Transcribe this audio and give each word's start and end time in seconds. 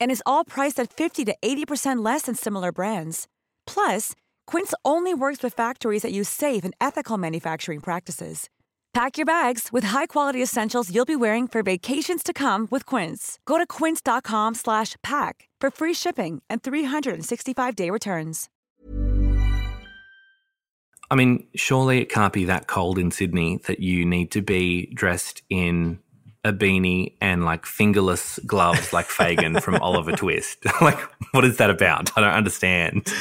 And 0.00 0.10
is 0.10 0.22
all 0.24 0.44
priced 0.44 0.80
at 0.80 0.92
50 0.92 1.24
to 1.26 1.36
80% 1.42 2.02
less 2.02 2.22
than 2.22 2.34
similar 2.34 2.72
brands. 2.72 3.28
Plus, 3.66 4.12
Quince 4.46 4.72
only 4.84 5.12
works 5.12 5.42
with 5.42 5.52
factories 5.52 6.02
that 6.02 6.12
use 6.12 6.28
safe 6.28 6.64
and 6.64 6.74
ethical 6.80 7.18
manufacturing 7.18 7.80
practices. 7.80 8.48
Pack 8.96 9.18
your 9.18 9.26
bags 9.26 9.68
with 9.70 9.84
high-quality 9.84 10.42
essentials 10.42 10.90
you'll 10.90 11.04
be 11.04 11.16
wearing 11.16 11.46
for 11.46 11.62
vacations 11.62 12.22
to 12.22 12.32
come 12.32 12.66
with 12.70 12.86
Quince. 12.86 13.38
Go 13.44 13.58
to 13.58 13.66
quince.com 13.66 14.54
slash 14.54 14.96
pack 15.02 15.50
for 15.60 15.70
free 15.70 15.92
shipping 15.92 16.40
and 16.48 16.62
365-day 16.62 17.90
returns. 17.90 18.48
I 21.10 21.14
mean, 21.14 21.46
surely 21.54 22.00
it 22.00 22.08
can't 22.08 22.32
be 22.32 22.46
that 22.46 22.68
cold 22.68 22.98
in 22.98 23.10
Sydney 23.10 23.58
that 23.66 23.80
you 23.80 24.06
need 24.06 24.30
to 24.30 24.40
be 24.40 24.86
dressed 24.86 25.42
in 25.50 25.98
a 26.46 26.52
beanie 26.52 27.14
and 27.20 27.44
like 27.44 27.66
fingerless 27.66 28.38
gloves 28.46 28.92
like 28.92 29.06
Fagin 29.06 29.60
from 29.60 29.76
Oliver 29.82 30.12
Twist. 30.12 30.58
like, 30.80 30.98
what 31.32 31.44
is 31.44 31.56
that 31.58 31.70
about? 31.70 32.10
I 32.16 32.20
don't 32.20 32.30
understand. 32.32 33.12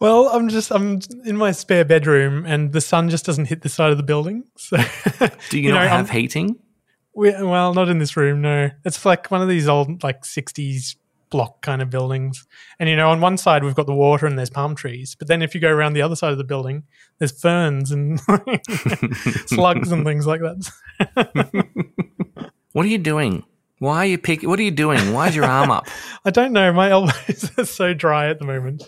Well, 0.00 0.28
I'm 0.28 0.48
just 0.48 0.70
I'm 0.72 1.00
in 1.24 1.36
my 1.36 1.52
spare 1.52 1.84
bedroom, 1.84 2.44
and 2.46 2.72
the 2.72 2.80
sun 2.80 3.10
just 3.10 3.26
doesn't 3.26 3.46
hit 3.46 3.62
the 3.62 3.68
side 3.68 3.90
of 3.90 3.96
the 3.96 4.02
building. 4.02 4.44
So, 4.56 4.76
Do 5.50 5.58
you, 5.58 5.64
You 5.64 5.72
not 5.72 5.82
know, 5.82 5.88
have 5.88 6.06
I'm- 6.10 6.16
heating? 6.16 6.56
we, 7.14 7.30
well, 7.30 7.74
not 7.74 7.88
in 7.88 7.98
this 7.98 8.16
room. 8.16 8.40
No, 8.40 8.70
it's 8.84 9.04
like 9.04 9.30
one 9.30 9.42
of 9.42 9.48
these 9.48 9.68
old 9.68 10.02
like 10.02 10.22
'60s 10.22 10.96
block 11.30 11.62
kind 11.62 11.80
of 11.82 11.90
buildings. 11.90 12.46
And 12.80 12.88
you 12.88 12.96
know, 12.96 13.10
on 13.10 13.20
one 13.20 13.36
side 13.36 13.62
we've 13.64 13.74
got 13.74 13.86
the 13.86 13.94
water 13.94 14.26
and 14.26 14.38
there's 14.38 14.50
palm 14.50 14.74
trees, 14.74 15.14
but 15.18 15.28
then 15.28 15.42
if 15.42 15.54
you 15.54 15.60
go 15.60 15.70
around 15.70 15.92
the 15.94 16.02
other 16.02 16.16
side 16.16 16.32
of 16.32 16.38
the 16.38 16.44
building, 16.44 16.84
there's 17.18 17.38
ferns 17.40 17.90
and 17.92 18.20
slugs 19.46 19.92
and 19.92 20.04
things 20.04 20.26
like 20.26 20.40
that. 20.40 22.50
What 22.74 22.84
are 22.86 22.88
you 22.88 22.98
doing? 22.98 23.44
Why 23.78 23.98
are 23.98 24.06
you 24.06 24.18
picking? 24.18 24.48
What 24.48 24.58
are 24.58 24.62
you 24.62 24.72
doing? 24.72 25.12
Why 25.12 25.28
is 25.28 25.36
your 25.36 25.44
arm 25.44 25.70
up? 25.70 25.86
I 26.24 26.30
don't 26.30 26.52
know. 26.52 26.72
My 26.72 26.90
elbows 26.90 27.50
are 27.58 27.64
so 27.64 27.94
dry 27.94 28.28
at 28.28 28.40
the 28.40 28.44
moment. 28.44 28.82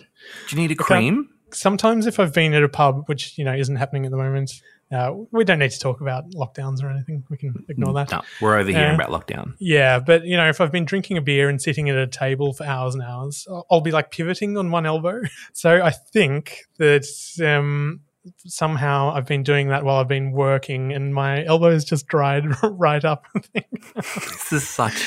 Do 0.49 0.55
you 0.55 0.61
need 0.61 0.71
a 0.71 0.75
cream? 0.75 1.29
Sometimes, 1.51 2.05
if 2.05 2.19
I've 2.19 2.33
been 2.33 2.53
at 2.53 2.63
a 2.63 2.67
pub, 2.69 3.03
which 3.05 3.37
you 3.37 3.45
know 3.45 3.53
isn't 3.53 3.77
happening 3.77 4.03
at 4.03 4.11
the 4.11 4.17
moment, 4.17 4.51
uh, 4.91 5.13
we 5.31 5.45
don't 5.45 5.59
need 5.59 5.71
to 5.71 5.79
talk 5.79 6.01
about 6.01 6.29
lockdowns 6.31 6.83
or 6.83 6.89
anything. 6.89 7.23
We 7.29 7.37
can 7.37 7.63
ignore 7.69 7.93
that. 7.93 8.11
No, 8.11 8.21
we're 8.41 8.57
overhearing 8.57 8.99
Uh, 8.99 9.03
about 9.05 9.09
lockdown. 9.11 9.53
Yeah, 9.59 9.99
but 9.99 10.25
you 10.25 10.35
know, 10.35 10.49
if 10.49 10.59
I've 10.59 10.71
been 10.73 10.83
drinking 10.85 11.15
a 11.15 11.21
beer 11.21 11.47
and 11.47 11.61
sitting 11.61 11.89
at 11.89 11.95
a 11.95 12.07
table 12.07 12.51
for 12.51 12.65
hours 12.65 12.93
and 12.95 13.03
hours, 13.03 13.47
I'll- 13.49 13.65
I'll 13.71 13.81
be 13.81 13.91
like 13.91 14.11
pivoting 14.11 14.57
on 14.57 14.69
one 14.71 14.85
elbow. 14.85 15.21
So 15.53 15.81
I 15.81 15.91
think 15.91 16.65
that 16.77 17.05
um, 17.41 18.01
somehow 18.45 19.11
I've 19.13 19.25
been 19.25 19.43
doing 19.43 19.69
that 19.69 19.83
while 19.83 19.97
I've 19.97 20.07
been 20.07 20.31
working, 20.31 20.93
and 20.93 21.13
my 21.13 21.43
elbows 21.45 21.85
just 21.85 22.07
dried 22.07 22.45
right 22.63 23.03
up. 23.03 23.25
This 23.95 24.53
is 24.53 24.67
such 24.67 25.03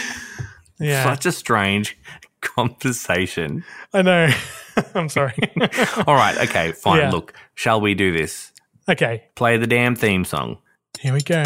yeah, 0.78 1.02
such 1.04 1.24
a 1.26 1.32
strange 1.32 1.96
conversation. 2.40 3.64
I 3.92 4.02
know. 4.02 4.28
I'm 4.94 5.08
sorry. 5.08 5.34
All 6.06 6.14
right, 6.14 6.36
okay, 6.48 6.72
fine. 6.72 6.98
Yeah. 6.98 7.10
Look, 7.10 7.32
shall 7.54 7.80
we 7.80 7.94
do 7.94 8.12
this? 8.12 8.52
okay, 8.88 9.24
Play 9.34 9.56
the 9.56 9.66
damn 9.66 9.94
theme 9.94 10.24
song. 10.24 10.58
here 11.00 11.12
we 11.14 11.20
go. 11.20 11.42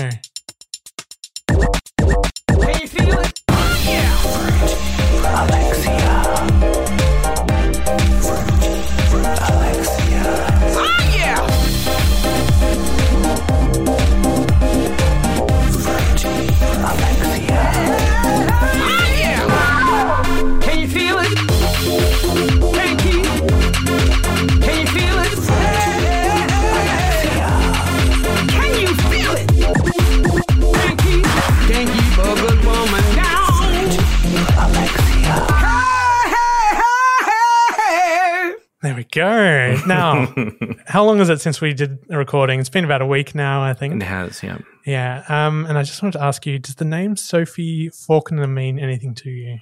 Go. 39.15 39.81
Now, 39.87 40.35
how 40.87 41.05
long 41.05 41.21
is 41.21 41.29
it 41.29 41.41
since 41.41 41.61
we 41.61 41.73
did 41.73 42.01
a 42.11 42.19
recording? 42.19 42.59
It's 42.59 42.69
been 42.69 42.85
about 42.85 43.01
a 43.01 43.07
week 43.07 43.33
now, 43.33 43.63
I 43.63 43.73
think. 43.73 43.95
It 43.95 44.03
has, 44.03 44.43
yeah. 44.43 44.59
Yeah. 44.85 45.25
Um, 45.29 45.67
and 45.67 45.79
I 45.79 45.85
just 45.85 46.03
wanted 46.03 46.19
to 46.19 46.25
ask 46.25 46.45
you: 46.45 46.59
Does 46.59 46.75
the 46.75 46.85
name 46.85 47.17
Sophie 47.17 47.91
Falkiner 47.91 48.51
mean 48.51 48.81
anything 48.81 49.15
to 49.15 49.31
you? 49.31 49.61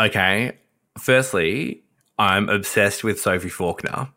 Okay. 0.00 0.58
Firstly, 0.98 1.84
I'm 2.18 2.48
obsessed 2.48 3.04
with 3.04 3.20
Sophie 3.20 3.48
Falkiner. 3.48 4.10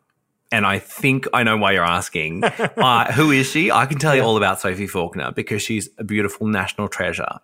And 0.52 0.66
I 0.66 0.80
think 0.80 1.28
I 1.32 1.44
know 1.44 1.56
why 1.56 1.72
you're 1.72 1.84
asking. 1.84 2.42
uh, 2.76 3.12
who 3.12 3.30
is 3.30 3.48
she? 3.48 3.70
I 3.70 3.86
can 3.86 3.98
tell 3.98 4.16
you 4.16 4.22
all 4.22 4.36
about 4.36 4.60
Sophie 4.60 4.88
Falkiner 4.88 5.32
because 5.32 5.62
she's 5.62 5.88
a 5.98 6.02
beautiful 6.02 6.48
national 6.48 6.88
treasure. 6.88 7.38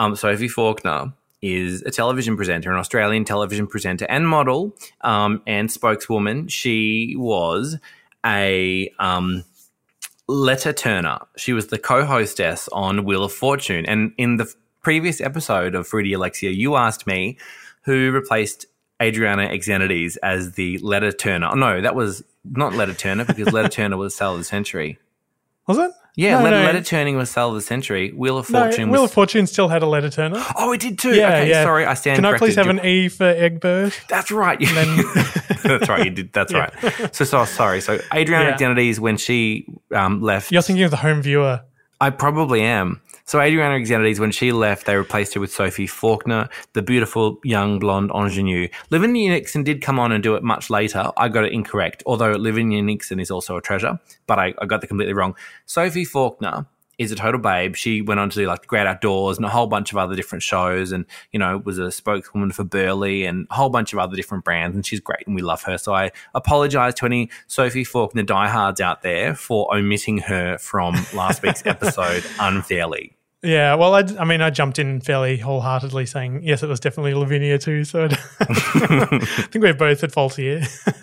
Um, 0.00 0.16
Sophie 0.16 0.48
Falkiner 0.48 1.12
is 1.42 1.82
a 1.82 1.90
television 1.90 2.36
presenter, 2.36 2.70
an 2.70 2.78
Australian 2.78 3.24
television 3.24 3.66
presenter 3.66 4.06
and 4.08 4.28
model 4.28 4.76
um, 5.00 5.42
and 5.46 5.70
spokeswoman. 5.70 6.48
She 6.48 7.14
was 7.16 7.78
a 8.24 8.92
um, 8.98 9.44
letter 10.28 10.72
turner. 10.72 11.18
She 11.36 11.52
was 11.52 11.68
the 11.68 11.78
co-hostess 11.78 12.68
on 12.72 13.04
Wheel 13.04 13.24
of 13.24 13.32
Fortune. 13.32 13.86
And 13.86 14.12
in 14.18 14.36
the 14.36 14.52
previous 14.82 15.20
episode 15.20 15.74
of 15.74 15.86
Fruity 15.86 16.12
Alexia, 16.12 16.50
you 16.50 16.76
asked 16.76 17.06
me 17.06 17.38
who 17.82 18.10
replaced 18.12 18.66
Adriana 19.02 19.48
Xenides 19.48 20.16
as 20.22 20.52
the 20.52 20.78
letter 20.78 21.12
turner. 21.12 21.54
No, 21.56 21.80
that 21.80 21.94
was 21.94 22.22
not 22.44 22.74
letter 22.74 22.94
turner 22.94 23.24
because 23.24 23.52
letter 23.52 23.68
turner 23.80 23.96
was 23.96 24.14
Sale 24.14 24.32
of 24.32 24.38
the 24.38 24.44
Century. 24.44 24.98
Was 25.66 25.78
it? 25.78 25.90
Yeah, 26.20 26.36
No, 26.38 26.44
letter, 26.44 26.58
no. 26.58 26.64
letter 26.64 26.82
turning 26.82 27.16
was 27.16 27.30
Sale 27.30 27.48
of 27.48 27.54
the 27.54 27.60
Century. 27.62 28.10
Wheel 28.12 28.36
of 28.36 28.50
No, 28.50 28.60
Fortune 28.64 28.90
Wheel 28.90 29.02
was. 29.02 29.10
of 29.10 29.14
Fortune 29.14 29.46
still 29.46 29.68
had 29.68 29.82
a 29.82 29.86
letter 29.86 30.10
turner. 30.10 30.44
oh, 30.56 30.72
it 30.72 30.80
did 30.80 30.98
too. 30.98 31.14
Yeah, 31.14 31.28
okay, 31.28 31.48
yeah. 31.48 31.62
sorry, 31.64 31.86
I 31.86 31.94
stand 31.94 32.16
Can 32.16 32.24
I 32.26 32.36
please 32.36 32.56
have 32.56 32.66
an 32.66 32.84
E 32.84 33.08
for 33.08 33.24
Egbert? 33.24 33.98
That's 34.08 34.30
right. 34.30 34.58
that's 35.62 35.88
right. 35.88 36.04
You 36.04 36.10
did. 36.10 36.32
That's 36.34 36.52
Yeah. 36.52 36.68
right. 36.82 37.14
So, 37.14 37.24
so 37.24 37.44
sorry. 37.46 37.80
So 37.80 37.98
Adriana 38.14 38.50
Yeah. 38.50 38.56
Xenides, 38.58 38.98
when 38.98 39.16
she 39.16 39.64
um, 39.94 40.20
left, 40.20 40.52
You're 40.52 40.62
thinking 40.62 40.84
of 40.84 40.90
the 40.90 40.98
home 40.98 41.22
viewer. 41.22 41.62
I 42.02 42.10
probably 42.10 42.62
am. 42.62 43.00
So 43.30 43.40
Adriana 43.40 43.78
Xenides, 43.84 44.18
when 44.18 44.32
she 44.32 44.50
left, 44.50 44.86
they 44.86 44.96
replaced 44.96 45.34
her 45.34 45.40
with 45.40 45.52
Sophie 45.52 45.86
Falkiner, 45.86 46.50
the 46.72 46.82
beautiful 46.82 47.38
young 47.44 47.78
blonde 47.78 48.10
ingenue. 48.12 48.66
Lavinia 48.90 49.30
Nixon 49.30 49.62
did 49.62 49.82
come 49.82 50.00
on 50.00 50.10
and 50.10 50.20
do 50.20 50.34
it 50.34 50.42
much 50.42 50.68
later. 50.68 51.12
I 51.16 51.28
got 51.28 51.44
it 51.44 51.52
incorrect, 51.52 52.02
although 52.06 52.32
Lavinia 52.32 52.82
Nixon 52.82 53.20
is 53.20 53.30
also 53.30 53.56
a 53.56 53.62
treasure, 53.62 54.00
but 54.26 54.40
I, 54.40 54.52
I 54.60 54.66
got 54.66 54.80
that 54.80 54.88
completely 54.88 55.14
wrong. 55.14 55.36
Sophie 55.64 56.04
Falkiner 56.04 56.66
is 56.98 57.12
a 57.12 57.14
total 57.14 57.40
babe. 57.40 57.76
She 57.76 58.02
went 58.02 58.18
on 58.18 58.30
to 58.30 58.36
do 58.36 58.48
like 58.48 58.66
Great 58.66 58.88
Outdoors 58.88 59.36
and 59.36 59.46
a 59.46 59.48
whole 59.48 59.68
bunch 59.68 59.92
of 59.92 59.98
other 59.98 60.16
different 60.16 60.42
shows 60.42 60.90
and, 60.90 61.06
you 61.30 61.38
know, 61.38 61.56
was 61.58 61.78
a 61.78 61.92
spokeswoman 61.92 62.50
for 62.50 62.64
Berlei 62.64 63.28
and 63.28 63.46
a 63.48 63.54
whole 63.54 63.70
bunch 63.70 63.92
of 63.92 64.00
other 64.00 64.16
different 64.16 64.42
brands. 64.42 64.74
And 64.74 64.84
she's 64.84 64.98
great 64.98 65.24
and 65.28 65.36
we 65.36 65.42
love 65.42 65.62
her. 65.62 65.78
So 65.78 65.94
I 65.94 66.10
apologize 66.34 66.94
to 66.94 67.06
any 67.06 67.30
Sophie 67.46 67.84
Falkiner 67.84 68.26
diehards 68.26 68.80
out 68.80 69.02
there 69.02 69.36
for 69.36 69.72
omitting 69.72 70.18
her 70.18 70.58
from 70.58 70.96
last 71.14 71.44
week's 71.44 71.62
episode 71.64 72.24
unfairly. 72.40 73.16
Yeah, 73.42 73.74
well, 73.76 73.94
I, 73.94 74.00
I 74.18 74.24
mean, 74.26 74.42
I 74.42 74.50
jumped 74.50 74.78
in 74.78 75.00
fairly 75.00 75.38
wholeheartedly 75.38 76.04
saying, 76.04 76.42
yes, 76.42 76.62
it 76.62 76.68
was 76.68 76.78
definitely 76.78 77.14
Lavinia 77.14 77.58
too. 77.58 77.84
So 77.84 78.04
I 78.04 78.08
think 79.50 79.62
we're 79.62 79.72
both 79.72 80.04
at 80.04 80.12
fault 80.12 80.34
here. 80.36 80.62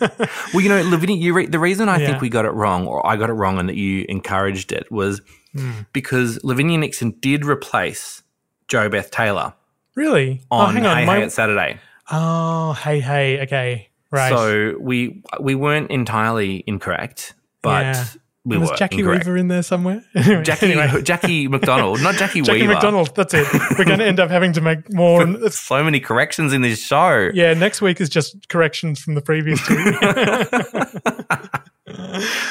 Well, 0.54 0.62
you 0.62 0.68
know, 0.70 0.80
Lavinia, 0.82 1.16
you 1.16 1.34
re- 1.34 1.46
the 1.46 1.58
reason 1.58 1.90
I 1.90 1.98
Yeah. 1.98 2.06
think 2.06 2.20
we 2.22 2.30
got 2.30 2.46
it 2.46 2.52
wrong, 2.52 2.86
or 2.86 3.06
I 3.06 3.16
got 3.16 3.28
it 3.28 3.34
wrong, 3.34 3.58
and 3.58 3.68
that 3.68 3.76
you 3.76 4.06
encouraged 4.08 4.72
it 4.72 4.90
was 4.90 5.20
Hmm. 5.54 5.72
because 5.92 6.38
Lavinia 6.42 6.78
Nixon 6.78 7.10
did 7.20 7.44
replace 7.44 8.22
Jo 8.68 8.88
Beth 8.88 9.10
Taylor 9.10 9.52
really? 9.94 10.40
on 10.50 10.70
oh, 10.70 10.72
hang 10.72 10.86
on. 10.86 10.96
Hey 10.96 11.04
my- 11.04 11.16
Hey 11.18 11.22
It's 11.24 11.34
Saturday. 11.34 11.78
oh, 12.10 12.72
hey, 12.74 13.00
hey. 13.00 13.40
Okay. 13.42 13.88
Right. 14.10 14.30
So 14.30 14.76
we 14.80 15.22
we 15.40 15.54
weren't 15.54 15.90
entirely 15.90 16.64
incorrect, 16.66 17.34
but 17.62 17.84
Yeah. 17.84 18.04
We 18.48 18.58
was 18.58 18.70
were 18.70 18.76
Jackie 18.76 18.98
incorrect. 18.98 19.24
Weaver 19.26 19.36
in 19.36 19.48
there 19.48 19.62
somewhere? 19.62 20.02
Anyway, 20.14 20.42
Jackie 20.42 20.72
anyway. 20.72 21.02
Jackie 21.02 21.48
McDonald, 21.48 22.02
not 22.02 22.14
Jackie, 22.16 22.42
Jackie 22.42 22.62
Weaver. 22.62 22.74
McDonald. 22.74 23.14
That's 23.14 23.34
it. 23.34 23.46
We're 23.78 23.84
going 23.84 23.98
to 24.00 24.06
end 24.06 24.18
up 24.20 24.30
having 24.30 24.52
to 24.54 24.60
make 24.60 24.92
more. 24.92 25.26
So 25.50 25.84
many 25.84 26.00
corrections 26.00 26.52
in 26.52 26.62
this 26.62 26.84
show. 26.84 27.30
yeah, 27.34 27.54
next 27.54 27.80
week 27.82 28.00
is 28.00 28.08
just 28.08 28.48
corrections 28.48 29.00
from 29.00 29.14
the 29.14 29.22
previous 29.22 29.64
two. 29.66 29.76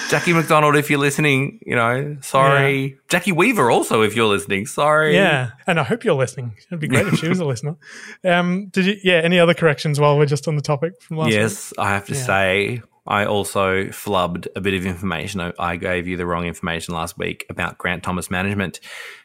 Jackie 0.10 0.34
McDonald, 0.34 0.76
if 0.76 0.90
you're 0.90 1.00
listening, 1.00 1.60
you 1.66 1.76
know, 1.76 2.18
sorry. 2.22 2.98
Jackie 3.10 3.32
Weaver, 3.32 3.70
also, 3.70 4.02
if 4.02 4.16
you're 4.16 4.28
listening, 4.28 4.66
sorry. 4.66 5.14
yeah, 5.16 5.52
and 5.68 5.80
I 5.80 5.84
hope 5.84 6.04
you're 6.04 6.16
listening. 6.16 6.56
It'd 6.68 6.80
be 6.80 6.88
great 6.88 7.08
if 7.08 7.20
she 7.20 7.28
was 7.30 7.40
a 7.40 7.46
listener. 7.46 7.76
Um, 8.24 8.68
did 8.70 8.86
you? 8.86 8.96
Yeah. 9.04 9.22
Any 9.24 9.40
other 9.40 9.54
corrections 9.54 10.00
while 10.00 10.18
we're 10.18 10.26
just 10.26 10.48
on 10.48 10.56
the 10.56 10.62
topic 10.62 10.94
from 11.02 11.18
last 11.18 11.28
week? 11.28 11.36
Yes, 11.36 11.74
I 11.78 11.90
have 11.90 12.06
to 12.08 12.14
Yeah. 12.14 12.22
say, 12.24 12.82
I 13.08 13.26
also 13.26 13.86
flubbed 13.86 14.48
a 14.56 14.62
bit 14.62 14.74
of 14.74 14.86
information. 14.86 15.54
I- 15.58 15.78
gave 15.78 16.08
you 16.08 16.18
the 16.18 16.26
wrong 16.26 16.46
information 16.46 16.94
last 16.94 17.18
week 17.18 17.46
about 17.50 17.78
Grant 17.78 18.04
Thomas 18.04 18.30
Management. 18.32 18.80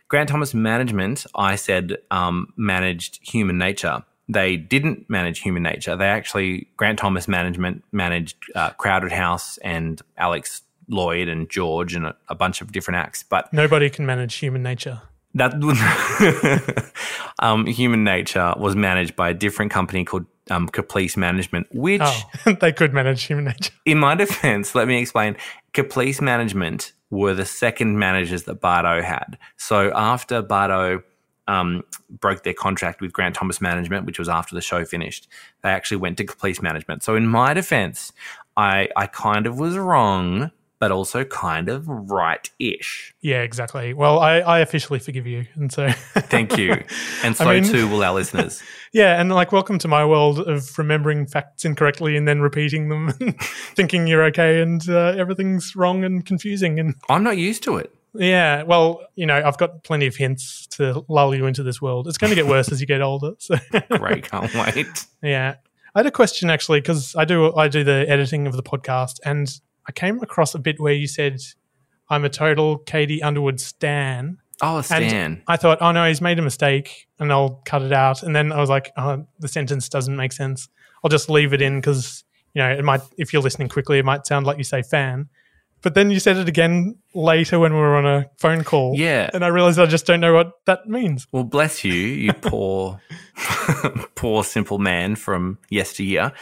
Grant 0.09 0.29
Thomas 0.29 0.53
Management, 0.55 1.25
I 1.35 1.57
said, 1.57 1.97
um, 2.11 2.53
managed 2.57 3.19
human 3.27 3.59
nature. 3.59 4.05
They 4.29 4.57
didn't 4.57 5.09
manage 5.09 5.41
human 5.41 5.63
nature. 5.63 5.97
They 5.97 6.07
actually, 6.09 6.69
Grant 6.77 6.99
Thomas 6.99 7.27
Management 7.27 7.83
managed 7.93 8.37
uh, 8.55 8.71
Crowded 8.71 9.13
House 9.13 9.59
and 9.59 10.01
Alex 10.17 10.63
Lloyd 10.89 11.29
and 11.29 11.49
George 11.49 11.95
and 11.95 12.07
a, 12.07 12.17
a 12.29 12.35
bunch 12.35 12.61
of 12.61 12.71
different 12.73 12.99
acts. 12.99 13.23
But 13.23 13.53
Nobody 13.53 13.89
can 13.91 14.05
manage 14.07 14.35
human 14.35 14.63
nature. 14.63 15.01
that 15.35 15.55
um, 17.39 17.67
human 17.67 18.05
nature 18.05 18.53
was 18.59 18.77
managed 18.77 19.17
by 19.17 19.31
a 19.31 19.35
different 19.35 19.71
company 19.73 20.05
called 20.05 20.27
um, 20.51 20.69
Caprice 20.69 21.17
Management, 21.17 21.67
which 21.73 22.01
Oh, 22.05 22.53
they 22.61 22.73
could 22.73 22.93
manage 22.93 23.23
human 23.25 23.45
nature. 23.47 23.73
in 23.85 23.99
my 23.99 24.15
defense, 24.25 24.75
let 24.75 24.89
me 24.89 25.01
explain. 25.01 25.37
Caprice 25.73 26.21
Management 26.21 26.93
were 27.11 27.35
the 27.35 27.45
second 27.45 27.99
managers 27.99 28.45
that 28.45 28.61
Bardot 28.61 29.05
had. 29.05 29.39
So 29.57 29.93
after 29.95 30.43
Bardot 30.43 31.03
um, 31.49 31.83
broke 32.09 32.43
their 32.43 32.55
contract 32.55 33.01
with 33.01 33.13
Grant 33.13 33.35
Thomas 33.35 33.61
Management, 33.61 34.07
which 34.07 34.19
was 34.19 34.29
after 34.29 34.55
the 34.55 34.61
show 34.61 34.85
finished, 34.85 35.29
they 35.63 35.71
actually 35.71 35.99
went 35.99 36.17
to 36.19 36.25
Caprice 36.25 36.63
Management. 36.63 37.03
So 37.03 37.15
in 37.17 37.27
my 37.27 37.53
defense, 37.55 38.13
I 38.57 38.89
I 38.97 39.07
kind 39.07 39.47
of 39.47 39.59
was 39.59 39.77
wrong, 39.77 40.51
but 40.83 40.91
also 40.91 41.23
kind 41.23 41.69
of 41.69 41.87
right-ish. 41.87 43.15
Yeah, 43.21 43.43
exactly. 43.43 43.95
Well, 43.95 44.19
I, 44.19 44.39
I 44.41 44.59
officially 44.59 44.99
forgive 44.99 45.29
you, 45.29 45.47
and 45.55 45.73
so 45.73 45.89
Thank 46.17 46.59
you, 46.59 46.73
and 47.23 47.37
so 47.37 47.45
I 47.45 47.61
mean- 47.61 47.71
too 47.71 47.87
will 47.89 48.03
our 48.03 48.13
listeners. 48.13 48.61
yeah, 48.93 49.21
and 49.21 49.31
like 49.31 49.53
welcome 49.53 49.79
to 49.79 49.87
my 49.87 50.05
world 50.05 50.41
of 50.41 50.77
remembering 50.77 51.29
facts 51.29 51.65
incorrectly 51.65 52.17
and 52.17 52.27
then 52.27 52.41
repeating 52.41 52.89
them, 52.89 53.15
and 53.21 53.41
thinking 53.77 54.09
you're 54.09 54.25
okay 54.25 54.61
and 54.61 54.89
uh, 54.89 55.15
everything's 55.17 55.77
wrong 55.77 56.03
and 56.03 56.27
confusing. 56.27 56.81
And 56.81 56.97
I'm 57.09 57.23
not 57.23 57.37
used 57.37 57.63
to 57.63 57.77
it. 57.77 57.95
yeah, 58.15 58.65
well, 58.65 59.03
you 59.15 59.25
know, 59.25 59.41
I've 59.41 59.59
got 59.59 59.85
plenty 59.85 60.09
of 60.09 60.17
hints 60.17 60.67
to 60.79 61.05
lull 61.09 61.33
you 61.33 61.47
into 61.47 61.63
this 61.63 61.81
world. 61.81 62.09
It's 62.09 62.19
going 62.19 62.31
to 62.31 62.35
get 62.35 62.49
worse 62.49 62.73
as 62.73 62.81
you 62.81 62.89
get 62.89 63.03
older. 63.03 63.35
So 63.39 63.55
Great, 63.89 64.29
can't 64.29 64.53
wait. 64.53 65.07
Yeah. 65.23 65.55
I 65.95 65.99
had 66.01 66.07
a 66.07 66.11
question 66.11 66.51
actually 66.51 66.81
because 66.81 67.15
I 67.15 67.25
do 67.25 67.55
I 67.55 67.69
do 67.69 67.85
the 67.85 68.05
editing 68.09 68.49
of 68.49 68.57
the 68.57 68.63
podcast 68.65 69.21
and 69.25 69.61
I 69.87 69.93
came 69.93 70.21
across 70.23 70.55
a 70.55 70.59
bit 70.59 70.81
where 70.81 70.93
you 70.93 71.07
said 71.07 71.41
I'm 72.09 72.25
a 72.25 72.29
total 72.29 72.79
Katie 72.79 73.23
Underwood 73.23 73.61
stan. 73.61 74.39
Oh, 74.61 74.77
And 74.77 74.85
Stan. 74.85 75.43
I 75.49 75.57
thought, 75.57 75.79
oh 75.81 75.91
no, 75.91 76.07
he's 76.07 76.21
made 76.21 76.39
a 76.39 76.43
mistake 76.43 77.09
and 77.19 77.33
I'll 77.33 77.63
cut 77.65 77.83
it 77.83 77.93
out. 77.93 78.23
And 78.23 78.37
then 78.37 78.53
I 78.53 78.61
was 78.61 78.71
like, 78.71 78.93
oh, 78.97 79.27
the 79.41 79.49
sentence 79.49 79.89
doesn't 79.89 80.17
make 80.17 80.33
sense. 80.33 80.69
I'll 81.03 81.11
just 81.11 81.29
leave 81.29 81.53
it 81.53 81.61
in 81.61 81.81
because, 81.81 82.23
you 82.55 82.63
know, 82.63 82.71
it 82.71 82.85
might, 82.85 83.01
if 83.19 83.33
you're 83.33 83.43
listening 83.43 83.69
quickly, 83.69 83.99
it 83.99 84.05
might 84.05 84.25
sound 84.25 84.47
like 84.47 84.59
you 84.59 84.65
say 84.65 84.83
fan. 84.83 85.29
But 85.83 85.95
then 85.95 86.11
you 86.11 86.21
said 86.21 86.37
it 86.37 86.49
again 86.49 86.97
later 87.15 87.59
when 87.59 87.73
we 87.75 87.79
were 87.81 87.97
on 87.97 88.07
a 88.07 88.27
phone 88.39 88.63
call. 88.65 88.95
Yeah. 88.97 89.29
And 89.35 89.45
I 89.45 89.49
realized 89.49 89.79
I 89.79 89.87
just 89.87 90.07
don't 90.07 90.21
know 90.21 90.33
what 90.33 90.53
that 90.67 90.89
means. 90.89 91.27
Well, 91.33 91.45
bless 91.45 91.85
you, 91.85 91.93
you 91.93 92.33
poor, 92.41 93.01
poor 94.15 94.45
simple 94.45 94.79
man 94.79 95.17
from 95.17 95.59
yesteryear. 95.71 96.33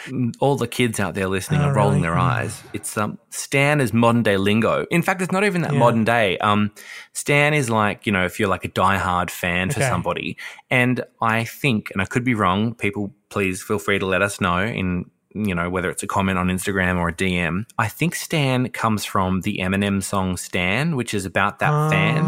All 0.41 0.57
the 0.57 0.69
kids 0.69 1.01
out 1.01 1.15
there 1.15 1.27
listening 1.29 1.61
Oh, 1.61 1.69
are 1.71 1.75
rolling 1.75 2.03
really? 2.03 2.03
their 2.03 2.19
eyes. 2.19 2.63
It's 2.73 2.97
um, 2.97 3.19
Stan 3.31 3.81
is 3.81 3.93
modern 3.93 4.23
day 4.23 4.37
lingo. 4.37 4.87
In 4.91 5.03
fact, 5.03 5.23
it's 5.23 5.33
not 5.33 5.45
even 5.45 5.63
that 5.63 5.73
Yeah. 5.73 5.79
modern 5.79 6.05
day. 6.05 6.39
Um, 6.39 6.71
Stan 7.13 7.55
is 7.55 7.71
like 7.71 8.07
you 8.07 8.13
know 8.13 8.25
if 8.25 8.39
you're 8.39 8.49
like 8.49 8.65
a 8.65 8.69
diehard 8.69 9.31
fan 9.31 9.71
for 9.71 9.81
somebody, 9.81 10.37
and 10.71 11.03
I 11.21 11.45
think, 11.45 11.91
and 11.93 12.03
I 12.03 12.05
could 12.05 12.25
be 12.25 12.35
wrong. 12.35 12.75
People, 12.75 13.13
please 13.31 13.63
feel 13.63 13.79
free 13.79 13.99
to 13.99 14.07
let 14.07 14.23
us 14.23 14.41
know 14.41 14.59
in. 14.59 15.11
You 15.33 15.55
know, 15.55 15.71
whether 15.71 15.89
it's 15.91 16.03
a 16.03 16.07
comment 16.09 16.39
on 16.39 16.49
Instagram 16.49 16.99
or 16.99 17.09
a 17.09 17.13
DM. 17.13 17.65
I 17.79 17.87
think 17.89 18.15
Stan 18.17 18.69
comes 18.71 19.05
from 19.05 19.43
the 19.43 19.59
Eminem 19.59 20.03
song 20.03 20.37
Stan, 20.37 20.97
which 20.97 21.15
is 21.15 21.25
about 21.25 21.61
that 21.61 21.91
fan. 21.91 22.25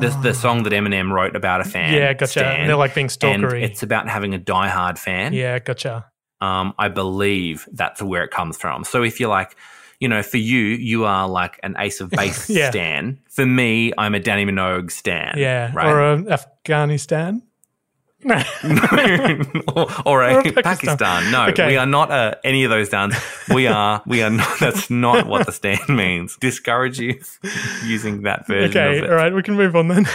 The, 0.00 0.08
the 0.22 0.32
song 0.32 0.62
that 0.62 0.72
Eminem 0.72 1.10
wrote 1.12 1.36
about 1.36 1.60
a 1.60 1.64
fan. 1.64 1.92
Ah. 1.92 1.96
Yeah, 1.96 2.12
gotcha. 2.14 2.30
Stan. 2.30 2.60
And 2.60 2.68
they're 2.70 2.76
like 2.76 2.94
being 2.94 3.04
And 3.04 3.10
stalkery. 3.44 3.62
it's 3.64 3.82
about 3.82 4.08
having 4.08 4.34
a 4.34 4.38
diehard 4.38 4.96
fan. 4.96 5.32
Yeah, 5.34 5.58
gotcha. 5.58 6.06
Um, 6.40 6.72
I 6.78 6.88
believe 6.88 7.68
that's 7.72 8.00
where 8.00 8.22
it 8.24 8.30
comes 8.30 8.56
from. 8.56 8.84
So 8.84 9.02
if 9.02 9.18
you're 9.20 9.28
like, 9.28 9.56
you 10.00 10.08
know, 10.08 10.22
for 10.22 10.36
you, 10.36 10.58
you 10.60 11.04
are 11.04 11.28
like 11.28 11.58
an 11.64 11.74
Ace 11.78 12.00
of 12.00 12.10
Base 12.12 12.48
Yeah. 12.48 12.70
stan. 12.70 13.18
For 13.28 13.44
me, 13.44 13.92
I'm 13.98 14.14
a 14.14 14.20
Dannii 14.20 14.48
Minogue 14.48 14.90
stan. 14.92 15.34
Yeah. 15.36 15.72
Right. 15.74 15.86
Or 15.88 16.00
a 16.00 16.24
Afghanistan. 16.30 17.42
or, 19.76 19.86
or 20.04 20.22
a 20.24 20.34
Or 20.34 20.40
a 20.40 20.42
Pakistan. 20.42 20.62
Pakistan. 20.64 21.30
No, 21.30 21.46
Okay. 21.50 21.68
we 21.68 21.76
are 21.76 21.86
not 21.86 22.10
uh, 22.10 22.34
any 22.42 22.64
of 22.64 22.70
those 22.70 22.88
stands. 22.88 23.14
We 23.54 23.68
are. 23.68 24.02
We 24.06 24.22
are 24.22 24.30
not. 24.30 24.48
That's 24.60 24.90
not 24.90 25.26
what 25.28 25.46
the 25.46 25.52
stand 25.52 25.88
means. 25.88 26.36
Discourage 26.40 26.98
you 26.98 27.20
using 27.86 28.22
that 28.22 28.46
version 28.48 28.70
Okay, 28.70 28.98
of 28.98 29.04
it. 29.04 29.10
all 29.10 29.16
right, 29.16 29.32
we 29.32 29.42
can 29.42 29.54
move 29.54 29.76
on 29.76 29.86
then. 29.88 30.06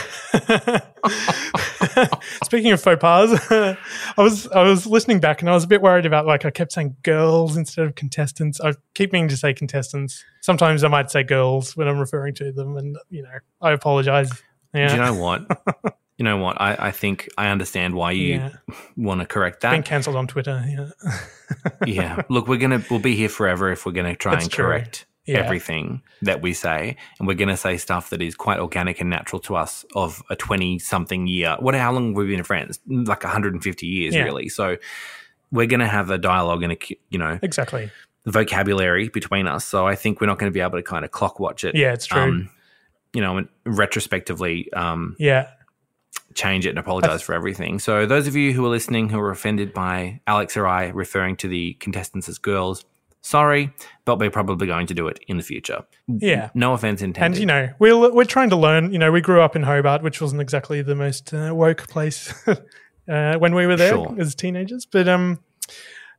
Speaking 2.44 2.72
of 2.72 2.82
faux 2.82 3.00
pas, 3.00 3.40
I 3.52 3.78
was 4.18 4.48
I 4.48 4.64
was 4.64 4.86
listening 4.86 5.20
back 5.20 5.42
and 5.42 5.50
I 5.50 5.54
was 5.54 5.64
a 5.64 5.68
bit 5.68 5.82
worried 5.82 6.06
about 6.06 6.26
like 6.26 6.44
I 6.46 6.50
kept 6.52 6.72
saying 6.74 6.96
girls 7.04 7.56
instead 7.58 7.86
of 7.86 7.96
contestants. 7.96 8.60
I 8.62 8.74
keep 8.96 9.14
meaning 9.14 9.30
to 9.30 9.38
say 9.38 9.54
contestants. 9.54 10.24
Sometimes 10.42 10.84
I 10.84 10.88
might 10.90 11.10
say 11.10 11.24
girls 11.24 11.76
when 11.78 11.88
I'm 11.88 12.00
referring 12.00 12.34
to 12.36 12.52
them, 12.52 12.76
and 12.78 12.98
you 13.10 13.24
know 13.24 13.30
I 13.62 13.72
apologize. 13.72 14.30
Yeah, 14.74 14.88
Do 14.90 14.96
you 14.96 15.02
know 15.02 15.14
what? 15.14 15.96
You 16.18 16.26
know 16.26 16.38
what? 16.38 16.62
I, 16.62 16.76
I 16.88 16.92
think 16.92 17.28
I 17.38 17.48
understand 17.48 17.96
why 17.96 18.12
you 18.12 18.36
Yeah. 18.36 18.50
want 18.98 19.22
to 19.22 19.26
correct 19.28 19.62
that. 19.62 19.72
been 19.72 19.84
cancelled 19.84 20.16
on 20.16 20.28
Twitter. 20.28 20.64
Yeah, 20.68 21.70
yeah. 21.86 22.22
Look, 22.30 22.48
we're 22.48 22.60
gonna 22.60 22.84
we'll 22.90 23.00
be 23.00 23.16
here 23.16 23.30
forever 23.30 23.72
if 23.72 23.86
we're 23.86 23.94
gonna 23.94 24.16
try 24.16 24.34
That's 24.34 24.46
and 24.46 24.52
true. 24.54 24.66
correct 24.66 25.06
Yeah. 25.26 25.40
everything 25.40 26.02
that 26.22 26.42
we 26.42 26.54
say, 26.54 26.98
and 27.18 27.28
we're 27.28 27.34
gonna 27.34 27.58
say 27.58 27.78
stuff 27.78 28.12
that 28.12 28.22
is 28.22 28.36
quite 28.36 28.60
organic 28.60 29.02
and 29.02 29.10
natural 29.10 29.40
to 29.42 29.56
us 29.56 29.86
of 29.96 30.22
a 30.30 30.36
twenty 30.36 30.78
something 30.80 31.26
year. 31.26 31.56
What? 31.60 31.74
How 31.76 31.92
long 31.92 32.14
we've 32.14 32.28
we 32.28 32.36
been 32.36 32.44
friends? 32.44 32.80
Like 32.88 33.24
150 33.24 33.88
years, 33.88 34.14
Yeah. 34.14 34.24
really. 34.24 34.50
So 34.50 34.78
we're 35.52 35.68
gonna 35.68 35.88
have 35.88 36.12
a 36.12 36.18
dialogue 36.20 36.62
and 36.64 36.74
a 36.74 36.78
you 37.10 37.18
know 37.18 37.40
exactly. 37.42 37.90
vocabulary 38.28 39.10
between 39.10 39.48
us. 39.48 39.66
So 39.66 39.88
I 39.88 39.96
think 39.96 40.22
we're 40.22 40.28
not 40.28 40.38
going 40.40 40.52
to 40.52 40.54
be 40.54 40.62
able 40.62 40.78
to 40.78 40.84
kind 40.84 41.04
of 41.06 41.12
clock 41.12 41.40
watch 41.40 41.64
it. 41.64 41.76
Yeah, 41.76 41.92
it's 41.94 42.06
true. 42.06 42.48
you 43.14 43.22
know, 43.22 43.38
and 43.38 43.48
retrospectively 43.66 44.72
um, 44.74 45.16
Yeah, 45.20 45.48
change 46.36 46.66
it 46.66 46.70
and 46.70 46.80
apologize 46.80 47.22
for 47.22 47.34
everything. 47.34 47.80
So 47.80 48.06
those 48.06 48.28
of 48.28 48.36
you 48.36 48.54
who 48.54 48.66
are 48.66 48.70
listening 48.70 49.10
who 49.10 49.20
are 49.20 49.32
offended 49.32 49.74
by 49.74 50.22
Alex 50.28 50.58
or 50.58 50.68
I 50.68 50.88
referring 50.90 51.36
to 51.38 51.48
the 51.48 51.74
contestants 51.76 52.28
as 52.30 52.38
girls, 52.38 52.84
sorry, 53.22 53.72
but 54.06 54.20
we're 54.20 54.30
probably 54.32 54.68
going 54.68 54.88
to 54.88 54.94
do 54.94 55.08
it 55.08 55.20
in 55.28 55.38
the 55.38 55.44
future. 55.44 55.84
yeah. 56.08 56.50
No 56.54 56.74
offense 56.74 57.02
intended. 57.02 57.38
And 57.38 57.40
you 57.40 57.46
know, 57.46 57.70
we're 57.80 58.12
we're 58.14 58.26
trying 58.26 58.50
to 58.50 58.58
learn. 58.58 58.92
You 58.92 59.00
know, 59.00 59.12
we 59.12 59.22
grew 59.22 59.42
up 59.42 59.56
in 59.56 59.64
Hobart, 59.64 60.04
which 60.04 60.20
wasn't 60.22 60.42
exactly 60.42 60.82
the 60.82 60.96
most 60.96 61.34
uh, 61.34 61.52
woke 61.54 61.88
place 61.88 62.34
uh, 63.10 63.36
when 63.38 63.56
we 63.56 63.66
were 63.68 63.76
there 63.78 63.94
Sure. 63.94 64.16
as 64.20 64.36
teenagers. 64.36 64.86
But 64.86 65.08
um, 65.08 65.40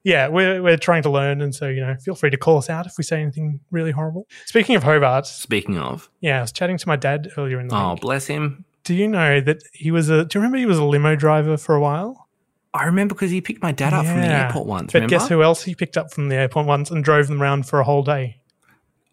yeah, 0.02 0.28
we're 0.28 0.62
we're 0.62 0.76
trying 0.76 1.02
to 1.02 1.10
learn, 1.10 1.40
and 1.40 1.54
so 1.54 1.68
you 1.68 1.80
know, 1.80 1.94
feel 1.96 2.14
free 2.14 2.30
to 2.30 2.36
call 2.36 2.58
us 2.58 2.68
out 2.70 2.86
if 2.86 2.92
we 2.98 3.04
say 3.04 3.20
anything 3.22 3.60
really 3.70 3.90
horrible. 3.90 4.26
Speaking 4.46 4.76
of 4.76 4.82
Hobart, 4.82 5.26
Speaking 5.26 5.78
of, 5.78 6.10
yeah, 6.20 6.38
I 6.38 6.40
was 6.42 6.52
chatting 6.52 6.76
to 6.78 6.88
my 6.88 6.96
dad 6.96 7.30
earlier 7.38 7.58
in 7.60 7.68
the 7.68 7.76
oh 7.76 7.92
week. 7.92 8.00
bless 8.02 8.26
him. 8.26 8.64
Do 8.84 8.94
you 8.94 9.08
know 9.08 9.40
that 9.40 9.62
he 9.72 9.90
was 9.90 10.10
a? 10.10 10.24
Do 10.24 10.38
you 10.38 10.40
remember 10.42 10.58
he 10.58 10.66
was 10.66 10.78
a 10.78 10.84
limo 10.84 11.16
driver 11.16 11.56
for 11.56 11.74
a 11.74 11.80
while? 11.80 12.28
I 12.74 12.84
remember 12.84 13.14
because 13.14 13.30
he 13.30 13.40
picked 13.40 13.62
my 13.62 13.72
dad 13.72 13.92
up 13.92 14.04
from 14.04 14.20
the 14.20 14.26
airport 14.26 14.66
once. 14.66 14.92
But 14.92 14.98
remember? 14.98 15.10
guess 15.10 15.28
who 15.28 15.42
else 15.42 15.62
he 15.62 15.74
picked 15.74 15.96
up 15.96 16.12
from 16.12 16.28
the 16.28 16.34
airport 16.36 16.66
once 16.66 16.90
and 16.90 17.04
drove 17.04 17.28
them 17.28 17.40
around 17.40 17.66
for 17.68 17.78
a 17.78 17.84
whole 17.84 18.02
day? 18.02 18.40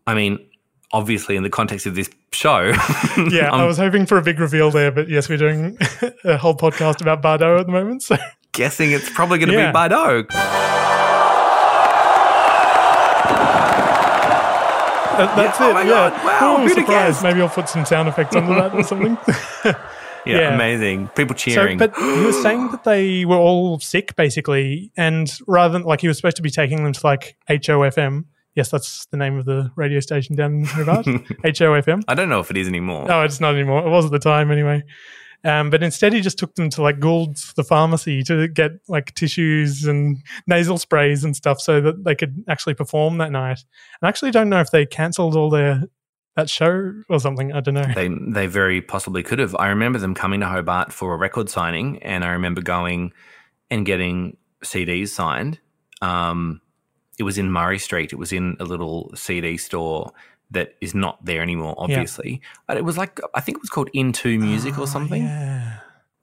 I 0.07 0.15
mean, 0.15 0.39
obviously 0.91 1.35
in 1.35 1.43
the 1.43 1.49
context 1.49 1.85
of 1.85 1.93
this 1.95 2.09
show. 2.33 2.73
Yeah, 3.29 3.49
I 3.53 3.65
was 3.65 3.77
hoping 3.77 4.05
for 4.07 4.17
a 4.17 4.21
big 4.23 4.39
reveal 4.39 4.71
there, 4.71 4.91
but 4.91 5.09
yes, 5.09 5.29
we're 5.29 5.37
doing 5.37 5.77
a 6.23 6.37
whole 6.37 6.55
podcast 6.55 7.01
about 7.01 7.21
Bardot 7.21 7.59
at 7.59 7.65
the 7.67 7.71
moment. 7.71 8.01
So 8.03 8.17
guessing 8.53 8.91
it's 8.91 9.09
probably 9.11 9.37
going 9.37 9.49
to 9.49 9.55
Yeah. 9.55 9.71
be 9.71 9.77
Bardot. 9.77 10.70
That, 15.25 15.35
that's 15.35 15.59
Yeah, 15.59 15.65
oh 15.65 15.69
it. 15.69 15.73
my 15.73 15.81
yeah. 15.83 15.87
God, 15.89 16.25
wow, 16.25 16.63
Ooh, 16.63 16.69
surprise. 16.69 17.23
Maybe 17.23 17.41
I'll 17.41 17.49
put 17.49 17.69
some 17.69 17.85
sound 17.85 18.09
effects 18.09 18.35
under 18.35 18.53
that 18.55 18.73
or 18.75 18.83
something. 18.83 19.17
Yeah, 20.23 20.37
Yeah. 20.37 20.53
amazing. 20.53 21.07
People 21.15 21.35
So, 21.35 21.49
cheering. 21.51 21.79
but 21.79 21.95
he 21.97 22.23
was 22.25 22.39
saying 22.43 22.69
that 22.71 22.83
they 22.83 23.25
were 23.25 23.37
all 23.37 23.79
sick, 23.79 24.15
basically, 24.15 24.91
and 24.95 25.27
rather 25.47 25.71
than 25.73 25.81
like 25.81 26.01
he 26.01 26.07
was 26.07 26.17
supposed 26.17 26.35
to 26.35 26.43
be 26.43 26.51
taking 26.51 26.83
them 26.83 26.93
to 26.93 26.99
like 27.03 27.37
HOFM. 27.49 28.25
Yes, 28.53 28.69
that's 28.69 29.07
the 29.07 29.17
name 29.17 29.39
of 29.39 29.45
the 29.45 29.71
radio 29.75 29.99
station 29.99 30.35
down 30.35 30.53
in 30.59 30.65
Hobart. 30.65 31.05
HOFM. 31.43 32.03
I 32.07 32.13
don't 32.13 32.29
know 32.29 32.39
if 32.39 32.51
it 32.51 32.57
is 32.57 32.67
anymore. 32.67 33.07
No, 33.07 33.23
it's 33.23 33.39
not 33.39 33.55
anymore. 33.55 33.83
It 33.83 33.89
was 33.89 34.05
at 34.05 34.11
the 34.11 34.19
time 34.19 34.51
anyway. 34.51 34.83
Um, 35.43 35.69
but 35.69 35.81
instead, 35.81 36.13
he 36.13 36.21
just 36.21 36.38
took 36.38 36.55
them 36.55 36.69
to 36.71 36.81
like 36.81 37.00
Gould's, 37.00 37.53
the 37.53 37.63
pharmacy, 37.63 38.24
to 38.24 38.48
get 38.48 38.74
like 38.88 39.13
tissues 39.15 39.86
and 39.86 40.17
nasal 40.48 40.77
sprays 40.77 41.24
and 41.24 41.36
stuff, 41.36 41.60
so 41.60 41.81
that 41.81 42.03
they 42.03 42.15
could 42.15 42.43
actually 42.48 42.75
perform 42.75 43.17
that 43.17 43.31
night. 43.31 43.60
And 44.01 44.07
I 44.07 44.10
actually 44.10 44.31
don't 44.31 44.50
know 44.50 44.60
if 44.60 44.71
they 44.71 44.86
cancelled 44.86 45.36
all 45.36 45.50
their 45.50 45.83
that 46.36 46.50
show 46.50 46.93
or 47.10 47.19
something. 47.19 47.51
I 47.51 47.60
don't 47.60 47.74
know. 47.74 47.91
They 47.95 48.07
they 48.07 48.48
very 48.48 48.81
possibly 48.81 49.24
could 49.24 49.39
have. 49.39 49.55
I 49.57 49.67
remember 49.69 50.00
them 50.00 50.13
coming 50.13 50.39
to 50.41 50.48
Hobart 50.48 50.93
for 50.93 51.13
a 51.13 51.17
record 51.17 51.50
signing, 51.50 52.01
and 52.03 52.24
I 52.24 52.29
remember 52.29 52.62
going 52.62 53.12
and 53.69 53.86
getting 53.86 54.38
CDs 54.63 55.10
signed. 55.10 55.60
Um, 56.01 56.62
it 57.17 57.24
was 57.24 57.38
in 57.38 57.51
Murray 57.51 57.79
Street. 57.79 58.13
It 58.13 58.17
was 58.17 58.31
in 58.31 58.57
a 58.60 58.63
little 58.63 59.12
CD 59.15 59.57
store 59.57 60.12
that 60.51 60.75
is 60.81 60.93
not 60.93 61.24
there 61.25 61.41
anymore, 61.41 61.75
obviously. 61.77 62.41
But 62.67 62.77
it 62.77 62.86
was 62.86 62.98
like 62.98 63.20
I 63.34 63.41
think 63.41 63.58
it 63.58 63.62
was 63.62 63.70
called 63.70 63.89
Into 63.93 64.38
Music 64.39 64.77
or 64.77 64.84
ah, 64.84 64.86
something. 64.86 65.24
Oh, 65.24 65.25
Yeah. 65.25 65.77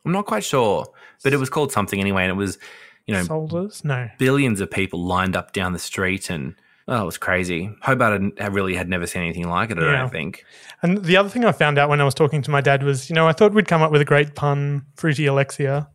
I'm 0.04 0.12
not 0.12 0.26
quite 0.26 0.44
sure, 0.44 0.86
but 1.22 1.32
it 1.32 1.38
was 1.38 1.50
called 1.50 1.72
something 1.72 2.00
anyway, 2.00 2.22
and 2.22 2.30
it 2.30 2.36
was 2.36 2.58
you 3.06 3.14
know 3.14 3.22
Soldiers? 3.24 3.84
No. 3.84 4.08
billions 4.18 4.60
of 4.60 4.70
people 4.70 5.04
lined 5.04 5.36
up 5.36 5.52
down 5.52 5.72
the 5.72 5.78
street 5.78 6.30
and. 6.30 6.54
Oh, 6.90 7.02
it 7.02 7.04
was 7.04 7.18
crazy. 7.18 7.68
Hobart 7.82 8.38
had, 8.38 8.54
really 8.54 8.74
had 8.74 8.88
never 8.88 9.06
seen 9.06 9.20
anything 9.22 9.46
like 9.46 9.70
it. 9.70 9.78
I 9.78 9.82
Yeah. 9.82 9.98
don't 9.98 10.10
think. 10.10 10.42
And 10.80 11.04
the 11.04 11.18
other 11.18 11.28
thing 11.28 11.44
I 11.44 11.52
found 11.52 11.76
out 11.76 11.90
when 11.90 12.00
I 12.00 12.04
was 12.04 12.14
talking 12.14 12.40
to 12.40 12.50
my 12.50 12.62
dad 12.62 12.82
was, 12.82 13.10
you 13.10 13.14
know, 13.14 13.28
I 13.28 13.32
thought 13.32 13.52
we'd 13.52 13.68
come 13.68 13.82
up 13.82 13.92
with 13.92 14.00
a 14.00 14.06
great 14.06 14.34
pun, 14.34 14.86
Fruity 14.96 15.26
Alexia. 15.26 15.90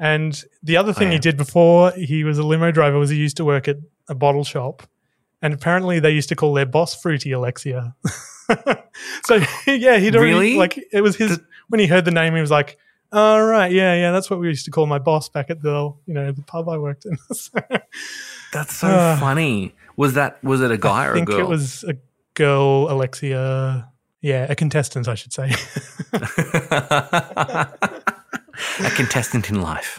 And 0.00 0.42
the 0.60 0.76
other 0.78 0.92
thing 0.92 1.10
Oh, 1.10 1.12
he 1.12 1.18
did 1.20 1.36
before 1.36 1.92
he 1.92 2.24
was 2.24 2.38
a 2.38 2.42
limo 2.42 2.72
driver 2.72 2.98
was 2.98 3.08
he 3.10 3.16
used 3.18 3.36
to 3.36 3.44
work 3.44 3.68
at 3.68 3.76
a 4.08 4.16
bottle 4.16 4.42
shop. 4.42 4.82
And 5.42 5.52
apparently 5.52 5.98
they 6.00 6.12
used 6.12 6.28
to 6.30 6.36
call 6.36 6.54
their 6.54 6.64
boss 6.66 6.94
Fruity 6.94 7.32
Alexia. 7.32 7.94
so 9.26 9.40
yeah, 9.66 9.98
he'd 9.98 10.14
already 10.16 10.32
Really? 10.32 10.56
like 10.56 10.78
it 10.92 11.00
was 11.02 11.16
his 11.16 11.40
when 11.68 11.80
he 11.80 11.86
heard 11.88 12.04
the 12.04 12.10
name, 12.12 12.34
he 12.34 12.40
was 12.40 12.50
like, 12.50 12.78
"All 13.12 13.42
right, 13.44 13.72
yeah, 13.72 13.94
yeah, 13.94 14.12
that's 14.12 14.30
what 14.30 14.38
we 14.38 14.48
used 14.48 14.64
to 14.66 14.70
call 14.70 14.86
my 14.86 14.98
boss 14.98 15.28
back 15.28 15.50
at 15.50 15.62
the 15.62 15.92
you 16.06 16.14
know 16.14 16.30
the 16.32 16.42
pub 16.42 16.68
I 16.68 16.78
worked 16.78 17.04
in." 17.06 17.16
So, 17.34 17.58
That's 18.52 18.74
so 18.74 18.86
Ah. 18.88 19.16
funny. 19.18 19.74
Was 19.96 20.14
that 20.14 20.42
was 20.44 20.60
it 20.60 20.70
a 20.70 20.76
guy 20.78 21.06
or 21.06 21.12
I 21.12 21.14
think 21.14 21.28
a 21.28 21.32
girl? 21.32 21.40
it 21.40 21.48
was 21.48 21.82
a 21.84 21.94
girl, 22.34 22.86
Alexia. 22.90 23.88
Yeah, 24.20 24.46
a 24.48 24.54
contestant, 24.54 25.08
I 25.08 25.16
should 25.16 25.32
say. 25.32 25.50
a 26.12 27.68
contestant 28.94 29.50
in 29.50 29.60
life. 29.60 29.98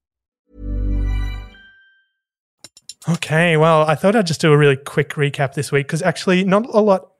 Okay, 3.09 3.57
well, 3.57 3.83
I 3.83 3.95
thought 3.95 4.15
I'd 4.15 4.27
just 4.27 4.41
do 4.41 4.51
a 4.51 4.57
really 4.57 4.75
quick 4.77 5.11
recap 5.11 5.53
this 5.55 5.71
week 5.71 5.87
because 5.87 6.01
actually, 6.03 6.43
not 6.43 6.65
a 6.73 6.79
lot. 6.81 7.11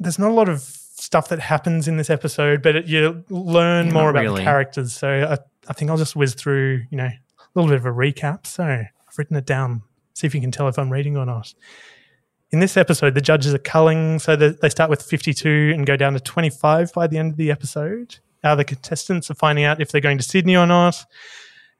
There's 0.00 0.18
not 0.18 0.30
a 0.30 0.34
lot 0.34 0.48
of 0.48 0.60
stuff 0.62 1.28
that 1.28 1.38
happens 1.38 1.86
in 1.86 1.96
this 1.96 2.10
episode, 2.10 2.62
but 2.62 2.74
it, 2.76 2.86
you 2.86 3.24
learn 3.28 3.86
Yeah, 3.86 3.92
more 3.92 4.10
about 4.10 4.22
really. 4.22 4.40
the 4.40 4.44
characters. 4.44 4.92
So 4.92 5.08
I, 5.08 5.38
I 5.68 5.72
think 5.74 5.90
I'll 5.90 5.96
just 5.96 6.16
whiz 6.16 6.34
through, 6.34 6.82
you 6.90 6.96
know, 6.96 7.04
a 7.04 7.50
little 7.54 7.68
bit 7.70 7.76
of 7.78 7.86
a 7.86 7.90
recap. 7.90 8.46
So 8.46 8.64
I've 8.64 9.18
written 9.18 9.36
it 9.36 9.46
down. 9.46 9.82
See 10.14 10.26
if 10.26 10.34
you 10.34 10.40
can 10.40 10.50
tell 10.50 10.66
if 10.68 10.78
I'm 10.78 10.90
reading 10.90 11.16
or 11.16 11.24
not. 11.24 11.54
In 12.50 12.58
this 12.58 12.76
episode, 12.76 13.14
the 13.14 13.20
judges 13.20 13.54
are 13.54 13.58
culling, 13.58 14.18
so 14.18 14.36
they 14.36 14.68
start 14.68 14.90
with 14.90 15.00
52 15.02 15.72
and 15.74 15.86
go 15.86 15.96
down 15.96 16.12
to 16.12 16.20
25 16.20 16.92
by 16.92 17.06
the 17.06 17.16
end 17.16 17.30
of 17.32 17.36
the 17.38 17.50
episode. 17.50 18.16
Uh, 18.44 18.54
the 18.54 18.64
contestants 18.64 19.30
are 19.30 19.34
finding 19.34 19.64
out 19.64 19.80
if 19.80 19.90
they're 19.90 20.00
going 20.02 20.18
to 20.18 20.24
Sydney 20.24 20.56
or 20.56 20.66
not. 20.66 21.02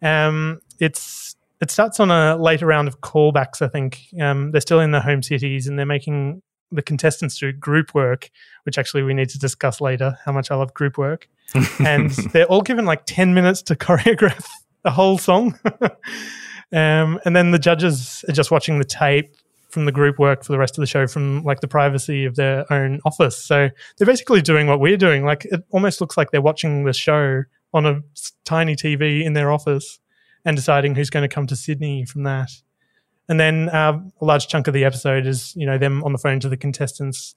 Um, 0.00 0.62
it's 0.78 1.36
it 1.62 1.70
starts 1.70 2.00
on 2.00 2.10
a 2.10 2.36
later 2.36 2.66
round 2.66 2.88
of 2.88 3.00
callbacks. 3.00 3.62
I 3.62 3.68
think 3.68 4.00
um, 4.20 4.50
they're 4.50 4.60
still 4.60 4.80
in 4.80 4.90
the 4.90 5.00
home 5.00 5.22
cities 5.22 5.68
and 5.68 5.78
they're 5.78 5.86
making 5.86 6.42
the 6.72 6.82
contestants 6.82 7.38
do 7.38 7.52
group 7.52 7.94
work, 7.94 8.30
which 8.64 8.78
actually 8.78 9.04
we 9.04 9.14
need 9.14 9.28
to 9.28 9.38
discuss 9.38 9.80
later. 9.80 10.18
How 10.24 10.32
much 10.32 10.50
I 10.50 10.56
love 10.56 10.74
group 10.74 10.98
work, 10.98 11.28
and 11.78 12.10
they're 12.32 12.46
all 12.46 12.62
given 12.62 12.84
like 12.84 13.06
ten 13.06 13.32
minutes 13.32 13.62
to 13.62 13.76
choreograph 13.76 14.44
the 14.82 14.90
whole 14.90 15.18
song. 15.18 15.56
um, 16.72 17.20
and 17.24 17.36
then 17.36 17.52
the 17.52 17.60
judges 17.60 18.24
are 18.28 18.32
just 18.32 18.50
watching 18.50 18.78
the 18.78 18.84
tape 18.84 19.36
from 19.68 19.84
the 19.84 19.92
group 19.92 20.18
work 20.18 20.44
for 20.44 20.52
the 20.52 20.58
rest 20.58 20.76
of 20.76 20.82
the 20.82 20.86
show 20.86 21.06
from 21.06 21.44
like 21.44 21.60
the 21.60 21.68
privacy 21.68 22.24
of 22.24 22.34
their 22.34 22.70
own 22.72 23.00
office. 23.06 23.38
So 23.38 23.70
they're 23.96 24.06
basically 24.06 24.42
doing 24.42 24.66
what 24.66 24.80
we're 24.80 24.98
doing. 24.98 25.24
Like 25.24 25.44
it 25.46 25.62
almost 25.70 26.00
looks 26.00 26.16
like 26.16 26.30
they're 26.32 26.42
watching 26.42 26.84
the 26.84 26.92
show 26.92 27.44
on 27.72 27.86
a 27.86 28.00
tiny 28.44 28.74
TV 28.74 29.24
in 29.24 29.32
their 29.32 29.50
office 29.50 30.00
and 30.44 30.56
deciding 30.56 30.94
who's 30.94 31.10
going 31.10 31.28
to 31.28 31.34
come 31.34 31.46
to 31.46 31.56
Sydney 31.56 32.04
from 32.04 32.24
that. 32.24 32.50
And 33.28 33.38
then 33.38 33.68
uh, 33.68 34.00
a 34.20 34.24
large 34.24 34.48
chunk 34.48 34.66
of 34.66 34.74
the 34.74 34.84
episode 34.84 35.26
is, 35.26 35.54
you 35.56 35.64
know, 35.64 35.78
them 35.78 36.02
on 36.04 36.12
the 36.12 36.18
phone 36.18 36.40
to 36.40 36.48
the 36.48 36.56
contestants 36.56 37.34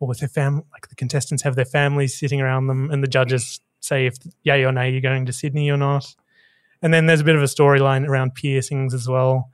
or 0.00 0.08
with 0.08 0.18
their 0.20 0.28
family, 0.28 0.62
Like 0.72 0.88
the 0.88 0.94
contestants 0.94 1.42
have 1.42 1.56
their 1.56 1.64
families 1.64 2.18
sitting 2.18 2.40
around 2.40 2.66
them, 2.66 2.90
and 2.90 3.02
the 3.02 3.08
judges 3.08 3.60
say 3.80 4.06
if 4.06 4.16
yay 4.42 4.64
or 4.64 4.72
nay 4.72 4.90
you're 4.90 5.00
going 5.00 5.26
to 5.26 5.32
Sydney 5.32 5.70
or 5.70 5.76
not. 5.76 6.14
And 6.82 6.92
then 6.94 7.06
there's 7.06 7.20
a 7.20 7.24
bit 7.24 7.36
of 7.36 7.42
a 7.42 7.46
storyline 7.46 8.06
around 8.06 8.34
piercings 8.34 8.94
as 8.94 9.08
well. 9.08 9.50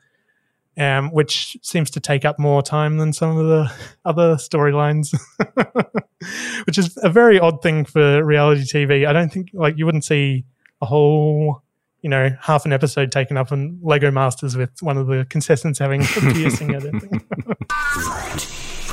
um, 0.76 1.10
which 1.10 1.56
seems 1.62 1.90
to 1.92 2.00
take 2.00 2.24
up 2.24 2.38
more 2.38 2.62
time 2.62 2.96
than 2.98 3.12
some 3.12 3.36
of 3.36 3.46
the 3.46 3.72
other 4.04 4.36
storylines, 4.36 5.14
which 6.66 6.78
is 6.78 6.98
a 7.02 7.10
very 7.10 7.38
odd 7.38 7.62
thing 7.62 7.84
for 7.84 8.24
reality 8.24 8.62
TV. 8.62 9.06
I 9.06 9.12
don't 9.12 9.32
think 9.32 9.50
like 9.54 9.78
you 9.78 9.86
wouldn't 9.86 10.04
see 10.04 10.44
a 10.80 10.86
whole, 10.86 11.62
you 12.04 12.10
know, 12.10 12.28
half 12.42 12.66
an 12.66 12.72
episode 12.74 13.10
taken 13.10 13.36
up 13.38 13.50
on 13.50 13.78
Lego 13.82 14.10
Masters 14.10 14.56
with 14.58 14.70
one 14.82 14.98
of 14.98 15.06
the 15.06 15.24
contestants 15.30 15.78
having 15.78 16.02
a 16.02 16.04
piercing. 16.04 16.76
I 16.76 16.78
don't. 16.78 17.24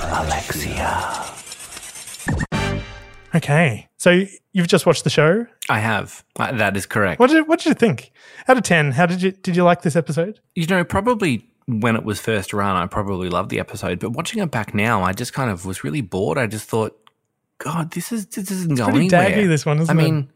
Alexia. 0.01 1.25
Okay, 3.33 3.87
so 3.97 4.23
you've 4.53 4.67
just 4.67 4.85
watched 4.85 5.03
the 5.03 5.09
show. 5.09 5.45
I 5.69 5.79
have. 5.79 6.23
Uh, 6.37 6.51
That 6.53 6.75
is 6.75 6.85
correct. 6.85 7.19
What 7.19 7.29
did 7.29 7.47
what 7.47 7.59
did 7.59 7.67
you 7.69 7.73
think? 7.75 8.11
Out 8.47 8.57
of 8.57 8.63
ten, 8.63 8.91
how 8.91 9.05
did 9.05 9.21
you 9.21 9.31
did 9.31 9.55
you 9.55 9.63
like 9.63 9.81
this 9.83 9.95
episode? 9.95 10.39
You 10.55 10.65
know, 10.67 10.83
probably 10.83 11.45
when 11.67 11.95
it 11.95 12.03
was 12.03 12.19
first 12.19 12.53
run, 12.53 12.75
I 12.75 12.85
probably 12.87 13.29
loved 13.29 13.49
the 13.49 13.59
episode, 13.59 13.99
but 13.99 14.11
watching 14.11 14.41
it 14.41 14.51
back 14.51 14.73
now, 14.73 15.03
I 15.03 15.13
just 15.13 15.33
kind 15.33 15.49
of 15.49 15.65
was 15.65 15.83
really 15.83 16.01
bored. 16.01 16.37
I 16.37 16.47
just 16.47 16.67
thought, 16.67 16.97
God, 17.59 17.91
this 17.91 18.11
is 18.11 18.25
this 18.27 18.51
isn't 18.51 18.77
going 18.77 18.91
pretty 19.09 19.15
anywhere. 19.15 19.43
daggy, 19.45 19.47
this 19.47 19.65
one, 19.65 19.79
isn't 19.79 19.97
I 19.97 20.01
it? 20.01 20.03
mean, 20.03 20.17
it 20.19 20.27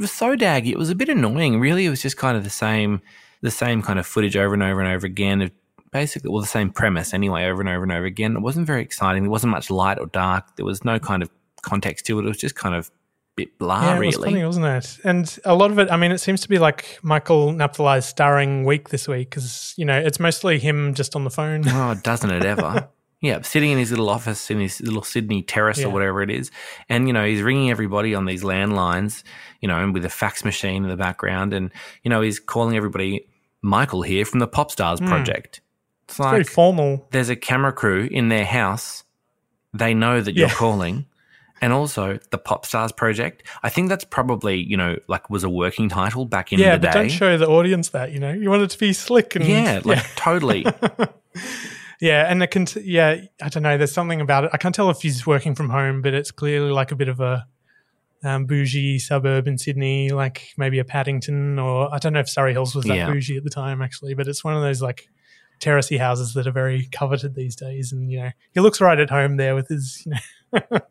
was 0.00 0.10
so 0.10 0.36
daggy. 0.36 0.70
It 0.70 0.78
was 0.78 0.90
a 0.90 0.94
bit 0.94 1.08
annoying. 1.08 1.60
Really, 1.60 1.86
it 1.86 1.90
was 1.90 2.02
just 2.02 2.16
kind 2.16 2.36
of 2.36 2.44
the 2.44 2.50
same, 2.50 3.00
the 3.40 3.50
same 3.50 3.82
kind 3.82 3.98
of 3.98 4.06
footage 4.06 4.36
over 4.36 4.54
and 4.54 4.62
over 4.62 4.80
and 4.80 4.92
over 4.92 5.06
again. 5.06 5.42
Of 5.42 5.52
basically, 5.92 6.30
well, 6.30 6.40
the 6.40 6.48
same 6.48 6.70
premise 6.70 7.14
anyway, 7.14 7.44
over 7.44 7.60
and 7.60 7.68
over 7.68 7.84
and 7.84 7.92
over 7.92 8.04
again. 8.04 8.36
It 8.36 8.40
wasn't 8.40 8.66
very 8.66 8.82
exciting. 8.82 9.22
There 9.22 9.30
wasn't 9.30 9.52
much 9.52 9.70
light 9.70 9.98
or 9.98 10.06
dark. 10.06 10.56
There 10.56 10.66
was 10.66 10.84
no 10.84 10.98
kind 10.98 11.22
of 11.22 11.30
context 11.62 12.06
to 12.06 12.18
it. 12.18 12.24
It 12.24 12.28
was 12.28 12.38
just 12.38 12.54
kind 12.54 12.74
of 12.74 12.90
bit 13.36 13.58
blah, 13.58 13.82
yeah, 13.82 13.96
it 13.96 13.98
really. 14.00 14.06
was 14.06 14.16
funny, 14.16 14.44
wasn't 14.44 14.66
it? 14.66 14.98
And 15.04 15.38
a 15.44 15.54
lot 15.54 15.70
of 15.70 15.78
it, 15.78 15.90
I 15.92 15.96
mean, 15.96 16.10
it 16.10 16.18
seems 16.18 16.40
to 16.40 16.48
be 16.48 16.58
like 16.58 16.98
Michael 17.02 17.52
Naphtali's 17.52 18.06
starring 18.06 18.64
week 18.64 18.88
this 18.88 19.06
week 19.06 19.30
because 19.30 19.74
you 19.76 19.84
know 19.84 19.98
it's 19.98 20.18
mostly 20.18 20.58
him 20.58 20.94
just 20.94 21.14
on 21.14 21.24
the 21.24 21.30
phone. 21.30 21.62
Oh, 21.68 21.94
doesn't 22.02 22.30
it 22.30 22.44
ever? 22.44 22.88
yeah, 23.20 23.40
sitting 23.42 23.70
in 23.70 23.78
his 23.78 23.90
little 23.90 24.10
office 24.10 24.50
in 24.50 24.60
his 24.60 24.80
little 24.80 25.02
Sydney 25.02 25.42
terrace 25.42 25.78
Yeah. 25.78 25.86
or 25.86 25.90
whatever 25.90 26.22
it 26.22 26.30
is. 26.30 26.50
And, 26.88 27.06
you 27.06 27.12
know, 27.12 27.24
he's 27.24 27.40
ringing 27.42 27.70
everybody 27.70 28.14
on 28.14 28.26
these 28.26 28.42
landlines, 28.42 29.22
you 29.60 29.68
know, 29.68 29.78
and 29.82 29.94
with 29.94 30.04
a 30.04 30.10
fax 30.10 30.44
machine 30.44 30.82
in 30.84 30.88
the 30.90 30.96
background. 30.96 31.52
And, 31.54 31.70
you 32.02 32.10
know, 32.10 32.20
he's 32.20 32.38
calling 32.38 32.76
everybody, 32.76 33.26
Michael 33.62 34.02
here 34.02 34.24
from 34.24 34.40
the 34.40 34.46
Pop 34.46 34.70
Stars 34.70 34.98
Hmm. 35.00 35.06
Project. 35.06 35.60
It's 36.04 36.18
It's 36.18 36.28
very 36.28 36.38
like 36.38 36.46
formal. 36.48 37.08
there's 37.10 37.30
a 37.30 37.36
camera 37.36 37.72
crew 37.72 38.08
in 38.10 38.28
their 38.28 38.44
house. 38.44 39.02
They 39.74 39.92
know 39.94 40.20
that 40.20 40.36
you're 40.36 40.48
calling. 40.50 41.06
And 41.62 41.72
also 41.72 42.18
the 42.30 42.38
Pop 42.38 42.66
Stars 42.66 42.92
Project. 42.92 43.42
I 43.62 43.70
think 43.70 43.88
that's 43.88 44.04
probably, 44.04 44.56
you 44.62 44.76
know, 44.76 44.98
like 45.08 45.30
was 45.30 45.42
a 45.42 45.48
working 45.48 45.88
title 45.88 46.26
back 46.26 46.52
in 46.52 46.58
yeah, 46.60 46.76
the 46.76 46.80
but 46.86 46.92
day. 46.92 46.98
don't 47.00 47.08
show 47.08 47.38
the 47.38 47.48
audience 47.48 47.88
that. 47.88 48.12
You 48.12 48.20
know, 48.20 48.30
you 48.30 48.50
want 48.50 48.62
it 48.62 48.70
to 48.70 48.78
be 48.78 48.92
slick 48.92 49.34
and 49.36 49.44
yeah, 49.46 49.80
like 49.82 50.04
totally. 50.16 50.66
Yeah, 52.00 52.30
and 52.30 52.42
it 52.42 52.48
can. 52.50 52.66
T- 52.66 52.82
yeah, 52.84 53.16
I 53.42 53.48
don't 53.48 53.62
know. 53.62 53.78
There's 53.78 53.92
something 53.92 54.20
about 54.20 54.44
it. 54.44 54.50
I 54.52 54.58
can't 54.58 54.74
tell 54.74 54.90
if 54.90 55.00
he's 55.00 55.26
working 55.26 55.54
from 55.54 55.70
home, 55.70 56.02
but 56.02 56.12
it's 56.14 56.30
clearly 56.30 56.70
like 56.70 56.92
a 56.92 56.96
bit 56.96 57.08
of 57.08 57.20
a 57.20 57.46
um, 58.24 58.44
bougie 58.46 58.98
suburb 58.98 59.46
in 59.48 59.56
Sydney, 59.58 60.10
like 60.10 60.48
maybe 60.58 60.78
a 60.78 60.84
Paddington, 60.84 61.58
or 61.58 61.92
I 61.94 61.98
don't 61.98 62.12
know 62.12 62.20
if 62.20 62.28
Surry 62.28 62.52
Hills 62.52 62.74
was 62.74 62.84
that 62.86 62.96
Yeah. 62.96 63.10
bougie 63.10 63.36
at 63.36 63.44
the 63.44 63.50
time, 63.50 63.80
actually. 63.82 64.14
But 64.14 64.28
it's 64.28 64.44
one 64.44 64.54
of 64.54 64.62
those 64.62 64.82
like 64.82 65.08
terracey 65.60 65.98
houses 65.98 66.34
that 66.34 66.46
are 66.46 66.52
very 66.52 66.88
coveted 66.92 67.34
these 67.34 67.56
days. 67.56 67.92
And 67.92 68.10
you 68.10 68.20
know, 68.20 68.30
he 68.54 68.60
looks 68.60 68.80
right 68.80 68.98
at 68.98 69.10
home 69.10 69.36
there 69.36 69.54
with 69.54 69.68
his. 69.68 70.02
You 70.06 70.12
know, 70.12 70.18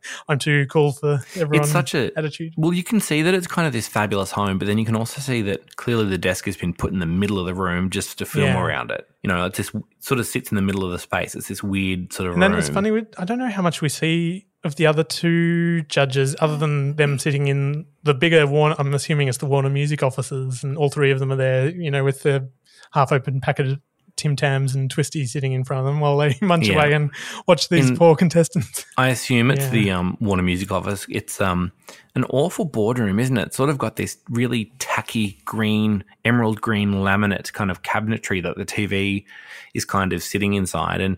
I'm 0.28 0.38
too 0.38 0.66
cool 0.68 0.92
for 0.92 1.20
everyone. 1.36 1.62
it's 1.64 1.72
such 1.72 1.96
a 1.96 2.12
attitude. 2.18 2.54
Well, 2.58 2.74
you 2.74 2.84
can 2.84 3.00
see 3.00 3.22
that 3.22 3.34
it's 3.34 3.48
kind 3.48 3.66
of 3.66 3.74
this 3.74 3.88
fabulous 3.88 4.32
home, 4.32 4.58
but 4.58 4.68
then 4.68 4.78
you 4.78 4.86
can 4.86 4.96
also 4.96 5.22
see 5.22 5.42
that 5.44 5.76
clearly 5.78 6.06
the 6.06 6.18
desk 6.18 6.46
has 6.46 6.58
been 6.58 6.74
put 6.74 6.92
in 6.92 7.00
the 7.00 7.06
middle 7.06 7.40
of 7.40 7.46
the 7.46 7.54
room 7.54 7.90
just 7.90 8.18
to 8.20 8.26
film 8.26 8.46
Yeah. 8.48 8.62
around 8.64 8.92
it. 8.92 9.08
You 9.24 9.30
know, 9.30 9.46
it 9.46 9.54
just 9.54 9.72
sort 10.00 10.20
of 10.20 10.28
sits 10.28 10.52
in 10.52 10.56
the 10.56 10.62
middle 10.62 10.84
of 10.86 10.92
the 10.92 11.00
space. 11.00 11.36
It's 11.36 11.48
this 11.48 11.64
weird 11.64 12.12
sort 12.14 12.28
of 12.28 12.34
And 12.34 12.44
then 12.44 12.52
room. 12.52 12.60
it's 12.60 12.70
funny. 12.70 12.92
I 13.18 13.26
don't 13.26 13.40
know 13.40 13.50
how 13.50 13.62
much 13.62 13.82
we 13.82 13.90
see 13.90 14.46
of 14.64 14.76
the 14.76 14.88
other 14.88 15.04
two 15.04 15.84
judges, 15.84 16.36
other 16.40 16.58
than 16.58 16.96
them 16.98 17.18
sitting 17.18 17.48
in 17.48 17.86
the 18.04 18.14
bigger 18.14 18.46
Warner. 18.46 18.76
I'm 18.78 18.94
assuming 18.94 19.28
it's 19.30 19.38
the 19.38 19.46
Warner 19.46 19.70
Music 19.70 20.04
offices, 20.04 20.64
and 20.64 20.78
all 20.78 20.90
three 20.90 21.12
of 21.12 21.20
them 21.20 21.32
are 21.32 21.36
there. 21.38 21.70
You 21.70 21.92
know, 21.92 22.04
with 22.04 22.24
the 22.24 22.50
half-open 22.92 23.42
packet 23.42 23.68
of 23.68 23.80
Tim 24.18 24.36
Tams 24.36 24.74
and 24.76 24.94
Twisties 24.94 25.30
sitting 25.30 25.52
in 25.52 25.64
front 25.64 25.80
of 25.80 25.86
them 25.86 26.00
while 26.00 26.18
they 26.18 26.38
munch 26.42 26.68
Yeah. 26.68 26.76
away 26.76 26.94
and 26.94 27.12
watch 27.48 27.70
these 27.70 27.90
In- 27.90 27.98
poor 27.98 28.16
contestants. 28.16 28.86
I 28.98 29.10
assume 29.10 29.52
it's 29.52 29.66
Yeah. 29.66 29.70
the 29.72 29.92
um, 29.92 30.18
Warner 30.22 30.44
Music 30.44 30.72
Office. 30.72 31.06
It's 31.10 31.42
um, 31.42 31.72
an 32.16 32.24
awful 32.30 32.66
boardroom, 32.66 33.20
isn't 33.20 33.38
it? 33.38 33.48
It's 33.48 33.58
sort 33.58 33.70
of 33.70 33.78
got 33.78 33.96
this 33.98 34.18
really 34.30 34.72
tacky 34.80 35.40
green, 35.46 36.04
emerald 36.24 36.62
green 36.62 36.94
laminate 36.94 37.52
kind 37.54 37.70
of 37.70 37.84
cabinetry 37.84 38.42
that 38.44 38.56
the 38.58 38.66
TV 38.66 39.26
is 39.74 39.86
kind 39.86 40.14
of 40.14 40.24
sitting 40.24 40.54
inside. 40.54 41.02
And 41.02 41.18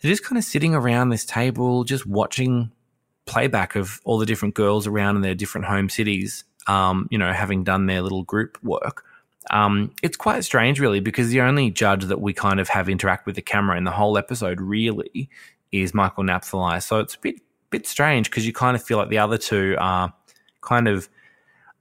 they're 0.00 0.12
just 0.12 0.24
kind 0.24 0.38
of 0.38 0.44
sitting 0.44 0.74
around 0.74 1.08
this 1.08 1.24
table, 1.24 1.82
just 1.84 2.06
watching 2.06 2.70
playback 3.26 3.74
of 3.76 4.00
all 4.04 4.16
the 4.18 4.26
different 4.26 4.54
girls 4.54 4.86
around 4.86 5.16
in 5.16 5.22
their 5.22 5.34
different 5.34 5.66
home 5.66 5.88
cities, 5.88 6.44
um, 6.68 7.08
you 7.10 7.18
know, 7.18 7.32
having 7.32 7.64
done 7.64 7.86
their 7.86 8.00
little 8.00 8.22
group 8.22 8.56
work. 8.62 9.04
Um, 9.50 9.94
it's 10.02 10.16
quite 10.16 10.44
strange, 10.44 10.80
really, 10.80 11.00
because 11.00 11.30
the 11.30 11.40
only 11.40 11.70
judge 11.70 12.04
that 12.04 12.20
we 12.20 12.32
kind 12.32 12.60
of 12.60 12.68
have 12.68 12.88
interact 12.88 13.26
with 13.26 13.36
the 13.36 13.42
camera 13.42 13.76
in 13.76 13.84
the 13.84 13.90
whole 13.90 14.18
episode 14.18 14.60
really 14.60 15.28
is 15.72 15.94
Michael 15.94 16.24
Napthali. 16.24 16.82
So 16.82 17.00
it's 17.00 17.14
a 17.14 17.20
bit 17.20 17.36
bit 17.70 17.86
strange 17.86 18.30
because 18.30 18.46
you 18.46 18.52
kind 18.52 18.74
of 18.74 18.82
feel 18.82 18.96
like 18.96 19.10
the 19.10 19.18
other 19.18 19.36
two 19.36 19.76
are 19.78 20.12
kind 20.62 20.88
of 20.88 21.08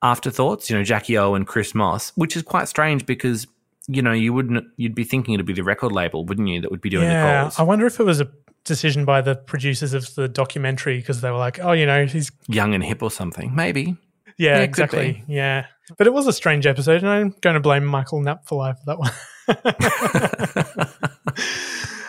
afterthoughts. 0.02 0.70
You 0.70 0.78
know, 0.78 0.84
Jackie 0.84 1.18
O 1.18 1.34
and 1.34 1.48
Chris 1.48 1.74
Moss, 1.74 2.12
which 2.16 2.36
is 2.36 2.44
quite 2.44 2.68
strange 2.68 3.06
because 3.06 3.48
you 3.88 4.02
know 4.02 4.12
you 4.12 4.34
wouldn't 4.34 4.66
you'd 4.78 4.96
be 4.96 5.04
thinking 5.04 5.34
it'd 5.34 5.46
be 5.46 5.54
the 5.54 5.64
record 5.64 5.92
label, 5.92 6.26
wouldn't 6.26 6.48
you, 6.48 6.62
that 6.62 6.72
would 6.72 6.82
be 6.82 6.90
doing 6.90 7.08
the 7.08 7.14
yeah, 7.14 7.44
calls. 7.44 7.60
I 7.60 7.64
wonder 7.64 7.86
if 7.86 8.00
it 8.00 8.04
was 8.04 8.20
a 8.20 8.30
decision 8.64 9.06
by 9.06 9.22
the 9.22 9.36
producers 9.36 9.94
of 9.94 10.14
the 10.16 10.28
documentary 10.28 10.98
because 10.98 11.22
they 11.22 11.32
were 11.32 11.38
like, 11.38 11.60
"Oh, 11.60 11.72
you 11.72 11.86
know, 11.86 12.06
he's 12.06 12.32
Young 12.48 12.74
and 12.74 12.84
hip 12.84 13.02
or 13.02 13.12
something, 13.12 13.56
maybe. 13.56 13.98
Yeah, 14.38 14.58
Yeah, 14.58 14.64
exactly. 14.64 15.24
Yeah. 15.28 15.66
But 15.98 16.08
it 16.08 16.14
was 16.14 16.28
a 16.28 16.34
strange 16.34 16.66
episode, 16.66 17.02
and 17.02 17.10
I'm 17.10 17.36
going 17.42 17.54
to 17.54 17.60
blame 17.60 17.86
Michael 17.86 18.22
Napthali 18.22 18.46
for 18.46 18.56
life 18.56 18.78
that 18.86 19.00
one. 19.00 19.12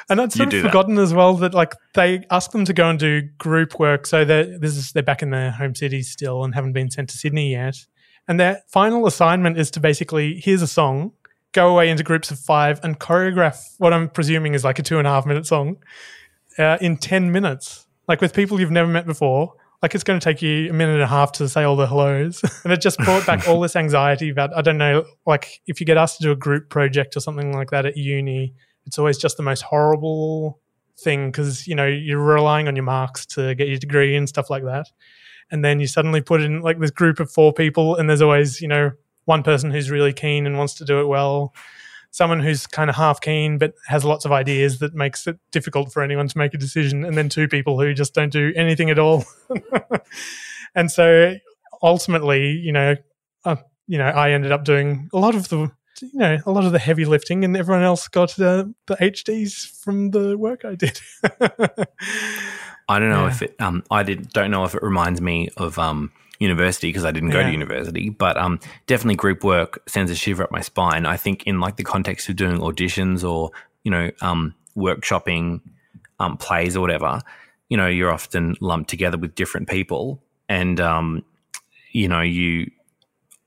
and 0.08 0.20
I'd 0.20 0.34
You 0.34 0.38
sort 0.38 0.50
do 0.50 0.56
of 0.56 0.62
that. 0.64 0.68
forgotten 0.70 0.98
as 0.98 1.14
well 1.14 1.34
that 1.34 1.54
like 1.54 1.74
they 1.94 2.24
asked 2.30 2.52
them 2.52 2.64
to 2.64 2.72
go 2.72 2.88
and 2.88 2.98
do 2.98 3.22
group 3.38 3.78
work. 3.78 4.06
So 4.06 4.24
they're 4.24 4.58
this 4.58 4.76
is 4.76 4.92
they're 4.92 5.02
back 5.02 5.22
in 5.22 5.30
their 5.30 5.52
home 5.52 5.74
cities 5.74 6.10
still 6.10 6.44
and 6.44 6.54
haven't 6.54 6.72
been 6.72 6.90
sent 6.90 7.10
to 7.10 7.16
Sydney 7.16 7.52
yet. 7.52 7.76
And 8.26 8.40
their 8.40 8.62
final 8.68 9.06
assignment 9.06 9.58
is 9.58 9.70
to 9.72 9.80
basically 9.80 10.40
here's 10.40 10.62
a 10.62 10.66
song, 10.66 11.12
go 11.52 11.68
away 11.68 11.88
into 11.88 12.02
groups 12.02 12.30
of 12.30 12.38
five 12.38 12.80
and 12.82 12.98
choreograph 12.98 13.58
what 13.78 13.92
I'm 13.92 14.08
presuming 14.08 14.54
is 14.54 14.64
like 14.64 14.78
a 14.78 14.82
two 14.82 14.98
and 14.98 15.06
a 15.06 15.10
half 15.10 15.24
minute 15.24 15.46
song 15.46 15.76
uh, 16.58 16.78
in 16.80 16.96
10 16.96 17.30
minutes, 17.30 17.86
like 18.08 18.20
with 18.20 18.34
people 18.34 18.60
you've 18.60 18.70
never 18.70 18.90
met 18.90 19.06
before. 19.06 19.54
Like 19.82 19.94
it's 19.94 20.04
going 20.04 20.18
to 20.18 20.24
take 20.24 20.42
you 20.42 20.70
a 20.70 20.72
minute 20.72 20.94
and 20.94 21.02
a 21.02 21.06
half 21.06 21.32
to 21.32 21.48
say 21.48 21.62
all 21.62 21.76
the 21.76 21.86
hellos. 21.86 22.42
and 22.64 22.72
it 22.72 22.80
just 22.80 22.98
brought 22.98 23.26
back 23.26 23.46
all 23.46 23.60
this 23.60 23.76
anxiety 23.76 24.28
about, 24.28 24.56
I 24.56 24.62
don't 24.62 24.78
know, 24.78 25.04
like 25.26 25.60
if 25.66 25.80
you 25.80 25.86
get 25.86 25.96
asked 25.96 26.18
to 26.18 26.22
do 26.24 26.32
a 26.32 26.36
group 26.36 26.68
project 26.68 27.16
or 27.16 27.20
something 27.20 27.52
like 27.52 27.70
that 27.70 27.86
at 27.86 27.96
uni, 27.96 28.54
it's 28.86 28.98
always 28.98 29.18
just 29.18 29.36
the 29.36 29.42
most 29.42 29.62
horrible 29.62 30.60
thing 30.98 31.30
because, 31.30 31.66
you 31.66 31.74
know, 31.74 31.86
you're 31.86 32.22
relying 32.22 32.66
on 32.66 32.74
your 32.74 32.84
marks 32.84 33.24
to 33.26 33.54
get 33.54 33.68
your 33.68 33.78
degree 33.78 34.16
and 34.16 34.28
stuff 34.28 34.50
like 34.50 34.64
that. 34.64 34.86
And 35.50 35.64
then 35.64 35.80
you 35.80 35.86
suddenly 35.86 36.20
put 36.20 36.42
in 36.42 36.60
like 36.60 36.80
this 36.80 36.90
group 36.90 37.20
of 37.20 37.30
four 37.30 37.52
people, 37.52 37.96
and 37.96 38.08
there's 38.08 38.20
always, 38.20 38.60
you 38.60 38.68
know, 38.68 38.90
one 39.24 39.42
person 39.42 39.70
who's 39.70 39.90
really 39.90 40.12
keen 40.12 40.46
and 40.46 40.58
wants 40.58 40.74
to 40.74 40.84
do 40.84 41.00
it 41.00 41.06
well 41.06 41.54
someone 42.18 42.40
who's 42.40 42.66
kind 42.66 42.90
of 42.90 42.96
half 42.96 43.20
keen 43.20 43.59
but 43.59 43.72
has 43.87 44.04
lots 44.04 44.24
of 44.24 44.33
ideas 44.33 44.81
that 44.81 44.92
makes 44.92 45.26
it 45.28 45.38
difficult 45.52 45.92
for 45.92 46.02
anyone 46.02 46.26
to 46.26 46.37
make 46.37 46.52
a 46.52 46.59
decision, 46.59 47.04
and 47.04 47.16
then 47.16 47.28
two 47.28 47.46
people 47.46 47.81
who 47.81 47.94
just 47.94 48.12
don't 48.12 48.33
do 48.33 48.52
anything 48.57 48.90
at 48.90 48.98
all. 48.98 49.24
and 50.74 50.90
so 50.90 51.35
ultimately, 51.81 52.50
you 52.50 52.72
know, 52.72 52.96
uh, 53.44 53.57
you 53.87 53.98
know, 53.98 54.07
I 54.09 54.33
ended 54.33 54.50
up 54.50 54.64
doing 54.64 55.09
a 55.12 55.18
lot 55.18 55.37
of 55.37 55.48
the, 55.48 55.70
you 56.02 56.18
know, 56.18 56.38
a 56.44 56.50
lot 56.50 56.64
of 56.64 56.72
the 56.72 56.78
heavy 56.81 57.04
lifting, 57.04 57.44
and 57.44 57.57
everyone 57.57 57.85
else 57.85 58.09
got 58.09 58.31
uh, 58.40 58.64
the 58.87 58.96
HDs 58.96 59.81
from 59.83 60.11
the 60.11 60.37
work 60.37 60.64
I 60.64 60.74
did. 60.74 61.00
I 62.88 62.98
don't 62.98 63.11
know 63.11 63.26
Yeah. 63.26 63.31
if 63.31 63.42
it. 63.42 63.54
Um, 63.61 63.85
I 63.90 64.02
did 64.02 64.31
don't 64.31 64.50
know 64.50 64.64
if 64.64 64.74
it 64.74 64.83
reminds 64.83 65.20
me 65.20 65.50
of 65.57 65.78
um 65.78 66.11
university 66.38 66.88
because 66.88 67.05
I 67.05 67.11
didn't 67.11 67.31
go 67.31 67.40
Yeah. 67.40 67.46
to 67.46 67.53
university, 67.53 68.11
but 68.11 68.37
um 68.37 68.61
definitely 68.87 69.16
group 69.16 69.42
work 69.44 69.83
sends 69.88 70.11
a 70.11 70.14
shiver 70.14 70.44
up 70.44 70.51
my 70.53 70.61
spine. 70.61 71.07
I 71.07 71.16
think 71.16 71.44
in 71.44 71.61
like 71.61 71.77
the 71.77 71.85
context 71.85 72.29
of 72.29 72.37
doing 72.37 72.59
auditions 72.59 73.29
or 73.29 73.51
you 73.85 73.90
know 73.90 74.11
um 74.20 74.55
workshopping 74.77 75.61
um 76.20 76.37
plays 76.37 76.77
or 76.77 76.81
whatever, 76.81 77.20
you 77.68 77.77
know 77.77 77.87
you're 77.88 78.12
often 78.12 78.57
lumped 78.61 78.88
together 78.90 79.18
with 79.18 79.35
different 79.35 79.68
people, 79.68 80.22
and 80.48 80.81
um 80.81 81.24
you 81.92 82.09
know 82.09 82.20
you 82.20 82.70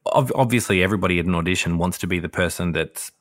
ob- 0.07 0.31
obviously 0.35 0.83
everybody 0.83 1.19
at 1.19 1.25
an 1.25 1.35
audition 1.35 1.77
wants 1.77 1.97
to 1.99 2.07
be 2.07 2.19
the 2.19 2.29
person 2.29 2.71
that's 2.73 3.11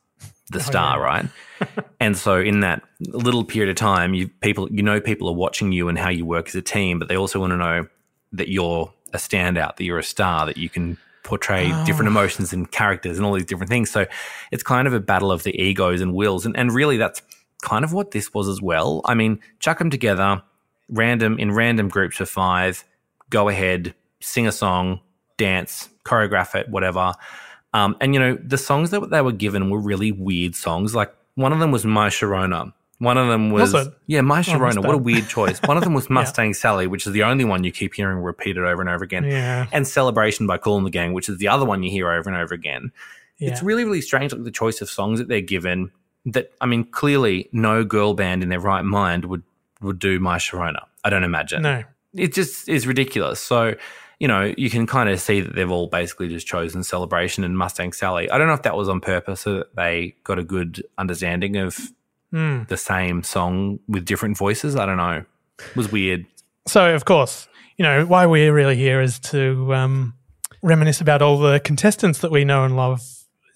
the 0.49 0.59
star, 0.59 0.97
yeah. 0.97 1.03
right? 1.05 1.25
and 2.01 2.17
so 2.17 2.37
in 2.39 2.59
that 2.59 2.81
little 2.99 3.45
period 3.45 3.69
of 3.69 3.77
time, 3.77 4.13
you 4.13 4.27
people 4.41 4.69
you 4.71 4.83
know 4.83 4.99
people 4.99 5.29
are 5.29 5.35
watching 5.35 5.71
you 5.71 5.87
and 5.87 5.97
how 5.97 6.09
you 6.09 6.25
work 6.25 6.47
as 6.49 6.55
a 6.55 6.61
team, 6.61 6.99
but 6.99 7.07
they 7.07 7.15
also 7.15 7.39
want 7.39 7.51
to 7.51 7.57
know 7.57 7.87
that 8.33 8.49
you're 8.49 8.91
a 9.13 9.17
standout, 9.17 9.77
that 9.77 9.83
you're 9.83 9.99
a 9.99 10.03
star, 10.03 10.45
that 10.45 10.57
you 10.57 10.69
can 10.69 10.97
portray 11.23 11.67
different 11.85 12.07
Oh. 12.09 12.11
emotions 12.11 12.51
and 12.53 12.69
characters 12.71 13.17
and 13.17 13.25
all 13.25 13.33
these 13.33 13.45
different 13.45 13.69
things. 13.69 13.91
So 13.91 14.05
it's 14.51 14.63
kind 14.63 14.87
of 14.87 14.93
a 14.93 14.99
battle 14.99 15.31
of 15.31 15.43
the 15.43 15.59
egos 15.61 16.01
and 16.01 16.13
wills, 16.13 16.45
and 16.45 16.55
and 16.57 16.73
really 16.73 16.97
that's 16.97 17.21
kind 17.61 17.85
of 17.85 17.93
what 17.93 18.11
this 18.11 18.33
was 18.33 18.47
as 18.47 18.61
well. 18.61 19.01
I 19.05 19.13
mean, 19.13 19.39
chuck 19.59 19.77
them 19.79 19.89
together, 19.91 20.41
random 20.89 21.37
in 21.37 21.51
random 21.51 21.89
groups 21.89 22.19
of 22.19 22.29
five, 22.29 22.83
go 23.29 23.49
ahead, 23.49 23.93
sing 24.19 24.47
a 24.47 24.51
song, 24.51 24.99
dance, 25.37 25.89
choreograph 26.05 26.55
it, 26.55 26.69
whatever. 26.69 27.13
Um, 27.73 27.95
and 28.01 28.13
you 28.13 28.19
know, 28.19 28.37
the 28.43 28.57
songs 28.57 28.89
that 28.89 29.09
they 29.11 29.21
were 29.21 29.31
given 29.31 29.69
were 29.69 29.79
really 29.79 30.11
weird 30.11 30.55
songs. 30.55 30.93
Like 30.95 31.13
one 31.35 31.53
of 31.53 31.59
them 31.59 31.71
was 31.71 31.85
My 31.85 32.09
Sharona. 32.09 32.73
One 33.01 33.17
of 33.17 33.29
them 33.29 33.49
was, 33.49 33.73
Was 33.73 33.89
yeah, 34.05 34.21
My 34.21 34.41
oh, 34.41 34.43
Sharona. 34.43 34.85
What 34.85 34.93
a 34.93 34.97
weird 34.97 35.27
choice. 35.27 35.59
One 35.63 35.75
of 35.75 35.83
them 35.83 35.95
was 35.95 36.07
Mustang 36.11 36.53
Sally, 36.53 36.85
which 36.85 37.07
is 37.07 37.13
the 37.13 37.23
only 37.23 37.43
one 37.43 37.63
you 37.63 37.71
keep 37.71 37.95
hearing 37.95 38.19
repeated 38.19 38.63
over 38.63 38.79
and 38.79 38.91
over 38.91 39.03
again. 39.03 39.23
Yeah. 39.23 39.65
And 39.71 39.87
Celebration 39.87 40.45
by 40.45 40.59
Kool 40.59 40.77
and 40.77 40.85
the 40.85 40.91
Gang, 40.91 41.13
which 41.13 41.27
is 41.27 41.39
the 41.39 41.47
other 41.47 41.65
one 41.65 41.81
you 41.81 41.89
hear 41.89 42.11
over 42.11 42.29
and 42.29 42.37
over 42.37 42.53
again. 42.53 42.91
Yeah. 43.39 43.49
It's 43.49 43.63
really, 43.63 43.85
really 43.85 44.01
strange, 44.01 44.33
like 44.33 44.43
the 44.43 44.51
choice 44.51 44.81
of 44.81 44.89
songs 44.89 45.17
that 45.17 45.27
they're 45.27 45.41
given. 45.41 45.89
That 46.27 46.51
I 46.61 46.67
mean, 46.67 46.83
clearly, 46.83 47.49
no 47.51 47.83
girl 47.83 48.13
band 48.13 48.43
in 48.43 48.49
their 48.49 48.59
right 48.59 48.83
mind 48.83 49.25
would 49.25 49.41
would 49.81 49.97
do 49.97 50.19
My 50.19 50.37
Sharona. 50.37 50.85
I 51.03 51.09
don't 51.09 51.23
imagine. 51.23 51.63
No. 51.63 51.83
it 52.13 52.35
just 52.35 52.69
is 52.69 52.85
ridiculous. 52.85 53.39
So, 53.39 53.73
you 54.19 54.27
know, 54.27 54.53
you 54.59 54.69
can 54.69 54.85
kind 54.85 55.09
of 55.09 55.19
see 55.19 55.41
that 55.41 55.55
they've 55.55 55.71
all 55.71 55.87
basically 55.87 56.27
just 56.27 56.45
chosen 56.45 56.83
Celebration 56.83 57.43
and 57.43 57.57
Mustang 57.57 57.93
Sally. 57.93 58.29
I 58.29 58.37
don't 58.37 58.45
know 58.45 58.53
if 58.53 58.61
that 58.61 58.77
was 58.77 58.89
on 58.89 59.01
purpose 59.01 59.41
so 59.41 59.55
that 59.55 59.75
they 59.75 60.15
got 60.23 60.37
a 60.37 60.43
good 60.43 60.83
understanding 60.99 61.57
of 61.57 61.91
Hmm. 62.31 62.63
the 62.69 62.77
same 62.77 63.23
song 63.23 63.79
with 63.87 64.05
different 64.05 64.37
voices. 64.37 64.75
I 64.75 64.85
don't 64.85 64.97
know. 64.97 65.25
It 65.59 65.75
was 65.75 65.91
weird. 65.91 66.25
So, 66.67 66.95
of 66.95 67.05
course, 67.05 67.47
you 67.77 67.83
know, 67.83 68.05
why 68.05 68.25
we're 68.25 68.53
really 68.53 68.75
here 68.75 69.01
is 69.01 69.19
to 69.19 69.73
um, 69.73 70.13
reminisce 70.61 71.01
about 71.01 71.21
all 71.21 71.37
the 71.37 71.59
contestants 71.59 72.19
that 72.19 72.31
we 72.31 72.45
know 72.45 72.63
and 72.63 72.75
love 72.75 73.01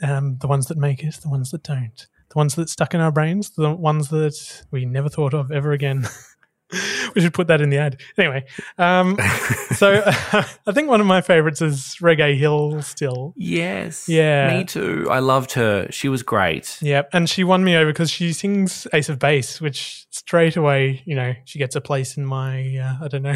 um, 0.02 0.38
the 0.42 0.48
ones 0.48 0.68
that 0.68 0.78
make 0.78 1.04
us, 1.04 1.18
the 1.18 1.30
ones 1.30 1.52
that 1.52 1.64
don't, 1.64 2.08
the 2.30 2.38
ones 2.38 2.56
that 2.56 2.70
stuck 2.70 2.94
in 2.94 3.02
our 3.02 3.12
brains, 3.12 3.52
the 3.52 3.74
ones 3.74 4.10
that 4.10 4.64
we 4.72 4.86
never 4.86 5.10
thought 5.10 5.34
of 5.34 5.52
ever 5.52 5.72
again. 5.72 6.08
we 7.16 7.22
should 7.22 7.34
put 7.34 7.48
that 7.48 7.62
in 7.62 7.70
the 7.70 7.78
ad. 7.78 8.00
Anyway, 8.18 8.46
um, 8.78 9.18
so 9.76 10.02
I 10.08 10.72
think 10.74 10.90
one 10.90 11.02
of 11.02 11.08
my 11.08 11.22
favorites 11.22 11.62
is 11.62 11.98
Reggae 12.02 12.38
Hill 12.38 12.82
still. 12.82 13.34
Yes. 13.38 14.08
Yeah. 14.10 14.58
Me 14.58 14.64
too. 14.66 15.08
I 15.10 15.20
loved 15.20 15.54
her. 15.54 15.88
She 15.92 16.10
was 16.10 16.24
great. 16.24 16.78
Yeah, 16.82 17.04
and 17.14 17.30
she 17.30 17.44
won 17.44 17.64
me 17.64 17.76
over 17.76 17.92
because 17.92 18.10
she 18.12 18.34
sings 18.34 18.88
Ace 18.94 19.10
of 19.10 19.20
Base, 19.20 19.62
which 19.62 20.06
straight 20.12 20.56
away, 20.58 21.02
you 21.06 21.16
know, 21.16 21.34
she 21.46 21.60
gets 21.60 21.76
a 21.76 21.82
place 21.82 22.18
in 22.18 22.26
my, 22.26 22.78
uh, 22.78 23.04
I 23.04 23.08
don't 23.08 23.24
know. 23.24 23.36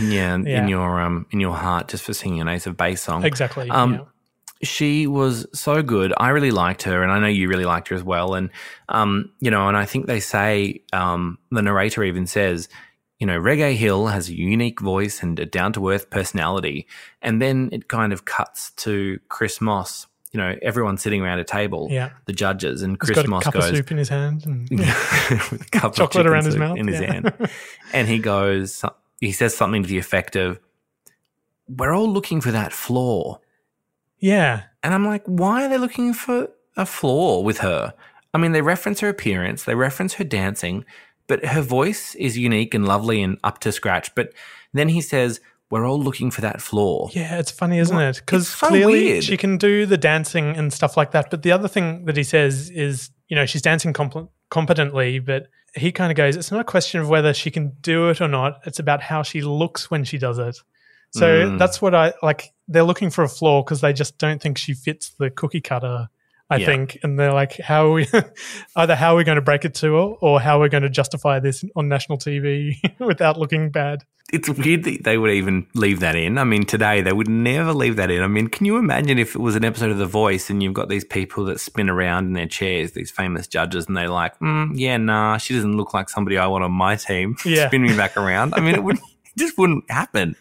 Yeah, 0.00 0.34
in- 0.34 0.46
Yeah. 0.46 0.62
in 0.62 0.68
your 0.68 1.00
um 1.00 1.26
in 1.30 1.40
your 1.40 1.54
heart 1.54 1.88
just 1.88 2.04
for 2.04 2.12
singing 2.14 2.40
an 2.40 2.48
Ace 2.48 2.66
of 2.66 2.76
Base 2.76 3.02
song. 3.02 3.24
Exactly, 3.24 3.70
Um 3.70 3.94
yeah. 3.94 4.00
She 4.62 5.06
was 5.06 5.46
so 5.52 5.82
good. 5.82 6.12
I 6.16 6.28
really 6.30 6.50
liked 6.50 6.82
her 6.82 7.02
and 7.02 7.10
I 7.10 7.18
know 7.18 7.26
you 7.26 7.48
really 7.48 7.64
liked 7.64 7.88
her 7.88 7.96
as 7.96 8.02
well 8.04 8.34
and 8.34 8.50
um 8.88 9.30
you 9.40 9.50
know, 9.50 9.68
and 9.68 9.76
I 9.76 9.84
think 9.86 10.06
they 10.06 10.20
say 10.20 10.82
um 10.92 11.38
the 11.50 11.62
narrator 11.62 12.04
even 12.04 12.26
says 12.26 12.68
you 13.18 13.26
know, 13.26 13.38
Reggae 13.38 13.76
Hill 13.76 14.08
has 14.08 14.28
a 14.28 14.34
unique 14.34 14.80
voice 14.80 15.22
and 15.22 15.38
a 15.38 15.46
down 15.46 15.72
to 15.74 15.90
earth 15.90 16.10
personality. 16.10 16.88
And 17.20 17.40
then 17.40 17.68
it 17.70 17.86
kind 17.86 18.12
of 18.12 18.24
cuts 18.24 18.72
to 18.78 19.20
Chris 19.28 19.60
Moss, 19.60 20.08
you 20.32 20.38
know, 20.38 20.56
everyone 20.60 20.96
sitting 20.96 21.22
around 21.22 21.38
a 21.38 21.44
table, 21.44 21.86
Yeah. 21.88 22.10
the 22.24 22.32
judges, 22.32 22.82
and 22.82 22.94
He's 22.94 22.98
Chris 22.98 23.14
got 23.14 23.26
a 23.26 23.28
Moss 23.28 23.44
cup 23.44 23.54
goes, 23.54 23.70
of 23.70 23.76
soup 23.76 23.92
in 23.92 23.98
his 23.98 24.08
hand. 24.08 24.44
And, 24.44 24.68
with 24.70 25.52
a 25.52 25.68
cup 25.70 25.84
of 25.92 25.94
Chocolate 25.94 26.10
chicken 26.10 26.26
around 26.26 26.46
his 26.46 26.56
mouth, 26.56 26.76
in 26.76 26.88
his 26.88 27.00
yeah. 27.00 27.12
hand. 27.12 27.32
And 27.92 28.08
he 28.08 28.18
goes, 28.18 28.84
he 29.20 29.30
says 29.30 29.56
something 29.56 29.84
to 29.84 29.88
the 29.88 29.98
effect 29.98 30.34
of, 30.34 30.58
We're 31.68 31.94
all 31.94 32.10
looking 32.12 32.40
for 32.40 32.50
that 32.50 32.72
flaw. 32.72 33.38
Yeah. 34.22 34.62
And 34.82 34.94
I'm 34.94 35.04
like, 35.06 35.24
why 35.26 35.64
are 35.64 35.68
they 35.68 35.76
looking 35.78 36.14
for 36.14 36.48
a 36.76 36.86
flaw 36.86 37.40
with 37.40 37.58
her? 37.58 37.92
I 38.32 38.38
mean, 38.38 38.52
they 38.52 38.62
reference 38.62 39.00
her 39.00 39.08
appearance, 39.10 39.64
they 39.64 39.74
reference 39.74 40.14
her 40.14 40.24
dancing, 40.24 40.86
but 41.26 41.44
her 41.44 41.60
voice 41.60 42.14
is 42.14 42.38
unique 42.38 42.72
and 42.72 42.86
lovely 42.86 43.22
and 43.22 43.36
up 43.44 43.58
to 43.60 43.72
scratch. 43.72 44.14
But 44.14 44.32
then 44.72 44.88
he 44.88 45.00
says, 45.02 45.40
We're 45.70 45.86
all 45.86 46.00
looking 46.00 46.30
for 46.30 46.40
that 46.42 46.60
flaw. 46.62 47.08
Yeah, 47.12 47.38
it's 47.38 47.50
funny, 47.50 47.78
isn't 47.78 47.94
What? 47.94 48.04
it? 48.04 48.22
Because 48.24 48.48
so 48.48 48.68
clearly 48.68 49.04
weird. 49.04 49.24
she 49.24 49.36
can 49.36 49.58
do 49.58 49.84
the 49.86 49.98
dancing 49.98 50.56
and 50.56 50.72
stuff 50.72 50.96
like 50.96 51.10
that. 51.12 51.30
But 51.30 51.42
the 51.42 51.52
other 51.52 51.68
thing 51.68 52.04
that 52.06 52.16
he 52.16 52.22
says 52.24 52.70
is, 52.70 53.10
you 53.28 53.36
know, 53.36 53.44
she's 53.46 53.62
dancing 53.62 53.92
comp- 53.92 54.30
competently, 54.50 55.18
but 55.18 55.48
he 55.74 55.90
kind 55.92 56.10
of 56.12 56.16
goes, 56.16 56.36
it's 56.36 56.50
not 56.50 56.60
a 56.60 56.64
question 56.64 57.00
of 57.00 57.08
whether 57.08 57.32
she 57.34 57.50
can 57.50 57.72
do 57.80 58.08
it 58.10 58.20
or 58.20 58.28
not. 58.28 58.60
It's 58.66 58.78
about 58.78 59.00
how 59.02 59.22
she 59.22 59.40
looks 59.42 59.90
when 59.90 60.04
she 60.04 60.18
does 60.18 60.38
it. 60.38 60.58
So 61.14 61.26
Mm. 61.48 61.58
that's 61.58 61.80
what 61.82 61.94
I 61.94 62.12
like. 62.22 62.52
They're 62.68 62.82
looking 62.84 63.10
for 63.10 63.24
a 63.24 63.28
flaw 63.28 63.62
because 63.62 63.80
they 63.80 63.92
just 63.92 64.18
don't 64.18 64.40
think 64.40 64.58
she 64.58 64.74
fits 64.74 65.10
the 65.18 65.30
cookie 65.30 65.60
cutter. 65.60 66.08
I 66.50 66.56
Yeah. 66.56 66.66
think, 66.66 66.98
and 67.02 67.18
they're 67.18 67.32
like, 67.32 67.56
"How 67.58 67.86
are 67.86 67.92
we? 67.92 68.06
either 68.76 68.94
how 68.94 69.14
are 69.14 69.16
we 69.16 69.24
going 69.24 69.36
to 69.36 69.42
break 69.42 69.64
it 69.64 69.74
to 69.76 69.94
her, 69.94 69.98
or 70.20 70.38
how 70.40 70.58
are 70.58 70.62
we 70.62 70.68
going 70.68 70.82
to 70.82 70.90
justify 70.90 71.40
this 71.40 71.64
on 71.76 71.88
national 71.88 72.18
TV 72.18 72.74
without 72.98 73.38
looking 73.38 73.70
bad?" 73.70 74.04
It's 74.32 74.48
weird 74.48 74.84
that 74.84 75.04
they 75.04 75.18
would 75.18 75.30
even 75.30 75.66
leave 75.74 76.00
that 76.00 76.14
in. 76.16 76.38
I 76.38 76.44
mean, 76.44 76.64
today 76.64 77.02
they 77.02 77.12
would 77.12 77.28
never 77.28 77.72
leave 77.74 77.96
that 77.96 78.10
in. 78.10 78.22
I 78.22 78.28
mean, 78.28 78.48
can 78.48 78.64
you 78.66 78.76
imagine 78.78 79.18
if 79.18 79.34
it 79.34 79.40
was 79.40 79.56
an 79.56 79.64
episode 79.64 79.90
of 79.90 79.98
The 79.98 80.06
Voice 80.06 80.48
and 80.48 80.62
you've 80.62 80.72
got 80.74 80.88
these 80.88 81.04
people 81.04 81.44
that 81.46 81.60
spin 81.60 81.90
around 81.90 82.26
in 82.28 82.32
their 82.34 82.46
chairs, 82.46 82.92
these 82.92 83.10
famous 83.10 83.46
judges, 83.46 83.86
and 83.86 83.96
they're 83.96 84.08
like, 84.08 84.38
mm, 84.38 84.70
"Yeah, 84.74 84.96
nah, 84.98 85.38
she 85.38 85.54
doesn't 85.54 85.76
look 85.76 85.92
like 85.94 86.08
somebody 86.10 86.36
I 86.38 86.46
want 86.46 86.64
on 86.64 86.72
my 86.72 86.96
team." 86.96 87.36
Yeah. 87.44 87.66
spin 87.68 87.82
me 87.82 87.96
back 87.96 88.16
around. 88.16 88.54
I 88.54 88.60
mean, 88.60 88.74
it 88.74 88.84
would 88.84 88.96
it 88.96 89.38
just 89.38 89.56
wouldn't 89.58 89.90
happen. 89.90 90.36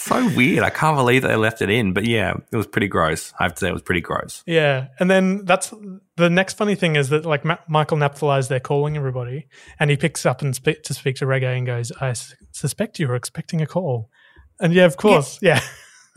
So 0.00 0.26
weird. 0.34 0.62
I 0.64 0.70
can't 0.70 0.96
believe 0.96 1.22
they 1.22 1.36
left 1.36 1.60
it 1.62 1.70
in. 1.70 1.92
But 1.92 2.06
yeah, 2.06 2.34
it 2.52 2.56
was 2.56 2.66
pretty 2.66 2.88
gross. 2.88 3.32
I 3.38 3.44
have 3.44 3.54
to 3.54 3.58
say, 3.60 3.68
it 3.68 3.72
was 3.72 3.82
pretty 3.82 4.00
gross. 4.00 4.42
Yeah, 4.46 4.88
and 4.98 5.10
then 5.10 5.44
that's 5.44 5.72
the 6.16 6.30
next 6.30 6.54
funny 6.56 6.74
thing 6.74 6.96
is 6.96 7.08
that 7.10 7.24
like 7.24 7.44
Ma- 7.44 7.58
Michael 7.68 7.96
Napthali 7.98 8.46
they're 8.48 8.60
calling 8.60 8.96
everybody, 8.96 9.46
and 9.78 9.90
he 9.90 9.96
picks 9.96 10.24
up 10.26 10.42
and 10.42 10.54
speak 10.54 10.82
to 10.84 10.94
speak 10.94 11.16
to 11.16 11.26
Reggae 11.26 11.56
and 11.56 11.66
goes, 11.66 11.92
"I 12.00 12.10
s- 12.10 12.34
suspect 12.52 12.98
you 12.98 13.08
were 13.08 13.14
expecting 13.16 13.60
a 13.60 13.66
call," 13.66 14.10
and 14.60 14.72
yeah, 14.72 14.84
of 14.84 14.96
course, 14.96 15.38
yeah, 15.42 15.60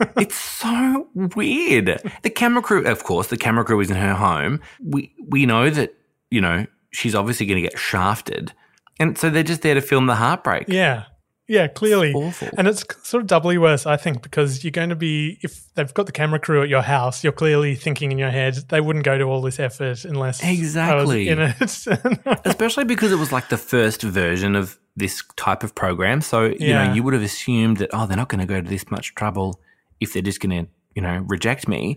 it's 0.16 0.34
so 0.36 1.08
weird. 1.14 2.00
The 2.22 2.30
camera 2.30 2.62
crew, 2.62 2.84
of 2.86 3.04
course, 3.04 3.28
the 3.28 3.36
camera 3.36 3.64
crew 3.64 3.80
is 3.80 3.90
in 3.90 3.96
her 3.96 4.14
home. 4.14 4.60
We 4.84 5.12
we 5.28 5.46
know 5.46 5.70
that 5.70 5.94
you 6.30 6.40
know 6.40 6.66
she's 6.90 7.14
obviously 7.14 7.46
going 7.46 7.62
to 7.62 7.68
get 7.68 7.78
shafted, 7.78 8.52
and 8.98 9.16
so 9.16 9.30
they're 9.30 9.42
just 9.42 9.62
there 9.62 9.74
to 9.74 9.80
film 9.80 10.06
the 10.06 10.16
heartbreak. 10.16 10.64
yeah, 10.68 11.04
yeah, 11.48 11.66
clearly, 11.66 12.12
awful. 12.14 12.48
and 12.56 12.66
it's 12.68 12.84
sort 13.02 13.22
of 13.22 13.26
doubly 13.26 13.58
worse, 13.58 13.84
I 13.86 13.96
think, 13.96 14.22
because 14.22 14.62
you're 14.64 14.70
going 14.70 14.88
to 14.90 14.96
be 14.96 15.38
if 15.42 15.72
they've 15.74 15.92
got 15.92 16.06
the 16.06 16.12
camera 16.12 16.38
crew 16.38 16.62
at 16.62 16.68
your 16.68 16.82
house, 16.82 17.22
you're 17.24 17.32
clearly 17.32 17.74
thinking 17.74 18.12
in 18.12 18.18
your 18.18 18.30
head 18.30 18.54
they 18.68 18.80
wouldn't 18.80 19.04
go 19.04 19.18
to 19.18 19.24
all 19.24 19.42
this 19.42 19.58
effort 19.60 20.04
unless 20.04 20.42
Exactly. 20.42 21.28
In 21.28 21.38
it. 21.40 21.56
Especially 22.44 22.84
because 22.84 23.12
it 23.12 23.16
was 23.18 23.32
like 23.32 23.48
the 23.48 23.58
first 23.58 24.02
version 24.02 24.54
of 24.56 24.78
this 24.96 25.22
type 25.36 25.62
of 25.62 25.74
program. 25.74 26.20
So, 26.20 26.44
you 26.44 26.56
Yeah. 26.60 26.86
know, 26.86 26.92
you 26.94 27.02
would 27.02 27.14
have 27.14 27.22
assumed 27.22 27.78
that, 27.78 27.90
oh, 27.92 28.06
they're 28.06 28.16
not 28.16 28.28
going 28.28 28.40
to 28.40 28.46
go 28.46 28.60
to 28.60 28.68
this 28.68 28.90
much 28.90 29.14
trouble 29.14 29.60
if 30.00 30.12
they're 30.12 30.22
just 30.22 30.40
going 30.40 30.64
to, 30.66 30.70
you 30.94 31.00
know, 31.02 31.24
reject 31.26 31.66
me. 31.68 31.96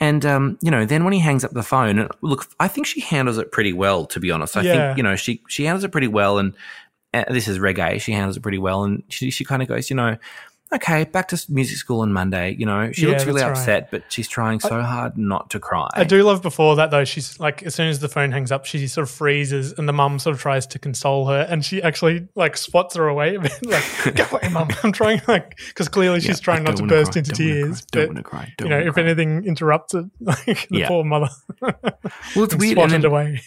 And, 0.00 0.26
um, 0.26 0.58
you 0.60 0.70
know, 0.70 0.84
then 0.84 1.04
when 1.04 1.12
he 1.14 1.20
hangs 1.20 1.44
up 1.44 1.52
the 1.52 1.62
phone, 1.62 1.98
and 1.98 2.10
look, 2.20 2.46
I 2.60 2.68
think 2.68 2.86
she 2.86 3.00
handles 3.00 3.38
it 3.38 3.50
pretty 3.52 3.72
well, 3.72 4.04
to 4.06 4.20
be 4.20 4.30
honest. 4.30 4.56
I 4.56 4.62
Yeah. 4.62 4.72
think, 4.88 4.96
you 4.98 5.02
know, 5.02 5.16
she, 5.16 5.42
she 5.48 5.64
handles 5.64 5.84
it 5.84 5.92
pretty 5.92 6.08
well. 6.08 6.38
And 6.38 6.54
this 7.30 7.48
is 7.48 7.58
reggae. 7.58 8.00
She 8.00 8.12
handles 8.12 8.36
it 8.36 8.40
pretty 8.40 8.58
well. 8.58 8.84
And 8.84 9.02
she, 9.08 9.30
she 9.30 9.44
kind 9.44 9.62
of 9.62 9.68
goes, 9.68 9.90
you 9.90 9.96
know, 9.96 10.16
okay, 10.74 11.04
back 11.04 11.28
to 11.28 11.40
music 11.48 11.76
school 11.76 12.00
on 12.00 12.12
Monday. 12.12 12.56
You 12.58 12.66
know, 12.66 12.90
she 12.90 13.02
Yeah, 13.02 13.10
looks 13.10 13.24
really 13.26 13.40
that's 13.42 13.50
right. 13.50 13.58
upset, 13.60 13.90
but 13.92 14.02
she's 14.08 14.26
trying 14.26 14.58
so 14.58 14.82
hard 14.82 15.16
not 15.16 15.50
to 15.50 15.60
cry. 15.60 15.88
I 15.94 16.02
do 16.02 16.24
love 16.24 16.42
before 16.42 16.74
that 16.76 16.90
though. 16.90 17.04
She's 17.04 17.38
like, 17.38 17.62
as 17.62 17.76
soon 17.76 17.88
as 17.88 18.00
the 18.00 18.08
phone 18.08 18.32
hangs 18.32 18.50
up, 18.50 18.64
she 18.64 18.88
sort 18.88 19.04
of 19.04 19.10
freezes, 19.14 19.72
and 19.78 19.88
the 19.88 19.92
mum 19.92 20.18
sort 20.18 20.34
of 20.34 20.40
tries 20.42 20.66
to 20.68 20.80
console 20.80 21.26
her, 21.28 21.46
and 21.48 21.64
she 21.64 21.80
actually 21.80 22.26
like 22.34 22.56
swats 22.56 22.96
her 22.96 23.06
away 23.06 23.36
a 23.36 23.40
bit, 23.40 23.52
like, 23.64 24.16
"Go 24.16 24.26
away, 24.36 24.48
mum." 24.50 24.68
I'm 24.82 24.90
trying 24.90 25.20
like 25.28 25.56
because 25.68 25.88
clearly 25.88 26.18
she's 26.20 26.38
Yeah, 26.40 26.44
trying 26.44 26.64
not 26.64 26.76
to 26.78 26.86
burst 26.86 27.12
cry, 27.12 27.20
into 27.20 27.30
don't 27.30 27.36
tears. 27.46 27.80
cry, 27.82 27.86
don't 27.92 28.08
wanna 28.08 28.22
cry, 28.24 28.44
you 28.46 28.54
don't 28.56 28.70
know, 28.70 28.80
if 28.88 28.94
cry. 28.94 29.02
anything 29.04 29.44
interrupts 29.44 29.94
it, 29.94 30.06
like 30.20 30.44
the 30.68 30.78
Yeah. 30.78 30.88
poor 30.88 31.04
mother. 31.04 31.28
Well, 31.60 32.44
it's 32.44 32.56
weird. 32.56 32.74
Swatted 32.78 32.94
and 32.94 33.04
then- 33.04 33.10
away. 33.10 33.40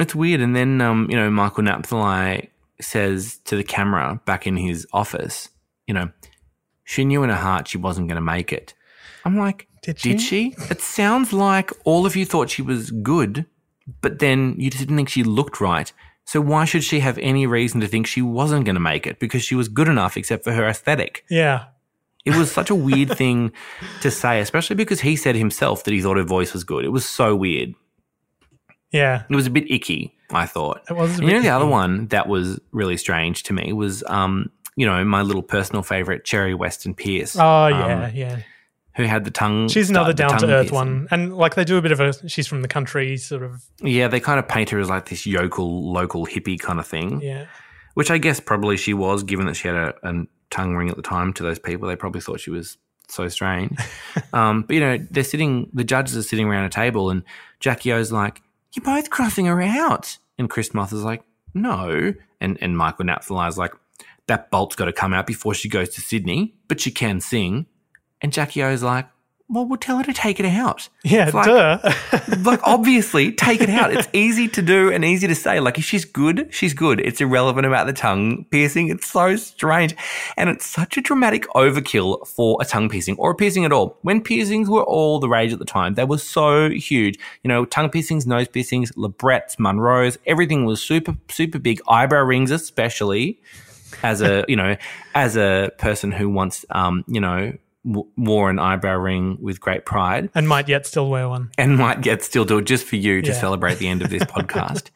It's 0.00 0.12
weird. 0.12 0.40
And 0.40 0.56
then, 0.56 0.80
um, 0.80 1.06
you 1.08 1.14
know, 1.16 1.30
Michael 1.30 1.62
Napthali 1.62 2.48
says 2.80 3.38
to 3.44 3.56
the 3.56 3.64
camera 3.64 4.20
back 4.24 4.46
in 4.46 4.56
his 4.56 4.86
office, 4.92 5.48
you 5.86 5.94
know, 5.94 6.10
she 6.84 7.04
knew 7.04 7.22
in 7.22 7.30
her 7.30 7.36
heart 7.36 7.68
she 7.68 7.78
wasn't 7.78 8.08
going 8.08 8.16
to 8.16 8.20
make 8.22 8.52
it. 8.52 8.74
I'm 9.24 9.38
like, 9.38 9.68
Did 9.82 9.96
Did 9.98 10.20
she? 10.20 10.50
she? 10.52 10.56
It 10.70 10.80
sounds 10.80 11.32
like 11.32 11.70
all 11.84 12.04
of 12.06 12.14
you 12.16 12.26
thought 12.26 12.50
she 12.50 12.62
was 12.62 12.90
good, 12.90 13.46
but 14.00 14.18
then 14.18 14.54
you 14.58 14.70
just 14.70 14.80
didn't 14.80 14.96
think 14.96 15.08
she 15.08 15.22
looked 15.24 15.60
right. 15.60 15.92
So 16.26 16.40
why 16.40 16.64
should 16.64 16.84
she 16.84 17.00
have 17.00 17.18
any 17.18 17.46
reason 17.46 17.80
to 17.82 17.86
think 17.88 18.06
she 18.06 18.22
wasn't 18.22 18.64
going 18.64 18.74
to 18.76 18.80
make 18.80 19.06
it? 19.06 19.18
Because 19.18 19.42
she 19.42 19.54
was 19.54 19.68
good 19.68 19.88
enough, 19.88 20.16
except 20.16 20.42
for 20.44 20.52
her 20.52 20.66
aesthetic. 20.66 21.24
yeah, 21.30 21.66
It 22.24 22.34
was 22.34 22.50
such 22.50 22.70
a 22.70 22.74
weird 22.74 23.10
thing 23.16 23.52
to 24.00 24.10
say, 24.10 24.40
especially 24.40 24.76
because 24.76 25.00
he 25.02 25.16
said 25.16 25.36
himself 25.36 25.84
that 25.84 25.92
he 25.92 26.00
thought 26.00 26.16
her 26.16 26.22
voice 26.22 26.52
was 26.54 26.64
good. 26.64 26.84
It 26.84 26.88
was 26.90 27.04
so 27.06 27.36
weird. 27.36 27.74
yeah, 28.90 29.24
It 29.28 29.34
was 29.36 29.46
a 29.46 29.50
bit 29.50 29.70
icky, 29.70 30.14
I 30.34 30.46
thought. 30.46 30.82
It 30.88 30.94
was 30.94 31.18
you 31.20 31.28
know, 31.32 31.40
the 31.42 31.50
other 31.50 31.66
one 31.66 32.06
that 32.08 32.28
was 32.28 32.60
really 32.72 32.96
strange 32.96 33.42
to 33.44 33.52
me 33.52 33.72
was, 33.72 34.02
um, 34.06 34.50
you 34.76 34.86
know, 34.86 35.04
my 35.04 35.22
little 35.22 35.42
personal 35.42 35.82
favorite, 35.82 36.24
Cherry 36.24 36.54
Weston 36.54 36.94
Pierce. 36.94 37.36
oh 37.36 37.42
Um, 37.66 37.72
yeah, 37.72 38.10
yeah, 38.12 38.38
who 38.96 39.04
had 39.04 39.24
the 39.24 39.30
tongue. 39.30 39.68
She's 39.68 39.90
another 39.90 40.12
down 40.12 40.38
to 40.38 40.46
earth 40.48 40.72
one, 40.72 41.08
and 41.10 41.36
like 41.36 41.54
they 41.54 41.64
do 41.64 41.76
a 41.76 41.82
bit 41.82 41.92
of 41.92 42.00
a. 42.00 42.28
She's 42.28 42.46
from 42.46 42.62
the 42.62 42.68
country, 42.68 43.16
sort 43.16 43.42
of. 43.42 43.64
Yeah, 43.80 44.08
they 44.08 44.20
kind 44.20 44.38
of 44.38 44.48
paint 44.48 44.70
her 44.70 44.78
as 44.80 44.88
like 44.88 45.08
this 45.08 45.26
yokel, 45.26 45.92
local 45.92 46.26
hippie 46.26 46.58
kind 46.58 46.78
of 46.78 46.86
thing. 46.86 47.20
Yeah, 47.20 47.46
which 47.94 48.10
I 48.10 48.18
guess 48.18 48.40
probably 48.40 48.76
she 48.76 48.94
was, 48.94 49.22
given 49.22 49.46
that 49.46 49.54
she 49.54 49.68
had 49.68 49.76
a, 49.76 49.94
a 50.02 50.24
tongue 50.50 50.74
ring 50.76 50.88
at 50.90 50.96
the 50.96 51.02
time 51.02 51.32
to 51.34 51.42
those 51.42 51.58
people. 51.58 51.88
They 51.88 51.96
probably 51.96 52.20
thought 52.20 52.40
she 52.40 52.50
was 52.50 52.76
so 53.08 53.28
strange. 53.28 53.76
um, 54.32 54.62
but 54.62 54.74
you 54.74 54.80
know, 54.80 54.98
they're 55.10 55.24
sitting. 55.24 55.70
The 55.72 55.84
judges 55.84 56.16
are 56.16 56.22
sitting 56.22 56.46
around 56.48 56.64
a 56.64 56.70
table, 56.70 57.10
and 57.10 57.22
Jackie 57.60 57.92
O's 57.92 58.10
like, 58.12 58.42
"You're 58.72 58.84
both 58.84 59.10
crossing 59.10 59.46
her 59.46 59.60
out," 59.62 60.18
and 60.38 60.50
Chris 60.50 60.74
Moss 60.74 60.92
is 60.92 61.04
like, 61.04 61.22
"No," 61.52 62.14
and 62.40 62.58
and 62.60 62.76
Michael 62.76 63.06
Napthali's 63.06 63.58
like, 63.58 63.72
"That 64.26 64.50
bolt's 64.50 64.76
got 64.76 64.86
to 64.86 64.92
come 64.92 65.12
out 65.14 65.26
before 65.26 65.54
she 65.54 65.68
goes 65.68 65.90
to 65.90 66.00
Sydney, 66.00 66.54
but 66.68 66.80
she 66.80 66.90
can 66.90 67.20
sing," 67.20 67.66
and 68.20 68.32
Jackie 68.32 68.62
O's 68.62 68.82
like. 68.82 69.06
Well, 69.54 69.66
we'll 69.66 69.78
tell 69.78 69.98
her 69.98 70.04
to 70.04 70.12
take 70.12 70.40
it 70.40 70.46
out. 70.46 70.88
yeah, 71.04 71.30
like, 71.32 71.46
duh. 71.46 71.78
like 72.42 72.58
obviously 72.64 73.30
take 73.30 73.60
it 73.60 73.70
out. 73.70 73.92
It's 73.92 74.08
easy 74.12 74.48
to 74.48 74.60
do 74.60 74.90
and 74.90 75.04
easy 75.04 75.28
to 75.28 75.34
say. 75.36 75.60
Like 75.60 75.78
if 75.78 75.84
she's 75.84 76.04
good, 76.04 76.48
she's 76.50 76.74
good. 76.74 76.98
It's 76.98 77.20
irrelevant 77.20 77.64
about 77.64 77.86
the 77.86 77.92
tongue 77.92 78.46
piercing. 78.50 78.88
It's 78.88 79.06
so 79.06 79.36
strange. 79.36 79.94
And 80.36 80.50
it's 80.50 80.66
such 80.66 80.96
a 80.96 81.00
dramatic 81.00 81.46
overkill 81.50 82.26
for 82.26 82.58
a 82.60 82.64
tongue 82.64 82.88
piercing 82.88 83.16
or 83.16 83.30
a 83.30 83.34
piercing 83.36 83.64
at 83.64 83.70
all. 83.70 83.96
When 84.02 84.20
piercings 84.20 84.68
were 84.68 84.82
all 84.82 85.20
the 85.20 85.28
rage 85.28 85.52
at 85.52 85.60
the 85.60 85.64
time, 85.64 85.94
they 85.94 86.04
were 86.04 86.18
so 86.18 86.70
huge. 86.70 87.16
You 87.44 87.48
know, 87.48 87.64
tongue 87.64 87.90
piercings, 87.90 88.26
nose 88.26 88.48
piercings, 88.48 88.90
labrettes, 88.96 89.56
Monroes, 89.60 90.18
everything 90.26 90.64
was 90.64 90.82
super, 90.82 91.14
super 91.28 91.60
big. 91.60 91.80
Eyebrow 91.86 92.24
rings, 92.24 92.50
especially 92.50 93.40
as 94.02 94.20
a, 94.20 94.44
you 94.48 94.56
know, 94.56 94.76
as 95.14 95.36
a 95.36 95.70
person 95.78 96.10
who 96.10 96.28
once, 96.28 96.64
um, 96.70 97.04
you 97.06 97.20
know, 97.20 97.52
wore 97.84 98.48
an 98.50 98.58
eyebrow 98.58 98.96
ring 98.96 99.36
with 99.40 99.60
great 99.60 99.84
pride 99.84 100.30
and 100.34 100.48
might 100.48 100.68
yet 100.68 100.86
still 100.86 101.10
wear 101.10 101.28
one. 101.28 101.50
and 101.58 101.76
might 101.76 102.00
get 102.00 102.22
still 102.22 102.44
do 102.46 102.58
it 102.58 102.64
just 102.64 102.84
for 102.86 102.96
you 102.96 103.20
to 103.20 103.28
Yeah. 103.30 103.38
celebrate 103.40 103.78
the 103.78 103.88
end 103.88 104.00
of 104.02 104.08
this 104.10 104.22
podcast. 104.36 104.90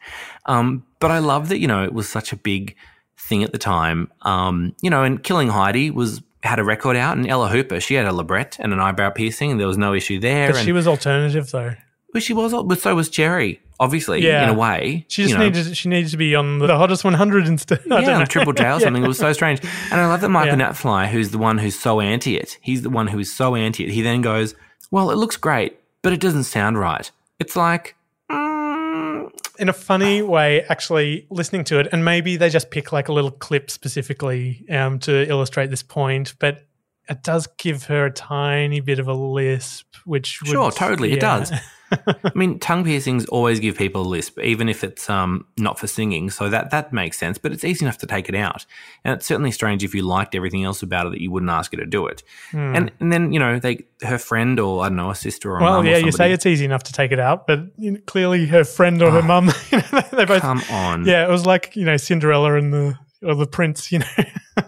Um, 0.45 0.83
but 0.99 1.11
I 1.11 1.19
love 1.19 1.49
that 1.49 1.59
you 1.59 1.67
know 1.67 1.83
it 1.83 1.93
was 1.93 2.09
such 2.09 2.33
a 2.33 2.35
big 2.35 2.75
thing 3.17 3.43
at 3.43 3.51
the 3.51 3.57
time. 3.59 4.11
Um, 4.23 4.75
you 4.81 4.89
know, 4.89 5.03
and 5.03 5.21
Killing 5.23 5.49
Heidi 5.49 5.91
was 5.91 6.21
had 6.41 6.57
a 6.57 6.63
record 6.63 6.95
out, 6.95 7.17
and 7.17 7.27
Ella 7.27 7.49
Hooper 7.49 7.79
she 7.79 7.93
had 7.93 8.05
a 8.05 8.11
labret 8.11 8.57
and 8.59 8.73
an 8.73 8.79
eyebrow 8.79 9.09
piercing, 9.11 9.51
and 9.51 9.59
there 9.59 9.67
was 9.67 9.77
no 9.77 9.93
issue 9.93 10.19
there. 10.19 10.47
But 10.49 10.57
And 10.57 10.65
she 10.65 10.71
was 10.71 10.87
alternative 10.87 11.51
though. 11.51 11.75
well, 12.13 12.21
she 12.21 12.33
was, 12.33 12.53
but 12.65 12.79
so 12.79 12.95
was 12.95 13.09
Cherry. 13.09 13.61
Obviously, 13.81 14.21
Yeah. 14.25 14.43
in 14.43 14.49
a 14.49 14.53
way, 14.53 15.05
She 15.07 15.21
just 15.23 15.31
you 15.33 15.37
know. 15.37 15.45
needed. 15.45 15.77
She 15.77 15.87
needed 15.87 16.11
to 16.11 16.17
be 16.17 16.35
on 16.35 16.59
the 16.59 16.75
hottest 16.77 17.03
100 17.05 17.47
instead. 17.47 17.79
I 17.91 17.99
yeah, 17.99 18.01
don't 18.01 18.09
on 18.15 18.19
know. 18.19 18.25
triple 18.25 18.51
J 18.53 18.63
or 18.63 18.67
Yeah. 18.71 18.79
something. 18.79 19.03
It 19.03 19.07
was 19.07 19.17
so 19.17 19.31
strange. 19.31 19.61
And 19.91 20.01
I 20.01 20.05
love 20.07 20.19
that 20.21 20.29
Michael 20.29 20.59
Yeah. 20.59 20.69
Natfly, 20.71 21.07
who's 21.07 21.29
the 21.31 21.37
one 21.37 21.57
who's 21.59 21.79
so 21.79 22.01
anti 22.01 22.35
it, 22.37 22.57
he's 22.61 22.81
the 22.81 22.89
one 22.89 23.07
who 23.07 23.19
is 23.19 23.33
so 23.33 23.55
anti 23.55 23.85
it. 23.85 23.91
He 23.91 24.01
then 24.01 24.21
goes, 24.21 24.53
Well, 24.91 25.11
it 25.11 25.15
looks 25.17 25.37
great, 25.37 25.79
but 26.01 26.11
it 26.13 26.19
doesn't 26.19 26.43
sound 26.43 26.77
right. 26.77 27.09
It's 27.39 27.55
like, 27.55 27.95
mm, 28.29 29.29
in 29.59 29.69
a 29.69 29.73
funny 29.73 30.21
way, 30.21 30.63
actually 30.63 31.25
listening 31.29 31.63
to 31.65 31.79
it, 31.79 31.87
and 31.91 32.03
maybe 32.03 32.35
they 32.37 32.49
just 32.49 32.71
pick 32.71 32.91
like 32.91 33.07
a 33.07 33.13
little 33.13 33.31
clip 33.31 33.69
specifically 33.71 34.65
um, 34.69 34.99
to 34.99 35.27
illustrate 35.29 35.69
this 35.69 35.83
point, 35.83 36.33
but 36.39 36.65
it 37.09 37.23
does 37.23 37.47
give 37.57 37.85
her 37.85 38.05
a 38.05 38.11
tiny 38.11 38.81
bit 38.81 38.99
of 38.99 39.07
a 39.07 39.13
lisp, 39.13 39.85
which 40.05 40.41
would, 40.41 40.51
Sure, 40.51 40.71
totally, 40.71 41.11
it 41.13 41.19
does. 41.21 41.51
I 42.07 42.31
mean, 42.35 42.59
tongue 42.59 42.83
piercings 42.83 43.25
always 43.25 43.59
give 43.59 43.77
people 43.77 44.01
a 44.01 44.07
lisp, 44.07 44.39
even 44.39 44.69
if 44.69 44.83
it's 44.83 45.09
um, 45.09 45.45
not 45.57 45.79
for 45.79 45.87
singing. 45.87 46.29
So 46.29 46.49
that 46.49 46.71
that 46.71 46.93
makes 46.93 47.17
sense. 47.17 47.37
But 47.37 47.51
it's 47.51 47.63
easy 47.63 47.85
enough 47.85 47.97
to 47.99 48.07
take 48.07 48.29
it 48.29 48.35
out, 48.35 48.65
and 49.03 49.13
it's 49.13 49.25
certainly 49.25 49.51
strange 49.51 49.83
if 49.83 49.95
you 49.95 50.03
liked 50.03 50.35
everything 50.35 50.63
else 50.63 50.81
about 50.81 51.07
it 51.07 51.11
that 51.11 51.21
you 51.21 51.31
wouldn't 51.31 51.51
ask 51.51 51.71
her 51.71 51.77
to 51.77 51.85
do 51.85 52.07
it. 52.07 52.23
And 52.53 52.91
and 52.99 53.11
then 53.11 53.33
you 53.33 53.39
know 53.39 53.59
they 53.59 53.85
her 54.01 54.17
friend 54.17 54.59
or 54.59 54.83
I 54.83 54.89
don't 54.89 54.97
know 54.97 55.09
a 55.09 55.15
sister 55.15 55.51
or 55.51 55.57
a. 55.57 55.61
Well, 55.61 55.73
mum 55.77 55.85
or 55.85 55.89
yeah, 55.89 55.97
you 55.97 56.11
say 56.11 56.31
it's 56.31 56.45
easy 56.45 56.65
enough 56.65 56.83
to 56.83 56.93
take 56.93 57.11
it 57.11 57.19
out, 57.19 57.47
but 57.47 57.59
you 57.77 57.91
know, 57.91 57.99
clearly 58.05 58.45
her 58.47 58.63
friend 58.63 59.01
or 59.01 59.11
her 59.11 59.21
mum, 59.21 59.51
you 59.71 59.77
know, 59.77 60.01
they 60.11 60.25
both. 60.25 60.41
come 60.41 60.61
on. 60.71 61.05
Yeah, 61.05 61.25
it 61.25 61.29
was 61.29 61.45
like 61.45 61.75
you 61.75 61.85
know 61.85 61.97
Cinderella 61.97 62.55
and 62.55 62.73
the 62.73 62.97
or 63.21 63.35
the 63.35 63.47
prince, 63.47 63.91
you 63.91 63.99
know. 63.99 64.05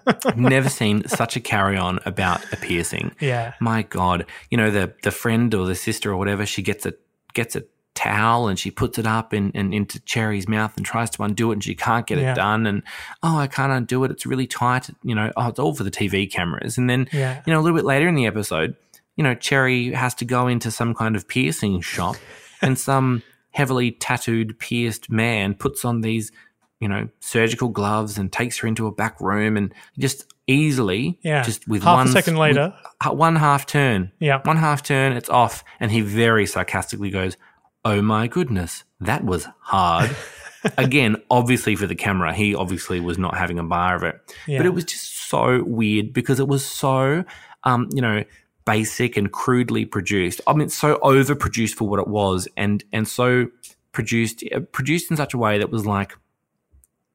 I've 0.08 0.38
never 0.38 0.70
seen 0.70 1.08
such 1.08 1.36
a 1.36 1.40
carry 1.40 1.78
on 1.78 2.00
about 2.06 2.44
a 2.52 2.58
piercing. 2.58 3.16
Yeah. 3.20 3.54
My 3.60 3.84
God. 3.84 4.26
You 4.50 4.58
know, 4.58 4.72
the 4.72 4.94
the 5.04 5.12
friend 5.12 5.54
or 5.54 5.66
the 5.66 5.76
sister 5.76 6.12
or 6.12 6.18
whatever, 6.18 6.46
she 6.46 6.62
gets 6.62 6.86
a 6.86 6.94
gets 7.34 7.56
a 7.56 7.64
towel 7.94 8.48
and 8.48 8.58
she 8.58 8.72
puts 8.72 8.98
it 8.98 9.06
up 9.06 9.34
in, 9.34 9.52
in 9.52 9.74
into 9.74 10.00
Cherry's 10.02 10.48
mouth 10.48 10.76
and 10.78 10.86
tries 10.86 11.10
to 11.12 11.24
undo 11.24 11.52
it 11.52 11.56
and 11.56 11.64
she 11.64 11.76
can't 11.76 12.08
get 12.08 12.18
Yeah. 12.18 12.32
it 12.32 12.36
done 12.36 12.66
and 12.66 12.84
oh 13.22 13.38
I 13.38 13.48
can't 13.48 13.72
undo 13.72 14.04
it. 14.06 14.12
It's 14.12 14.26
really 14.26 14.48
tight. 14.48 14.90
You 15.04 15.14
know, 15.14 15.32
oh 15.36 15.48
it's 15.50 15.60
all 15.60 15.74
for 15.76 15.84
the 15.84 15.92
TV 15.92 16.32
cameras. 16.32 16.78
And 16.78 16.90
then 16.90 17.08
Yeah. 17.12 17.42
you 17.46 17.52
know, 17.54 17.60
a 17.60 17.62
little 17.62 17.78
bit 17.78 17.86
later 17.86 18.08
in 18.08 18.16
the 18.16 18.26
episode, 18.28 18.76
you 19.18 19.24
know, 19.24 19.36
Cherry 19.36 19.92
has 19.92 20.14
to 20.16 20.26
go 20.26 20.48
into 20.48 20.72
some 20.72 20.94
kind 20.96 21.16
of 21.18 21.28
piercing 21.28 21.82
shop 21.82 22.16
and 22.62 22.80
some 22.80 23.24
heavily 23.52 23.92
tattooed, 23.92 24.58
pierced 24.58 25.12
man 25.12 25.54
puts 25.54 25.84
on 25.84 26.00
these, 26.00 26.32
you 26.80 26.88
know, 26.88 27.10
surgical 27.20 27.68
gloves 27.68 28.18
and 28.18 28.32
takes 28.32 28.58
her 28.60 28.68
into 28.68 28.88
a 28.88 28.92
back 28.92 29.20
room 29.20 29.58
and 29.58 29.74
just 30.00 30.31
easily, 30.48 31.18
Yeah. 31.24 31.44
just 31.44 31.68
with 31.68 31.84
Half 31.84 31.94
a 31.94 31.96
one 31.98 32.08
second 32.10 32.36
later. 32.38 32.74
one 33.06 33.36
half 33.38 33.66
turn, 33.66 34.12
Yeah. 34.20 34.42
one 34.44 34.58
half 34.58 34.84
turn, 34.84 35.14
it's 35.14 35.30
off, 35.30 35.64
and 35.80 35.92
he 35.92 36.02
very 36.02 36.46
sarcastically 36.46 37.10
goes, 37.10 37.38
"Oh 37.86 38.02
my 38.02 38.28
goodness, 38.28 38.84
that 39.00 39.24
was 39.24 39.48
hard." 39.62 40.16
Again, 40.78 41.16
obviously 41.32 41.76
for 41.76 41.88
the 41.88 41.96
camera, 41.96 42.34
he 42.34 42.54
obviously 42.54 43.00
was 43.00 43.18
not 43.18 43.36
having 43.38 43.58
a 43.58 43.64
bar 43.64 43.96
of 43.96 44.04
it, 44.04 44.16
Yeah. 44.48 44.58
but 44.60 44.66
it 44.68 44.74
was 44.74 44.84
just 44.86 45.30
so 45.30 45.64
weird 45.64 46.14
because 46.14 46.40
it 46.40 46.48
was 46.48 46.64
so, 46.66 47.24
um, 47.64 47.90
you 47.94 48.02
know, 48.02 48.24
basic 48.66 49.18
and 49.18 49.32
crudely 49.32 49.86
produced. 49.86 50.40
I 50.46 50.54
mean, 50.54 50.70
so 50.70 50.98
overproduced 51.02 51.74
for 51.74 51.88
what 51.88 52.00
it 52.00 52.08
was, 52.08 52.48
and 52.58 52.84
and 52.94 53.08
so 53.08 53.48
produced 53.92 54.44
uh, 54.56 54.60
produced 54.72 55.10
in 55.12 55.18
such 55.18 55.34
a 55.34 55.38
way 55.38 55.58
that 55.58 55.72
was 55.72 55.86
like 55.86 56.16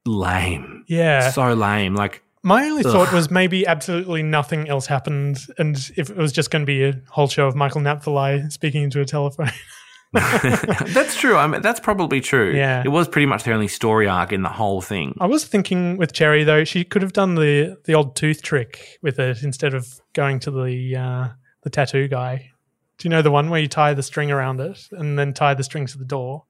lame, 0.05 0.85
Yeah. 0.87 1.31
so 1.31 1.53
lame, 1.55 1.95
like. 1.95 2.23
My 2.47 2.65
only 2.67 2.85
thought 2.85 3.13
was 3.13 3.29
maybe 3.29 3.67
absolutely 3.67 4.23
nothing 4.23 4.69
else 4.69 4.87
happened, 4.87 5.41
and 5.59 5.77
if 5.97 6.11
it 6.11 6.17
was 6.17 6.31
just 6.31 6.53
going 6.53 6.63
to 6.63 6.67
be 6.67 6.85
a 6.85 7.03
whole 7.09 7.27
show 7.27 7.49
of 7.49 7.57
Michael 7.57 7.81
Napthali 7.81 8.53
speaking 8.53 8.85
into 8.85 9.01
a 9.01 9.05
telephone. 9.05 9.51
that's 10.13 11.17
true. 11.17 11.37
I 11.37 11.49
mean, 11.49 11.61
that's 11.61 11.81
probably 11.81 12.21
true. 12.21 12.55
Yeah. 12.55 12.83
It 12.85 12.91
was 12.91 13.09
pretty 13.09 13.27
much 13.27 13.43
the 13.43 13.53
only 13.53 13.67
story 13.67 14.07
arc 14.07 14.33
in 14.33 14.43
the 14.43 14.49
whole 14.49 14.81
thing. 14.81 15.17
I 15.21 15.27
was 15.27 15.45
thinking 15.45 15.97
with 15.97 16.13
Cherry 16.13 16.45
though, 16.45 16.63
she 16.63 16.85
could 16.85 17.03
have 17.03 17.13
done 17.13 17.35
the 17.35 17.79
the 17.85 17.95
old 17.95 18.15
tooth 18.15 18.43
trick 18.43 18.99
with 19.03 19.19
it 19.19 19.43
instead 19.43 19.75
of 19.75 20.01
going 20.13 20.39
to 20.41 20.53
the 20.53 20.97
uh, 20.97 21.29
the 21.65 21.71
tattoo 21.71 22.07
guy. 22.07 22.53
Do 22.99 23.09
you 23.09 23.11
know 23.11 23.23
the 23.23 23.33
one 23.33 23.51
where 23.51 23.61
you 23.61 23.67
tie 23.67 23.93
the 23.93 24.05
string 24.05 24.31
around 24.31 24.61
it 24.61 24.79
and 24.93 25.19
then 25.19 25.35
tie 25.35 25.55
the 25.55 25.65
string 25.65 25.87
to 25.87 25.99
the 25.99 26.05
door, 26.05 26.45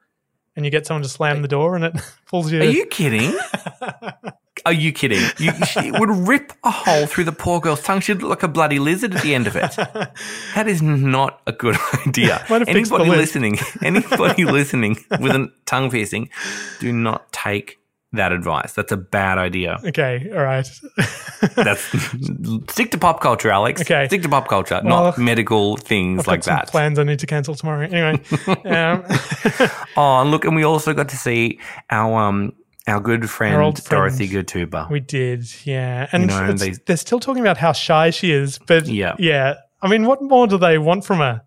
and 0.55 0.67
you 0.67 0.71
get 0.71 0.87
someone 0.87 1.03
to 1.05 1.09
slam 1.09 1.41
the 1.41 1.49
door 1.49 1.75
and 1.75 1.87
it 1.87 1.95
pulls 2.27 2.53
you? 2.53 2.61
Are 2.61 2.65
you 2.65 2.85
kidding? 2.85 3.35
Are 4.65 4.73
you 4.73 4.93
kidding? 4.93 5.21
You, 5.39 5.53
she 5.67 5.91
would 5.93 6.09
rip 6.11 6.53
a 6.65 6.71
hole 6.71 7.07
through 7.07 7.25
the 7.25 7.33
poor 7.33 7.61
girl's 7.61 7.83
tongue. 7.83 8.01
She'd 8.01 8.23
look 8.23 8.31
like 8.31 8.43
a 8.43 8.49
bloody 8.49 8.79
lizard 8.79 9.15
at 9.15 9.23
the 9.23 9.35
end 9.35 9.47
of 9.47 9.55
it. 9.57 9.77
That 10.55 10.67
is 10.69 10.81
not 10.81 11.41
a 11.47 11.53
good 11.53 11.77
idea. 12.07 12.45
Might 12.49 12.63
have 12.63 12.69
fixed 12.69 12.91
the 12.91 12.97
Anybody 12.97 13.11
listening, 13.19 13.59
anybody 13.83 14.45
listening 14.59 14.97
with 15.21 15.33
a 15.33 15.53
tongue 15.67 15.91
piercing, 15.91 16.31
do 16.81 16.93
not 16.93 17.31
take 17.33 17.79
that 18.13 18.33
advice. 18.33 18.73
That's 18.73 18.93
a 18.93 18.97
bad 18.97 19.37
idea. 19.37 19.79
Okay, 19.85 20.31
all 20.33 20.43
right. 20.43 20.67
That's 21.57 21.83
stick 22.73 22.91
to 22.93 22.99
pop 22.99 23.21
culture, 23.21 23.51
Alex. 23.51 23.83
Okay. 23.83 24.07
stick 24.07 24.23
to 24.23 24.29
pop 24.31 24.49
culture, 24.49 24.81
Well, 24.83 25.05
not 25.05 25.19
medical 25.19 25.77
things 25.77 26.21
I've 26.21 26.27
like 26.29 26.45
that. 26.45 26.69
plans 26.69 26.99
I 26.99 27.05
need 27.05 27.19
to 27.19 27.27
cancel 27.27 27.55
tomorrow. 27.55 27.83
Anyway, 27.83 28.23
um, 28.65 29.05
Oh, 29.99 30.25
look, 30.27 30.45
and 30.47 30.57
we 30.57 30.63
also 30.65 30.95
got 30.95 31.11
to 31.11 31.17
see 31.17 31.61
our 31.91 32.19
um 32.29 32.55
our 32.87 33.01
good 33.01 33.29
friend. 33.29 33.55
Dorothy 33.89 34.29
Ghettuba. 34.29 34.91
we 34.91 35.01
did, 35.01 35.45
yeah. 35.67 36.09
And 36.13 36.27
know, 36.29 36.45
it's- 36.45 36.61
they- 36.61 36.83
they're 36.87 36.97
still 36.97 37.21
talking 37.21 37.41
about 37.43 37.57
how 37.59 37.73
shy 37.73 38.11
she 38.11 38.31
is, 38.33 38.59
but 38.67 38.87
Yeah. 38.87 39.15
yeah. 39.19 39.55
I 39.83 39.89
mean, 39.89 40.05
what 40.07 40.23
more 40.23 40.47
do 40.47 40.57
they 40.59 40.79
want 40.79 41.05
from 41.05 41.19
her? 41.19 41.43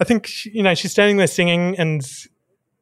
I 0.00 0.04
think 0.04 0.28
you 0.46 0.62
know 0.62 0.74
she's 0.74 0.90
standing 0.92 1.16
there 1.16 1.26
singing 1.26 1.78
and 1.78 2.02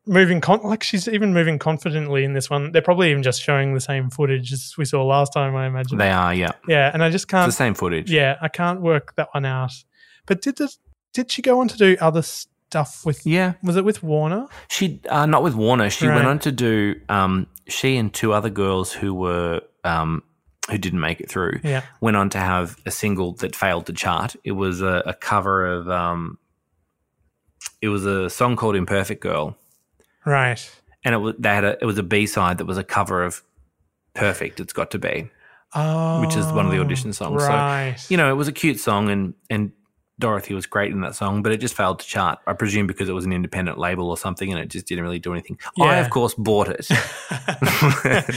moving 0.06 0.40
con- 0.40 0.60
like 0.64 0.82
she's 0.82 1.06
even 1.08 1.32
moving 1.34 1.58
confidently 1.58 2.24
in 2.24 2.32
this 2.32 2.48
one. 2.50 2.72
They're 2.72 2.82
probably 2.82 3.10
even 3.10 3.22
just 3.22 3.42
showing 3.42 3.74
the 3.74 3.80
same 3.80 4.10
footage 4.10 4.52
as 4.52 4.74
we 4.78 4.84
saw 4.84 5.04
last 5.04 5.32
time. 5.32 5.54
I 5.56 5.66
imagine. 5.66 5.98
They 5.98 6.10
are, 6.10 6.34
yeah. 6.34 6.52
yeah, 6.68 6.90
and 6.92 7.02
I 7.02 7.10
just 7.10 7.28
can't. 7.28 7.48
the 7.48 7.52
same 7.52 7.74
footage. 7.74 8.10
Yeah, 8.10 8.36
I 8.40 8.48
can't 8.48 8.80
work 8.80 9.14
that 9.16 9.28
one 9.32 9.44
out. 9.44 9.72
But 10.26 10.42
did 10.42 10.56
the, 10.56 10.74
did 11.12 11.30
she 11.30 11.42
go 11.42 11.60
on 11.60 11.68
to 11.68 11.76
do 11.76 11.96
other 12.00 12.22
stuff 12.22 13.04
with? 13.04 13.26
Yeah. 13.26 13.54
Was 13.62 13.76
it 13.76 13.84
with 13.84 14.02
Warner? 14.02 14.46
She 14.68 15.00
uh, 15.08 15.26
not 15.26 15.42
with 15.42 15.54
Warner. 15.54 15.90
She 15.90 16.06
Right. 16.06 16.14
went 16.16 16.26
on 16.28 16.38
to 16.40 16.52
do 16.52 16.94
um 17.08 17.46
she 17.70 17.96
and 17.96 18.12
two 18.12 18.32
other 18.32 18.50
girls 18.50 18.92
who 18.92 19.14
were 19.14 19.62
um 19.84 20.22
who 20.70 20.78
didn't 20.78 21.00
make 21.00 21.20
it 21.20 21.28
through. 21.28 21.60
Yeah. 21.62 21.82
Went 22.00 22.16
on 22.16 22.30
to 22.30 22.38
have 22.38 22.76
a 22.86 22.90
single 22.90 23.32
that 23.34 23.56
failed 23.56 23.86
to 23.86 23.92
chart. 23.92 24.36
It 24.44 24.52
was 24.52 24.82
a, 24.82 25.02
a 25.06 25.14
cover 25.14 25.66
of 25.66 25.88
um 25.88 26.38
it 27.80 27.88
was 27.88 28.04
a 28.04 28.28
song 28.30 28.56
called 28.56 28.76
Imperfect 28.76 29.22
Girl. 29.22 29.56
Right. 30.24 30.70
And 31.04 31.14
it 31.14 31.18
was 31.18 31.34
they 31.38 31.48
had 31.48 31.64
a 31.64 31.78
it 31.80 31.86
was 31.86 31.98
a 31.98 32.02
B 32.02 32.26
side 32.26 32.58
that 32.58 32.66
was 32.66 32.78
a 32.78 32.84
cover 32.84 33.24
of 33.24 33.42
Perfect, 34.14 34.60
It's 34.60 34.72
Got 34.72 34.90
to 34.92 34.98
Be. 34.98 35.30
Oh, 35.72 36.20
which 36.20 36.34
is 36.36 36.46
one 36.46 36.66
of 36.66 36.72
the 36.72 36.80
audition 36.80 37.12
songs. 37.12 37.42
Right. 37.42 37.94
So, 37.96 38.06
you 38.10 38.16
know, 38.16 38.28
it 38.28 38.34
was 38.34 38.48
a 38.48 38.52
cute 38.52 38.80
song 38.80 39.08
and 39.08 39.34
and 39.48 39.72
Dorothy 40.20 40.54
was 40.54 40.66
great 40.66 40.92
in 40.92 41.00
that 41.00 41.16
song, 41.16 41.42
but 41.42 41.50
it 41.50 41.56
just 41.56 41.74
failed 41.74 41.98
to 41.98 42.06
chart. 42.06 42.38
I 42.46 42.52
presume 42.52 42.86
because 42.86 43.08
it 43.08 43.12
was 43.12 43.24
an 43.24 43.32
independent 43.32 43.78
label 43.78 44.08
or 44.08 44.16
something, 44.16 44.52
and 44.52 44.60
it 44.60 44.68
just 44.68 44.86
didn't 44.86 45.02
really 45.02 45.18
do 45.18 45.32
anything. 45.32 45.58
I, 45.80 45.96
of 45.96 46.10
course, 46.10 46.34
bought 46.34 46.68
it. 46.68 46.86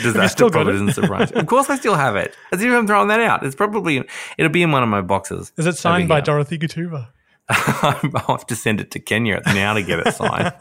Disaster 0.01 0.27
still 0.27 0.49
got 0.49 0.63
probably 0.63 0.73
it? 0.73 0.85
doesn't 0.85 0.93
surprise 0.93 1.31
you. 1.31 1.37
Of 1.37 1.47
course, 1.47 1.69
I 1.69 1.75
still 1.77 1.95
have 1.95 2.15
it. 2.15 2.35
As 2.51 2.61
if 2.61 2.71
I'm 2.71 2.87
throwing 2.87 3.09
that 3.09 3.19
out. 3.19 3.45
It's 3.45 3.55
probably 3.55 4.03
it'll 4.37 4.51
be 4.51 4.63
in 4.63 4.71
one 4.71 4.81
of 4.81 4.89
my 4.89 5.01
boxes. 5.01 5.51
Is 5.57 5.67
it 5.67 5.77
signed 5.77 6.09
by. 6.09 6.21
Dorothy 6.21 6.57
Ghettuba? 6.57 7.09
I'll 7.49 8.37
have 8.37 8.47
to 8.47 8.55
send 8.55 8.79
it 8.79 8.91
to 8.91 8.99
Kenya 8.99 9.41
now 9.47 9.73
to 9.73 9.83
get 9.83 9.99
it 9.99 10.13
signed. 10.13 10.53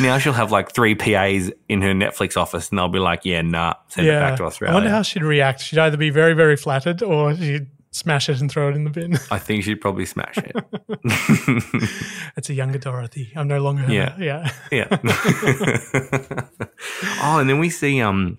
now 0.00 0.18
she'll 0.18 0.34
have 0.34 0.52
like 0.52 0.72
three 0.72 0.94
PAs 0.94 1.50
in 1.68 1.80
her 1.82 1.92
Netflix 1.92 2.36
office, 2.36 2.68
and 2.68 2.78
they'll 2.78 2.88
be 2.88 2.98
like, 2.98 3.24
"Yeah, 3.24 3.42
nah, 3.42 3.74
send 3.88 4.06
it 4.06 4.10
back 4.10 4.36
to 4.36 4.44
Australia." 4.44 4.72
I 4.72 4.74
wonder 4.76 4.90
how 4.90 5.02
she'd 5.02 5.22
react. 5.22 5.62
She'd 5.62 5.78
either 5.78 5.96
be 5.96 6.10
very, 6.10 6.34
very 6.34 6.56
flattered 6.56 7.02
or 7.02 7.34
she'd 7.34 7.68
smash 7.98 8.28
it 8.28 8.40
and 8.40 8.50
throw 8.50 8.68
it 8.68 8.76
in 8.76 8.84
the 8.84 8.90
bin. 8.90 9.18
I 9.30 9.38
think 9.38 9.64
she'd 9.64 9.80
probably 9.80 10.06
smash 10.06 10.38
it. 10.38 10.56
it's 12.36 12.48
a 12.48 12.54
younger 12.54 12.78
Dorothy. 12.78 13.32
I'm 13.36 13.48
no 13.48 13.60
longer 13.60 13.82
her. 13.82 13.92
Yeah. 13.92 14.16
Yeah. 14.18 14.52
Yeah. 14.70 14.86
oh, 17.22 17.38
and 17.38 17.50
then 17.50 17.58
we 17.58 17.70
see 17.70 18.00
um 18.00 18.38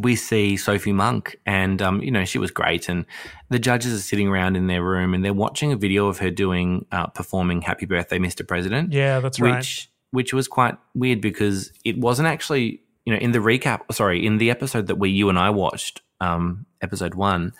we 0.00 0.16
see 0.16 0.56
Sophie 0.56 0.92
Monk 0.92 1.36
and 1.46 1.80
um 1.80 2.00
you 2.02 2.10
know 2.10 2.24
she 2.24 2.38
was 2.38 2.50
great 2.50 2.88
and 2.88 3.06
the 3.50 3.58
judges 3.58 3.94
are 3.94 4.02
sitting 4.02 4.28
around 4.28 4.56
in 4.56 4.66
their 4.66 4.82
room 4.82 5.14
and 5.14 5.24
they're 5.24 5.34
watching 5.34 5.72
a 5.72 5.76
video 5.76 6.08
of 6.08 6.18
her 6.18 6.30
doing 6.30 6.86
uh, 6.92 7.06
performing 7.08 7.62
Happy 7.62 7.86
Birthday 7.86 8.18
Mr. 8.18 8.46
President. 8.46 8.92
Yeah, 8.92 9.20
that's 9.20 9.38
which, 9.38 9.50
right. 9.50 9.86
Which 10.10 10.32
was 10.32 10.48
quite 10.48 10.76
weird 10.94 11.20
because 11.20 11.72
it 11.84 11.98
wasn't 11.98 12.28
actually 12.28 12.82
you 13.04 13.12
know 13.12 13.18
in 13.18 13.32
the 13.32 13.38
recap 13.38 13.80
sorry 13.92 14.24
in 14.24 14.38
the 14.38 14.50
episode 14.50 14.86
that 14.88 14.96
we 14.96 15.10
you 15.10 15.28
and 15.28 15.38
I 15.38 15.50
watched 15.50 16.02
um 16.20 16.66
episode 16.80 17.14
1 17.14 17.52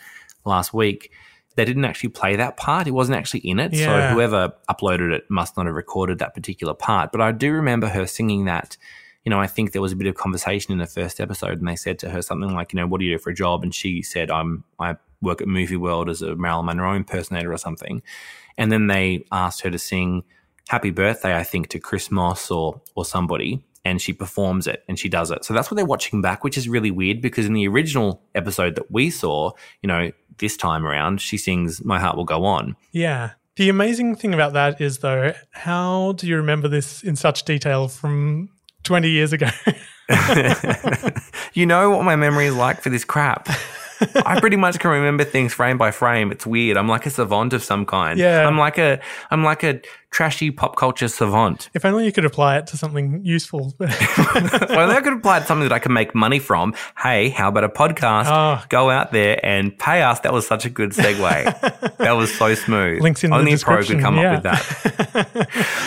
last 0.45 0.75
week 0.75 1.11
they 1.57 1.65
didn't 1.65 1.85
actually 1.85 2.11
play 2.11 2.37
that 2.37 2.57
part. 2.57 2.87
It 2.87 2.93
wasn't 2.93 3.17
actually 3.17 3.41
in 3.41 3.59
it. 3.59 3.73
Yeah. 3.73 4.09
So 4.09 4.15
whoever 4.15 4.53
uploaded 4.69 5.13
it 5.13 5.31
must 5.31 5.57
not 5.57 5.67
have 5.67 5.75
recorded 5.75 6.19
that 6.19 6.35
particular 6.35 6.75
part. 6.75 7.13
But 7.13 7.21
I 7.21 7.33
do 7.33 7.53
remember 7.53 7.89
her 7.89 8.07
singing 8.07 8.47
that. 8.47 8.77
You 9.25 9.31
know, 9.31 9.41
I 9.41 9.47
think 9.47 9.73
there 9.73 9.81
was 9.81 9.93
a 9.93 9.97
bit 9.97 10.07
of 10.07 10.17
conversation 10.17 10.73
in 10.73 10.79
the 10.79 10.87
first 10.87 11.19
episode, 11.19 11.59
and 11.59 11.67
they 11.67 11.77
said 11.77 11.99
to 12.01 12.11
her 12.11 12.21
something 12.21 12.53
like, 12.53 12.73
"You 12.73 12.81
know, 12.81 12.87
what 12.87 12.99
do 12.99 13.07
you 13.07 13.15
do 13.15 13.19
for 13.19 13.31
a 13.31 13.35
job?" 13.35 13.63
And 13.63 13.75
she 13.75 14.03
said, 14.03 14.31
"I'm 14.31 14.65
I 14.79 14.97
work 15.23 15.41
at 15.41 15.49
Movie 15.49 15.77
World 15.77 16.11
as 16.11 16.21
a 16.21 16.37
Marilyn 16.37 16.67
Monroe 16.67 16.95
impersonator 16.95 17.51
or 17.53 17.57
something." 17.57 18.03
And 18.59 18.71
then 18.71 18.89
they 18.89 19.25
asked 19.33 19.63
her 19.63 19.71
to 19.71 19.79
sing 19.79 20.25
"Happy 20.69 20.91
Birthday," 20.91 21.35
I 21.35 21.43
think, 21.43 21.69
to 21.69 21.79
Chris 21.79 22.11
Moss 22.11 22.51
or 22.51 22.83
or 22.97 23.07
somebody, 23.07 23.65
and 23.85 24.01
she 24.01 24.13
performs 24.13 24.67
it 24.67 24.83
and 24.89 24.99
she 24.99 25.09
does 25.09 25.31
it. 25.31 25.45
So 25.45 25.55
that's 25.55 25.71
what 25.71 25.77
they're 25.77 25.87
watching 25.87 26.23
back, 26.23 26.43
which 26.45 26.59
is 26.59 26.69
really 26.69 26.91
weird 26.91 27.21
because 27.21 27.47
in 27.47 27.53
the 27.53 27.69
original 27.69 28.23
episode 28.35 28.75
that 28.77 28.91
we 28.91 29.11
saw, 29.11 29.53
you 29.83 29.87
know, 29.87 30.11
this 30.39 30.57
time 30.57 30.87
around, 30.87 31.21
she 31.21 31.37
sings 31.37 31.85
"My 31.85 31.99
Heart 31.99 32.17
Will 32.17 32.25
Go 32.25 32.45
On." 32.45 32.77
Yeah. 32.93 33.31
The 33.57 33.69
amazing 33.69 34.17
thing 34.17 34.35
about 34.35 34.53
that 34.55 34.81
is, 34.81 34.99
though, 34.99 35.33
how 35.53 36.13
do 36.13 36.27
you 36.27 36.37
remember 36.37 36.67
this 36.67 37.05
in 37.05 37.15
such 37.15 37.45
detail 37.45 37.87
from 37.87 38.49
20 38.83 39.09
years 39.09 39.33
ago? 39.33 39.49
you 41.55 41.65
know 41.65 41.91
what 41.91 42.05
my 42.05 42.17
memory 42.17 42.47
is 42.47 42.57
like 42.57 42.81
for 42.81 42.91
this 42.91 43.05
crap. 43.05 43.49
I 44.27 44.41
pretty 44.41 44.57
much 44.57 44.79
can 44.79 44.91
remember 44.91 45.25
things 45.25 45.53
frame 45.53 45.79
by 45.79 45.91
frame. 45.91 46.33
It's 46.33 46.47
weird. 46.47 46.77
I'm 46.77 46.89
like 46.89 47.07
a 47.07 47.11
savant 47.11 47.53
of 47.53 47.63
some 47.63 47.87
kind. 47.87 48.19
Yeah. 48.19 48.47
I'm 48.47 48.59
like 48.59 48.79
a 48.79 49.01
I'm 49.31 49.45
like 49.45 49.63
a 49.63 49.81
trashy 50.11 50.53
pop 50.53 50.77
culture 50.77 51.09
savant. 51.09 51.69
if 51.75 51.85
only 51.85 52.05
you 52.05 52.13
could 52.13 52.25
apply 52.25 52.57
it 52.57 52.69
to 52.69 52.77
something 52.77 53.21
useful. 53.25 53.75
well, 53.81 53.91
I 54.91 55.01
could 55.03 55.15
apply 55.15 55.39
it 55.39 55.41
to 55.41 55.47
something 55.47 55.69
that 55.69 55.75
I 55.75 55.81
can 55.81 55.93
make 55.93 56.15
money 56.15 56.39
from. 56.39 56.75
Hey, 56.97 57.31
how 57.31 57.49
about 57.49 57.65
a 57.65 57.69
podcast? 57.69 58.27
Oh. 58.29 58.65
Go 58.69 58.91
out 58.91 59.11
there 59.11 59.45
and 59.45 59.77
pay 59.77 60.03
us. 60.03 60.21
That 60.21 60.33
was 60.33 60.47
such 60.47 60.65
a 60.67 60.71
good 60.71 60.91
segue. 60.91 61.97
that 61.99 62.13
was 62.13 62.33
so 62.33 62.55
smooth. 62.55 63.03
Links 63.03 63.25
in 63.25 63.31
the 63.31 63.37
Only 63.37 63.55
a 63.55 63.59
pro 63.59 63.83
could 63.83 64.01
come 64.01 64.17
yeah. 64.17 64.35
up 64.37 64.45
with 64.45 64.53
that. 64.53 65.25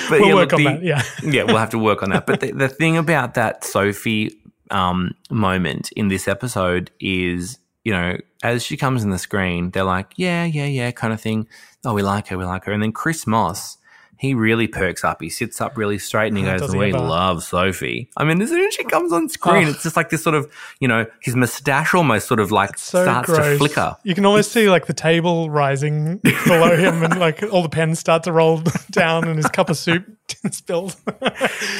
But 0.09 0.19
We'll 0.19 0.27
yeah, 0.29 0.33
work 0.35 0.51
look, 0.51 0.59
on 0.59 0.63
the- 0.63 0.69
that, 0.71 0.83
yeah. 0.83 1.03
yeah, 1.23 1.43
we'll 1.43 1.57
have 1.57 1.69
to 1.71 1.79
work 1.79 2.03
on 2.03 2.09
that. 2.09 2.25
But 2.25 2.41
the, 2.41 2.51
the 2.51 2.67
thing 2.69 2.97
about 2.97 3.33
that 3.35 3.63
Sophie 3.63 4.37
um, 4.71 5.11
moment 5.29 5.91
in 5.93 6.09
this 6.09 6.27
episode 6.27 6.91
is, 6.99 7.59
you 7.87 7.93
know, 7.93 8.17
as 8.43 8.63
she 8.63 8.75
comes 8.75 9.01
in 9.05 9.11
the 9.11 9.17
screen, 9.17 9.71
they're 9.71 9.85
like, 9.85 10.11
yeah, 10.17 10.43
yeah, 10.43 10.65
yeah, 10.65 10.91
kind 10.91 11.13
of 11.13 11.21
thing. 11.21 11.47
Oh, 11.85 11.93
we 11.93 12.01
like 12.01 12.27
her, 12.27 12.37
we 12.37 12.43
like 12.43 12.65
her. 12.65 12.73
And 12.73 12.83
then 12.83 12.91
Chris 12.91 13.25
Moss, 13.25 13.77
he 14.19 14.33
really 14.33 14.67
perks 14.67 15.05
up. 15.05 15.21
He 15.21 15.29
sits 15.29 15.61
up 15.61 15.77
really 15.77 15.97
straight 15.97 16.27
and 16.33 16.37
he 16.37 16.43
goes, 16.57 16.75
we 16.75 16.89
ever? 16.89 16.99
love 16.99 17.43
Sophie. 17.43 18.09
I 18.17 18.25
mean, 18.25 18.41
as 18.41 18.49
soon 18.49 18.65
as 18.67 18.73
she 18.73 18.83
comes 18.83 19.13
on 19.13 19.29
screen, 19.29 19.67
Oh. 19.67 19.69
it's 19.69 19.83
just 19.83 19.95
like 19.95 20.09
this 20.09 20.21
sort 20.21 20.35
of, 20.35 20.51
you 20.81 20.87
know, 20.89 21.05
his 21.21 21.35
mustache 21.37 21.93
almost 21.93 22.27
sort 22.27 22.41
of 22.41 22.51
like 22.51 22.77
so 22.77 23.03
starts 23.03 23.27
gross. 23.29 23.45
to 23.45 23.57
flicker. 23.57 23.95
You 24.03 24.15
can 24.15 24.25
almost 24.25 24.51
see 24.51 24.69
like 24.69 24.87
the 24.87 24.93
table 24.93 25.49
rising 25.49 26.17
below 26.45 26.75
him 26.75 27.03
and 27.03 27.17
like 27.19 27.41
all 27.53 27.61
the 27.63 27.69
pens 27.69 27.99
start 27.99 28.23
to 28.23 28.33
roll 28.33 28.61
down 28.91 29.27
and 29.29 29.37
his 29.37 29.47
cup 29.47 29.69
of 29.69 29.77
soup 29.77 30.03
spilled. 30.51 30.95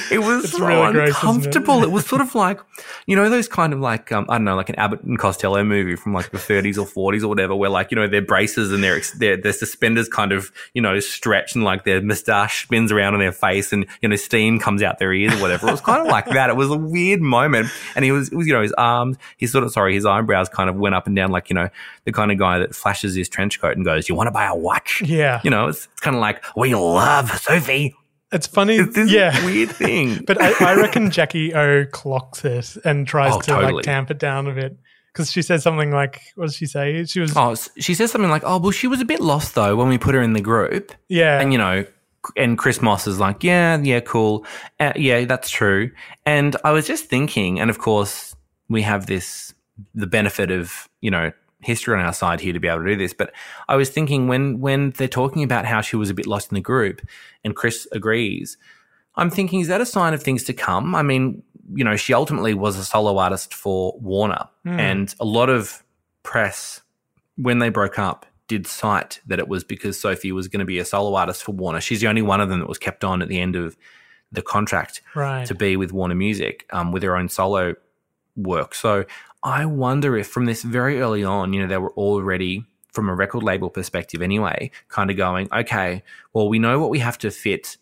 It 0.10 0.19
was 0.19 0.45
It's 0.45 0.53
so 0.53 0.65
really 0.65 0.93
gross, 0.93 1.10
it? 1.10 1.15
uncomfortable. 1.15 1.83
It? 1.83 1.91
was 1.91 2.05
sort 2.05 2.21
of 2.21 2.33
like, 2.33 2.60
you 3.07 3.15
know, 3.15 3.29
those 3.29 3.47
kind 3.49 3.73
of 3.73 3.79
like, 3.81 4.12
um, 4.13 4.25
I 4.29 4.36
don't 4.38 4.45
know, 4.45 4.55
like 4.55 4.69
an 4.69 4.75
Abbott 4.75 5.01
and 5.03 5.19
Costello 5.19 5.63
movie 5.65 5.97
from 5.97 6.13
like 6.13 6.31
the 6.31 6.38
30s 6.38 6.77
or 6.77 6.86
40s 7.13 7.23
or 7.23 7.27
whatever, 7.27 7.55
where 7.55 7.69
like, 7.69 7.91
you 7.91 7.95
know, 7.95 8.07
their 8.07 8.21
braces 8.21 8.71
and 8.71 8.81
their, 8.81 9.01
their, 9.17 9.36
their 9.36 9.51
suspenders 9.51 10.07
kind 10.07 10.31
of, 10.31 10.51
you 10.73 10.81
know, 10.81 10.97
stretch 11.01 11.55
and 11.55 11.63
like 11.65 11.83
their 11.83 12.01
moustache 12.01 12.63
spins 12.63 12.91
around 12.91 13.15
on 13.15 13.19
their 13.19 13.33
face 13.33 13.73
and, 13.73 13.86
you 14.01 14.07
know, 14.07 14.15
steam 14.15 14.60
comes 14.60 14.81
out 14.81 14.97
their 14.99 15.12
ears 15.13 15.33
or 15.33 15.41
whatever. 15.41 15.67
It 15.67 15.71
was 15.71 15.81
kind 15.81 15.99
of 16.01 16.07
like 16.07 16.27
that. 16.27 16.49
It 16.49 16.55
was 16.55 16.69
a 16.69 16.77
weird 16.77 17.21
moment. 17.21 17.69
And 17.95 18.05
he 18.05 18.12
was, 18.13 18.29
it 18.29 18.36
was, 18.36 18.47
you 18.47 18.53
know, 18.53 18.62
his 18.62 18.73
arms, 18.73 19.17
his 19.36 19.51
sort 19.51 19.65
of, 19.65 19.71
sorry, 19.71 19.93
his 19.93 20.05
eyebrows 20.05 20.47
kind 20.47 20.69
of 20.69 20.77
went 20.77 20.95
up 20.95 21.05
and 21.07 21.15
down 21.15 21.31
like, 21.31 21.49
you 21.49 21.53
know, 21.55 21.67
the 22.05 22.13
kind 22.13 22.31
of 22.31 22.38
guy 22.38 22.60
that 22.60 22.73
flashes 22.73 23.13
his 23.13 23.27
trench 23.27 23.60
coat 23.60 23.75
and 23.75 23.83
goes, 23.83 24.07
you 24.07 24.15
want 24.15 24.27
to 24.27 24.31
buy 24.31 24.45
a 24.45 24.55
watch? 24.55 25.01
Yeah. 25.05 25.41
You 25.43 25.49
know, 25.49 25.67
it's, 25.67 25.86
it's 25.91 25.99
kind 26.01 26.15
of 26.15 26.21
like, 26.21 26.41
we 26.55 26.73
love 26.75 27.29
Sophie. 27.41 27.93
It's 28.31 28.47
funny. 28.47 28.75
It's 28.75 28.93
this 28.95 29.09
yeah. 29.11 29.43
weird 29.45 29.69
thing. 29.71 30.23
But 30.27 30.41
I, 30.41 30.71
I 30.71 30.75
reckon 30.75 31.11
Jackie 31.11 31.53
O 31.53 31.85
clocks 31.85 32.43
it 32.43 32.77
and 32.83 33.07
tries 33.07 33.33
Oh, 33.33 33.39
to 33.41 33.45
totally. 33.51 33.73
like 33.73 33.85
tamp 33.85 34.11
it 34.11 34.19
down 34.19 34.47
a 34.47 34.53
bit. 34.53 34.77
Because 35.13 35.31
she 35.31 35.41
says 35.41 35.63
something 35.63 35.91
like, 35.91 36.21
what 36.35 36.45
does 36.45 36.55
she 36.55 36.65
say? 36.67 37.03
She 37.05 37.19
was, 37.19 37.33
Oh, 37.35 37.55
she 37.79 37.93
says 37.95 38.11
something 38.11 38.29
like, 38.29 38.43
"Oh, 38.45 38.59
well, 38.59 38.69
she 38.71 38.85
was 38.85 39.01
a 39.01 39.05
bit 39.05 39.19
lost 39.19 39.55
though 39.55 39.75
when 39.75 39.87
we 39.87 39.97
put 39.97 40.13
her 40.13 40.21
in 40.21 40.33
the 40.33 40.41
group." 40.41 40.91
yeah. 41.09 41.39
And 41.39 41.51
you 41.51 41.57
know, 41.57 41.85
and 42.35 42.55
Chris 42.57 42.81
Moss 42.83 43.07
is 43.07 43.19
like, 43.19 43.43
"Yeah, 43.43 43.77
yeah, 43.81 43.99
cool, 44.01 44.45
uh, 44.79 44.93
yeah, 44.95 45.25
that's 45.25 45.49
true." 45.49 45.89
And 46.25 46.55
I 46.63 46.71
was 46.71 46.85
just 46.85 47.05
thinking, 47.05 47.59
and 47.59 47.71
of 47.71 47.79
course, 47.79 48.35
we 48.69 48.83
have 48.83 49.07
this 49.07 49.55
the 49.95 50.05
benefit 50.05 50.51
of 50.51 50.87
you 51.01 51.09
know 51.09 51.31
history 51.61 51.95
on 51.95 52.05
our 52.05 52.13
side 52.13 52.39
here 52.39 52.53
to 52.53 52.59
be 52.59 52.67
able 52.67 52.83
to 52.83 52.89
do 52.89 52.95
this. 52.95 53.13
But 53.13 53.33
I 53.67 53.75
was 53.75 53.89
thinking 53.89 54.27
when 54.27 54.59
when 54.59 54.91
they're 54.91 55.07
talking 55.07 55.43
about 55.43 55.65
how 55.65 55.81
she 55.81 55.95
was 55.95 56.09
a 56.09 56.13
bit 56.13 56.27
lost 56.27 56.51
in 56.51 56.55
the 56.55 56.61
group, 56.61 57.01
and 57.43 57.55
Chris 57.55 57.87
agrees. 57.91 58.57
I'm 59.15 59.31
thinking, 59.31 59.61
is 59.61 59.67
that 59.67 59.81
a 59.81 59.85
sign 59.85 60.13
of 60.13 60.21
things 60.21 60.43
to 60.43 60.53
come? 60.53 60.93
I 60.93 61.01
mean, 61.01 61.41
you 61.73 61.83
know, 61.83 61.95
she 61.95 62.13
ultimately 62.13 62.53
was 62.53 62.77
a 62.77 62.85
solo 62.85 63.17
artist 63.17 63.53
for 63.53 63.97
Warner, 63.99 64.47
and 64.79 65.13
a 65.19 65.25
lot 65.25 65.49
of 65.49 65.83
press 66.23 66.81
when 67.35 67.59
they 67.59 67.69
broke 67.69 67.97
up 67.97 68.25
did 68.47 68.65
cite 68.65 69.19
that 69.27 69.39
it 69.39 69.47
was 69.47 69.63
because 69.63 69.99
Sophie 69.99 70.31
was 70.31 70.47
going 70.47 70.59
to 70.59 70.65
be 70.65 70.79
a 70.79 70.85
solo 70.85 71.15
artist 71.15 71.43
for 71.43 71.51
Warner. 71.51 71.81
She's 71.81 72.01
the 72.01 72.07
only 72.07 72.21
one 72.21 72.41
of 72.41 72.49
them 72.49 72.59
that 72.59 72.69
was 72.69 72.77
kept 72.77 73.03
on 73.03 73.21
at 73.21 73.27
the 73.27 73.39
end 73.39 73.55
of 73.55 73.75
the 74.31 74.41
contract 74.41 75.01
right. 75.15 75.45
to 75.45 75.55
be 75.55 75.77
with 75.77 75.91
Warner 75.91 76.15
Music 76.15 76.65
um, 76.71 76.91
with 76.91 77.03
her 77.03 77.15
own 77.15 77.29
solo 77.29 77.75
work. 78.35 78.75
So 78.75 79.05
I 79.43 79.65
wonder 79.65 80.17
if 80.17 80.28
from 80.28 80.45
this 80.45 80.63
very 80.63 81.00
early 81.00 81.23
on, 81.23 81.54
you 81.54 81.62
know, 81.62 81.67
they 81.67 81.78
were 81.78 81.93
already 81.93 82.65
from 82.91 83.10
a 83.10 83.15
record 83.15 83.43
label 83.43 83.69
perspective 83.69 84.21
anyway, 84.21 84.71
kind 84.89 85.12
of 85.12 85.17
going, 85.17 85.47
okay, 85.54 86.04
well, 86.34 86.50
we 86.50 86.58
know 86.58 86.80
what 86.80 86.89
we 86.89 87.00
have 87.00 87.17
to 87.19 87.30
fit. 87.30 87.78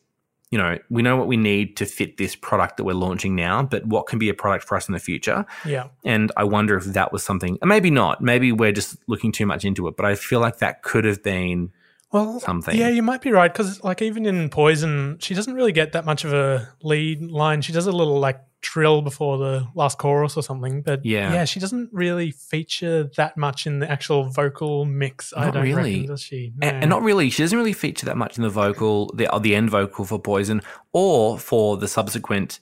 You 0.51 0.57
know, 0.57 0.77
we 0.89 1.01
know 1.01 1.15
what 1.15 1.27
we 1.27 1.37
need 1.37 1.77
to 1.77 1.85
fit 1.85 2.17
this 2.17 2.35
product 2.35 2.77
that 2.77 2.83
we're 2.83 2.93
launching 2.93 3.35
now, 3.35 3.63
but 3.63 3.85
what 3.85 4.07
can 4.07 4.19
be 4.19 4.29
a 4.29 4.33
product 4.33 4.67
for 4.67 4.75
us 4.75 4.87
in 4.87 4.93
the 4.93 4.99
future? 4.99 5.45
yeah. 5.65 5.87
And 6.03 6.31
I 6.37 6.43
wonder 6.43 6.77
if 6.77 6.85
that 6.85 7.11
was 7.11 7.23
something, 7.23 7.57
and 7.61 7.69
maybe 7.69 7.89
not. 7.89 8.21
Maybe 8.21 8.51
we're 8.51 8.71
just 8.71 8.97
looking 9.07 9.31
too 9.31 9.45
much 9.45 9.65
into 9.65 9.87
it, 9.87 9.95
but 9.97 10.05
I 10.05 10.15
feel 10.15 10.39
like 10.39 10.59
that 10.59 10.83
could 10.83 11.05
have 11.05 11.23
been 11.23 11.71
Well, 12.15 12.39
something. 12.39 12.75
Yeah, 12.77 12.87
you 12.89 13.01
might 13.03 13.21
be 13.21 13.31
right 13.31 13.51
because, 13.51 13.83
like, 13.83 14.01
even 14.01 14.25
in 14.25 14.49
Poison, 14.49 15.17
she 15.19 15.33
doesn't 15.33 15.53
really 15.53 15.71
get 15.73 15.91
that 15.91 16.05
much 16.05 16.23
of 16.23 16.31
a 16.33 16.69
lead 16.81 17.21
line. 17.21 17.61
She 17.61 17.73
does 17.73 17.87
a 17.87 17.91
little 17.91 18.19
like 18.19 18.39
trill 18.61 19.01
before 19.03 19.37
the 19.37 19.67
last 19.75 19.97
chorus 19.99 20.35
or 20.37 20.41
something, 20.41 20.81
but 20.81 21.05
Yeah. 21.05 21.31
yeah, 21.33 21.45
she 21.45 21.59
doesn't 21.59 21.89
really 21.93 22.31
feature 22.31 23.11
that 23.17 23.37
much 23.37 23.67
in 23.67 23.79
the 23.79 23.91
actual 23.91 24.29
vocal 24.29 24.85
mix. 24.85 25.33
I 25.37 25.51
don't 25.51 25.61
really. 25.63 25.75
reckon, 25.75 26.05
does 26.07 26.21
she? 26.21 26.53
A- 26.63 26.65
And, 26.73 26.89
not 26.89 27.03
really. 27.03 27.29
She 27.29 27.43
doesn't 27.43 27.57
really 27.57 27.73
feature 27.73 28.05
that 28.07 28.17
much 28.17 28.37
in 28.37 28.43
the 28.43 28.49
vocal, 28.49 29.11
the 29.13 29.27
the 29.41 29.53
end 29.55 29.69
vocal 29.69 30.03
for 30.05 30.17
Poison, 30.19 30.61
or 30.93 31.37
for 31.37 31.77
the 31.77 31.87
subsequent 31.87 32.59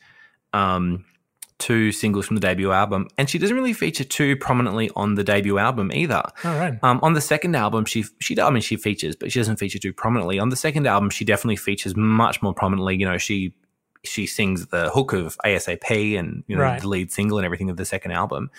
um, 0.52 1.06
two 1.64 1.92
singles 1.92 2.26
from 2.28 2.36
the 2.36 2.42
debut 2.42 2.72
album. 2.72 3.08
And 3.18 3.30
she 3.30 3.38
doesn't 3.40 3.56
really 3.56 3.74
feature 3.74 4.04
too 4.04 4.36
prominently 4.36 4.92
on 4.96 5.16
the 5.16 5.24
debut 5.24 5.58
album 5.58 5.92
either. 5.94 6.22
All 6.44 6.58
right. 6.58 6.78
Um, 6.84 7.00
on 7.02 7.14
the 7.14 7.22
second 7.22 7.56
album, 7.56 7.86
she 7.86 8.04
she 8.20 8.40
I 8.40 8.50
mean 8.50 8.62
she 8.62 8.76
features, 8.76 9.16
but 9.16 9.32
she 9.32 9.40
doesn't 9.40 9.58
feature 9.58 9.80
too 9.80 9.94
prominently. 9.94 10.40
On 10.40 10.50
the 10.50 10.56
second 10.56 10.86
album, 10.88 11.10
she 11.10 11.24
definitely 11.26 11.56
features 11.56 11.96
much 11.96 12.42
more 12.42 12.54
prominently. 12.54 12.96
You 12.98 13.06
know, 13.10 13.18
she 13.18 13.54
she 14.06 14.28
sings 14.28 14.68
the 14.68 14.90
hook 14.90 15.14
of 15.14 15.38
ASAP 15.46 16.20
and 16.20 16.44
you 16.48 16.56
know 16.58 16.64
Right. 16.64 16.82
the 16.82 16.88
lead 16.90 17.12
single 17.12 17.38
and 17.38 17.46
everything 17.46 17.70
of 17.70 17.78
the 17.78 17.86
second 17.86 18.12
album. 18.12 18.52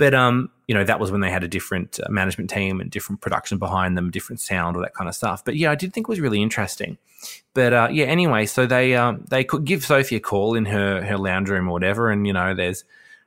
But 0.00 0.14
um, 0.14 0.50
you 0.66 0.74
know, 0.74 0.82
that 0.82 0.98
was 0.98 1.12
when 1.12 1.20
they 1.20 1.30
had 1.30 1.44
a 1.44 1.48
different 1.48 2.00
uh, 2.00 2.10
management 2.10 2.48
team 2.48 2.80
and 2.80 2.90
different 2.90 3.20
production 3.20 3.58
behind 3.58 3.98
them, 3.98 4.10
different 4.10 4.40
sound, 4.40 4.74
all 4.74 4.82
that 4.82 4.94
kind 4.94 5.10
of 5.10 5.14
stuff. 5.14 5.44
But 5.44 5.56
yeah, 5.56 5.70
I 5.70 5.74
did 5.74 5.92
think 5.92 6.06
it 6.06 6.08
was 6.08 6.20
really 6.20 6.40
interesting. 6.40 6.96
But 7.52 7.74
uh, 7.74 7.88
yeah, 7.92 8.06
anyway, 8.06 8.46
so 8.46 8.64
they 8.64 8.96
um, 8.96 9.26
they 9.28 9.44
could 9.44 9.66
give 9.66 9.84
Sophie 9.84 10.16
a 10.16 10.20
call 10.20 10.54
in 10.54 10.64
her 10.64 11.02
her 11.02 11.18
lounge 11.18 11.50
room 11.50 11.68
or 11.68 11.72
whatever, 11.72 12.08
and 12.08 12.26
you 12.26 12.32
know, 12.32 12.54
there's 12.54 12.82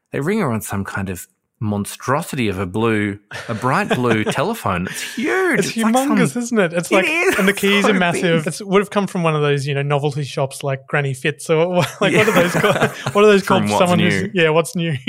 they 0.10 0.20
ring 0.20 0.40
her 0.40 0.52
on 0.52 0.62
some 0.62 0.84
kind 0.84 1.12
of 1.12 1.28
monstrosity 1.60 2.50
of 2.50 2.60
a 2.60 2.66
blue, 2.66 3.18
a 3.48 3.54
bright 3.54 3.88
blue 3.90 4.24
telephone. 4.26 4.86
It's 4.88 5.16
huge. 5.16 5.60
It's, 5.60 5.78
like 5.78 5.96
some- 5.96 6.18
humongous, 6.18 6.36
isn't 6.36 6.60
it? 6.60 6.74
It's 6.74 6.92
like, 6.92 7.06
is. 7.08 7.36
and 7.40 7.48
the 7.48 7.54
keys 7.54 7.86
So 7.86 7.92
are 7.92 7.94
massive. 7.94 8.46
It 8.46 8.62
would 8.68 8.82
have 8.82 8.90
come 8.90 9.08
from 9.08 9.24
one 9.24 9.36
of 9.36 9.42
those, 9.42 9.66
you 9.66 9.74
know, 9.74 9.82
novelty 9.82 10.24
shops 10.24 10.62
like 10.64 10.86
Granny 10.88 11.14
Fitz 11.14 11.50
or 11.50 11.68
like 12.02 12.14
what 12.14 12.28
are 12.28 12.32
those 12.34 12.52
called? 12.54 12.76
What 13.16 13.24
are 13.24 13.28
those 13.28 13.44
called? 13.48 13.64
What's 13.64 13.78
Someone 13.78 14.00
who's 14.00 14.24
New. 14.24 14.32
yeah, 14.34 14.50
what's 14.50 14.76
new? 14.76 14.96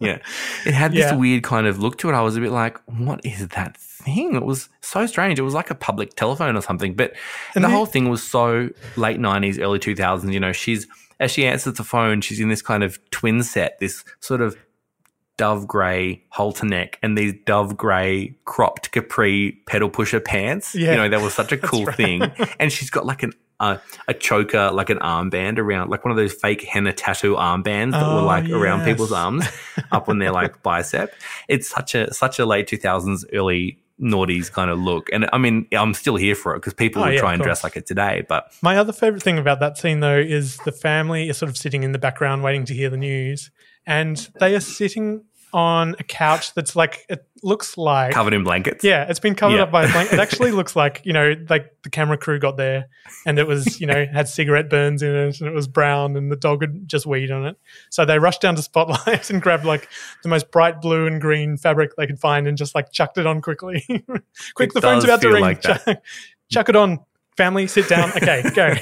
Yeah. 0.00 0.18
It 0.64 0.72
had 0.72 0.92
this 0.92 1.00
Yeah. 1.00 1.14
weird 1.16 1.42
kind 1.42 1.66
of 1.66 1.78
look 1.78 1.98
to 1.98 2.08
it. 2.08 2.14
I 2.14 2.22
was 2.22 2.36
a 2.36 2.40
bit 2.40 2.50
like, 2.52 2.78
what 2.88 3.20
is 3.24 3.46
that 3.48 3.76
thing? 3.76 4.34
It 4.34 4.44
was 4.44 4.70
so 4.80 5.04
strange. 5.06 5.38
It 5.38 5.42
was 5.42 5.52
like 5.52 5.70
a 5.70 5.74
public 5.74 6.14
telephone 6.16 6.56
or 6.56 6.62
something. 6.62 6.94
But 6.94 7.12
And 7.54 7.62
the 7.62 7.68
the- 7.68 7.74
whole 7.74 7.84
thing 7.86 8.08
was 8.08 8.22
so 8.22 8.70
late 8.96 9.18
90s, 9.18 9.60
early 9.60 9.78
2000s. 9.78 10.32
You 10.32 10.40
know, 10.40 10.52
she's, 10.52 10.86
as 11.18 11.30
she 11.30 11.44
answers 11.46 11.74
the 11.74 11.84
phone, 11.84 12.22
she's 12.22 12.40
in 12.40 12.48
this 12.48 12.62
kind 12.62 12.82
of 12.82 12.98
twin 13.10 13.42
set, 13.42 13.78
this 13.78 14.02
sort 14.20 14.40
of 14.40 14.56
dove 15.40 15.66
grey 15.66 16.22
halter 16.28 16.66
neck 16.66 16.98
and 17.02 17.16
these 17.16 17.32
dove 17.46 17.74
grey 17.76 18.34
cropped 18.44 18.92
capri 18.92 19.58
pedal 19.66 19.88
pusher 19.88 20.20
pants. 20.20 20.74
Yeah. 20.74 20.90
You 20.90 20.96
know, 20.98 21.08
that 21.08 21.22
was 21.22 21.32
such 21.32 21.50
a 21.50 21.56
cool 21.70 21.86
right. 21.86 21.96
thing. 21.96 22.22
And 22.58 22.70
she's 22.70 22.90
got 22.90 23.06
like 23.06 23.22
an, 23.22 23.32
uh, 23.58 23.78
a 24.06 24.12
choker, 24.12 24.70
like 24.70 24.90
an 24.90 24.98
armband 24.98 25.58
around, 25.58 25.88
like 25.88 26.04
one 26.04 26.10
of 26.10 26.18
those 26.18 26.34
fake 26.34 26.62
henna 26.64 26.92
tattoo 26.92 27.36
armbands 27.36 27.92
that 27.92 28.02
were 28.06 28.20
Oh, 28.20 28.24
like 28.24 28.50
around 28.50 28.84
people's 28.84 29.12
arms 29.12 29.46
up 29.92 30.10
on 30.10 30.18
their 30.18 30.30
like 30.32 30.62
bicep. 30.62 31.14
It's 31.48 31.68
such 31.68 31.94
a 31.94 32.12
such 32.12 32.38
a 32.38 32.44
late 32.44 32.66
two 32.66 32.76
thousands, 32.76 33.24
early 33.32 33.78
noughties 34.00 34.50
kind 34.50 34.70
of 34.70 34.78
look. 34.78 35.08
And 35.12 35.28
I 35.32 35.38
mean, 35.38 35.66
I'm 35.72 35.92
still 35.94 36.16
here 36.16 36.34
for 36.34 36.54
it 36.54 36.58
because 36.60 36.72
people 36.74 37.02
Oh, 37.02 37.06
would 37.06 37.14
yeah, 37.14 37.20
try 37.20 37.34
and 37.34 37.42
dress 37.42 37.62
like 37.64 37.76
it 37.76 37.86
today. 37.86 38.24
But 38.28 38.50
My 38.62 38.76
other 38.78 38.92
favorite 38.92 39.22
thing 39.22 39.38
about 39.38 39.60
that 39.60 39.76
scene, 39.78 40.00
though, 40.00 40.18
is 40.18 40.56
the 40.64 40.72
family 40.72 41.28
is 41.28 41.36
sort 41.38 41.50
of 41.50 41.56
sitting 41.58 41.82
in 41.82 41.92
the 41.92 41.98
background 41.98 42.42
waiting 42.42 42.64
to 42.66 42.74
hear 42.74 42.88
the 42.90 42.96
news, 42.96 43.50
and 43.86 44.28
they 44.40 44.54
are 44.54 44.60
sitting 44.60 45.24
on 45.52 45.96
a 45.98 46.04
couch 46.04 46.54
that's 46.54 46.76
like 46.76 47.04
it 47.08 47.26
looks 47.42 47.76
like 47.76 48.12
covered 48.12 48.32
in 48.34 48.44
blankets. 48.44 48.84
Yeah, 48.84 49.06
it's 49.08 49.18
been 49.20 49.34
covered 49.34 49.56
Yeah. 49.56 49.62
up 49.62 49.70
by 49.72 49.84
a 49.84 49.90
blanket. 49.92 50.14
It 50.14 50.20
actually 50.20 50.50
looks 50.52 50.76
like 50.76 51.02
you 51.04 51.12
know, 51.12 51.34
like 51.48 51.74
the 51.82 51.90
camera 51.90 52.16
crew 52.16 52.38
got 52.38 52.56
there, 52.56 52.88
and 53.26 53.38
it 53.38 53.46
was 53.46 53.80
you 53.80 53.86
know 53.86 54.06
had 54.12 54.28
cigarette 54.28 54.70
burns 54.70 55.02
in 55.02 55.14
it, 55.14 55.40
and 55.40 55.48
it 55.48 55.54
was 55.54 55.66
brown, 55.68 56.16
and 56.16 56.30
the 56.30 56.36
dog 56.36 56.62
had 56.62 56.86
just 56.88 57.06
weed 57.06 57.30
on 57.30 57.46
it. 57.46 57.56
So 57.90 58.04
they 58.04 58.18
rushed 58.18 58.40
down 58.40 58.54
to 58.56 58.62
Spotlight 58.62 59.30
and 59.30 59.42
grabbed 59.42 59.64
like 59.64 59.88
the 60.22 60.28
most 60.28 60.50
bright 60.50 60.80
blue 60.80 61.06
and 61.06 61.20
green 61.20 61.56
fabric 61.56 61.96
they 61.96 62.06
could 62.06 62.20
find, 62.20 62.46
and 62.46 62.56
just 62.56 62.74
like 62.74 62.92
chucked 62.92 63.18
it 63.18 63.26
on 63.26 63.40
quickly. 63.42 63.84
Quick, 64.54 64.70
It 64.70 64.74
the 64.74 64.80
phone's 64.80 65.04
about 65.04 65.20
to 65.22 65.30
ring. 65.30 65.42
like 65.42 65.62
chuck, 65.62 65.82
chuck 66.50 66.68
it 66.68 66.76
on, 66.76 67.00
family. 67.36 67.66
Sit 67.66 67.88
down. 67.88 68.10
Okay, 68.10 68.42
go. 68.54 68.74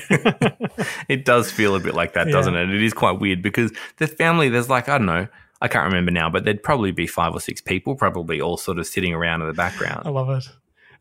It 1.09 1.25
does 1.25 1.51
feel 1.51 1.75
a 1.75 1.81
bit 1.81 1.95
like 1.95 2.13
that, 2.15 2.29
doesn't 2.29 2.55
it? 2.55 2.71
It 2.71 2.83
is 2.83 2.93
quite 2.93 3.19
weird 3.21 3.43
because 3.43 3.73
the 3.97 4.07
family, 4.07 4.49
there's 4.49 4.69
like, 4.69 4.89
I 4.89 4.99
don't 4.99 5.07
know, 5.07 5.27
I 5.61 5.69
can't 5.69 5.87
remember 5.87 6.13
now, 6.13 6.31
but 6.31 6.45
there'd 6.45 6.63
probably 6.63 6.93
be 6.93 7.07
five 7.07 7.35
or 7.35 7.41
six 7.41 7.61
people, 7.61 7.97
probably 7.97 8.41
all 8.41 8.57
sort 8.57 8.79
of 8.79 8.87
sitting 8.87 9.13
around 9.13 9.43
in 9.43 9.49
the 9.49 9.55
background. 9.55 10.03
I 10.05 10.11
love 10.11 10.31
it. 10.31 10.49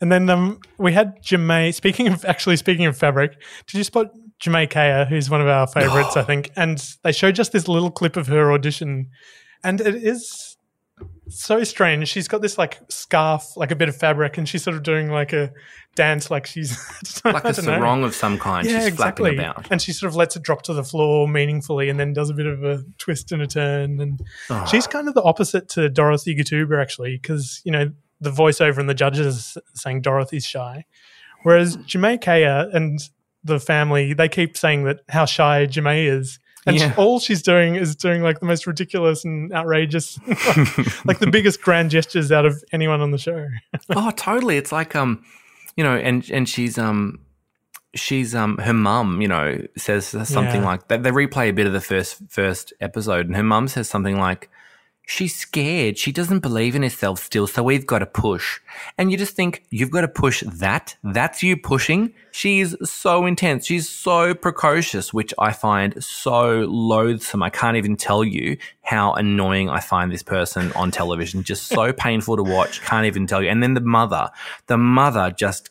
And 0.01 0.11
then 0.11 0.29
um, 0.29 0.59
we 0.77 0.93
had 0.93 1.21
Jemay. 1.23 1.73
Speaking 1.73 2.07
of 2.07 2.23
actually 2.25 2.57
speaking 2.57 2.85
of 2.85 2.97
fabric, 2.97 3.39
did 3.65 3.77
you 3.77 3.83
spot 3.83 4.11
Jemay 4.39 4.69
Kaya, 4.69 5.05
who's 5.05 5.29
one 5.29 5.41
of 5.41 5.47
our 5.47 5.67
favorites, 5.67 6.15
I 6.15 6.23
think? 6.23 6.51
And 6.55 6.83
they 7.03 7.11
showed 7.11 7.35
just 7.35 7.51
this 7.51 7.67
little 7.67 7.91
clip 7.91 8.15
of 8.15 8.27
her 8.27 8.51
audition, 8.51 9.09
and 9.63 9.81
it 9.81 9.95
is 9.95 10.57
so 11.29 11.63
strange. 11.63 12.07
She's 12.07 12.27
got 12.27 12.41
this 12.41 12.57
like 12.57 12.79
scarf, 12.89 13.57
like 13.57 13.71
a 13.71 13.75
bit 13.75 13.89
of 13.89 13.95
fabric, 13.95 14.37
and 14.37 14.47
she's 14.47 14.63
sort 14.63 14.75
of 14.75 14.83
doing 14.83 15.11
like 15.11 15.33
a 15.33 15.51
dance, 15.97 16.31
like 16.31 16.45
she's 16.47 16.71
like 17.25 17.43
a 17.43 17.51
don't 17.51 17.65
know. 17.65 17.73
sarong 17.73 18.03
of 18.05 18.15
some 18.15 18.39
kind. 18.39 18.65
Yeah, 18.65 18.77
She's 18.79 18.87
exactly. 18.87 19.35
flapping 19.35 19.39
about. 19.63 19.67
And 19.71 19.81
she 19.81 19.91
sort 19.91 20.07
of 20.09 20.15
lets 20.15 20.37
it 20.37 20.43
drop 20.43 20.61
to 20.63 20.73
the 20.73 20.83
floor 20.85 21.27
meaningfully 21.27 21.89
and 21.89 21.99
then 21.99 22.13
does 22.13 22.29
a 22.29 22.33
bit 22.33 22.45
of 22.45 22.63
a 22.63 22.85
twist 22.97 23.33
and 23.33 23.41
a 23.41 23.47
turn. 23.47 23.99
And 23.99 24.21
Oh. 24.49 24.65
she's 24.71 24.87
kind 24.87 25.09
of 25.09 25.13
the 25.15 25.23
opposite 25.23 25.67
to 25.69 25.89
Dorothy 25.89 26.33
Ghettuba, 26.35 26.81
actually, 26.81 27.17
because, 27.21 27.61
you 27.65 27.71
know, 27.73 27.91
the 28.21 28.31
voiceover 28.31 28.77
and 28.77 28.87
the 28.87 28.93
judges 28.93 29.57
saying 29.75 30.01
Dorothy's 30.01 30.45
shy. 30.45 30.85
Whereas 31.43 31.77
Kaya 32.21 32.69
and 32.73 32.99
the 33.43 33.59
family, 33.59 34.13
they 34.13 34.29
keep 34.29 34.55
saying 34.57 34.85
that 34.85 35.01
how 35.09 35.25
shy 35.25 35.65
Jemay 35.67 36.07
is. 36.09 36.39
And 36.65 36.79
she- 36.79 36.91
all 36.97 37.19
she's 37.21 37.41
doing 37.41 37.75
is 37.75 37.95
doing 37.95 38.23
like 38.23 38.39
the 38.41 38.45
most 38.45 38.67
ridiculous 38.67 39.23
and 39.23 39.53
outrageous, 39.53 40.19
like 41.05 41.19
the 41.19 41.29
biggest 41.31 41.61
grand 41.61 41.91
gestures 41.91 42.29
out 42.31 42.45
of 42.45 42.61
anyone 42.73 42.99
on 42.99 43.11
the 43.11 43.17
show. 43.17 43.47
oh, 43.91 44.11
totally. 44.11 44.57
It's 44.57 44.71
like 44.73 44.93
um, 44.95 45.23
you 45.77 45.83
know, 45.83 45.95
and 45.95 46.29
and 46.31 46.49
she's 46.49 46.77
um, 46.77 47.19
she's 47.95 48.35
um, 48.35 48.57
her 48.57 48.73
mum, 48.73 49.21
you 49.21 49.27
know, 49.29 49.65
says 49.77 50.07
something 50.07 50.61
Yeah. 50.61 50.65
like 50.65 50.87
that. 50.89 51.03
They 51.03 51.11
replay 51.11 51.49
a 51.49 51.53
bit 51.53 51.67
of 51.67 51.73
the 51.73 51.79
first 51.81 52.21
first 52.29 52.73
episode, 52.81 53.27
and 53.27 53.35
her 53.37 53.43
mum 53.43 53.67
says 53.69 53.87
something 53.87 54.17
like, 54.19 54.49
"She's 55.09 55.33
scared. 55.35 55.97
She 55.97 56.11
doesn't 56.11 56.39
believe 56.41 56.75
in 56.75 56.83
herself 56.83 57.19
still, 57.23 57.47
so 57.47 57.63
we've 57.63 57.87
got 57.87 57.99
to 57.99 58.05
push." 58.05 58.59
And 58.97 59.09
you 59.11 59.17
just 59.17 59.35
think 59.35 59.63
you've 59.71 59.89
got 59.89 60.01
to 60.01 60.07
push 60.07 60.43
that. 60.45 60.95
That's 61.03 61.41
you 61.41 61.57
pushing. 61.57 62.13
She's 62.31 62.75
so 62.87 63.25
intense. 63.25 63.65
She's 63.65 63.87
so 63.89 64.35
precocious, 64.35 65.13
which 65.13 65.33
I 65.39 65.53
find 65.53 66.03
so 66.03 66.65
loathsome. 66.67 67.41
I 67.41 67.49
can't 67.49 67.77
even 67.77 67.95
tell 67.95 68.23
you 68.23 68.57
how 68.83 69.13
annoying 69.13 69.69
I 69.69 69.79
find 69.79 70.11
this 70.11 70.23
person 70.23 70.71
on 70.73 70.91
television. 70.91 71.41
Just 71.41 71.67
so 71.67 71.91
painful 72.05 72.35
to 72.37 72.43
watch. 72.43 72.81
Can't 72.81 73.05
even 73.07 73.25
tell 73.25 73.41
you. 73.41 73.49
And 73.49 73.63
then 73.63 73.73
the 73.73 73.81
mother, 73.81 74.29
the 74.67 74.77
mother 74.77 75.31
just 75.31 75.69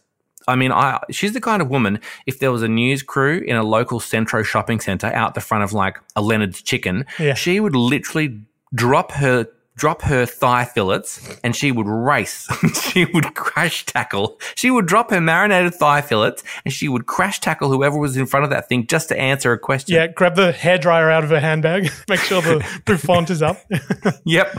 I 0.49 0.55
mean, 0.55 0.71
I 0.73 1.01
she's 1.11 1.33
the 1.35 1.41
kind 1.41 1.61
of 1.61 1.69
woman. 1.69 1.99
If 2.25 2.39
there 2.39 2.53
was 2.53 2.63
a 2.63 2.69
news 2.69 3.03
crew 3.03 3.39
in 3.47 3.57
a 3.57 3.65
local 3.65 3.99
Centro 4.01 4.43
shopping 4.45 4.79
center 4.81 5.09
out 5.09 5.35
the 5.35 5.41
front 5.41 5.65
of 5.65 5.73
like 5.73 5.99
a 6.15 6.23
Lenard's 6.23 6.63
Chicken, 6.63 7.05
Yeah. 7.19 7.35
she 7.35 7.59
would 7.61 7.75
literally 7.75 8.41
drop 8.77 9.11
her 9.13 9.49
drop 9.77 10.01
her 10.01 10.25
thigh 10.25 10.65
fillets 10.65 11.21
and 11.45 11.55
she 11.55 11.71
would 11.71 11.87
race. 11.87 12.49
she 12.93 13.05
would 13.05 13.35
crash 13.35 13.85
tackle. 13.85 14.41
She 14.55 14.71
would 14.71 14.87
drop 14.87 15.11
her 15.11 15.21
marinated 15.21 15.75
thigh 15.75 16.01
fillets 16.01 16.43
and 16.65 16.73
she 16.73 16.89
would 16.89 17.05
crash 17.05 17.41
tackle 17.41 17.69
whoever 17.69 17.99
was 17.99 18.17
in 18.17 18.25
front 18.25 18.45
of 18.45 18.51
that 18.51 18.71
thing 18.71 18.87
just 18.87 19.09
to 19.11 19.19
answer 19.19 19.53
a 19.53 19.59
question. 19.59 19.95
Yeah, 19.95 20.07
grab 20.07 20.35
the 20.35 20.53
hairdryer 20.53 21.13
out 21.13 21.25
of 21.25 21.31
her 21.31 21.41
handbag, 21.41 21.91
make 22.09 22.21
sure 22.21 22.41
the 22.41 22.65
bouffant 22.87 23.29
is 23.31 23.43
up. 23.43 23.59
Yep. 24.25 24.59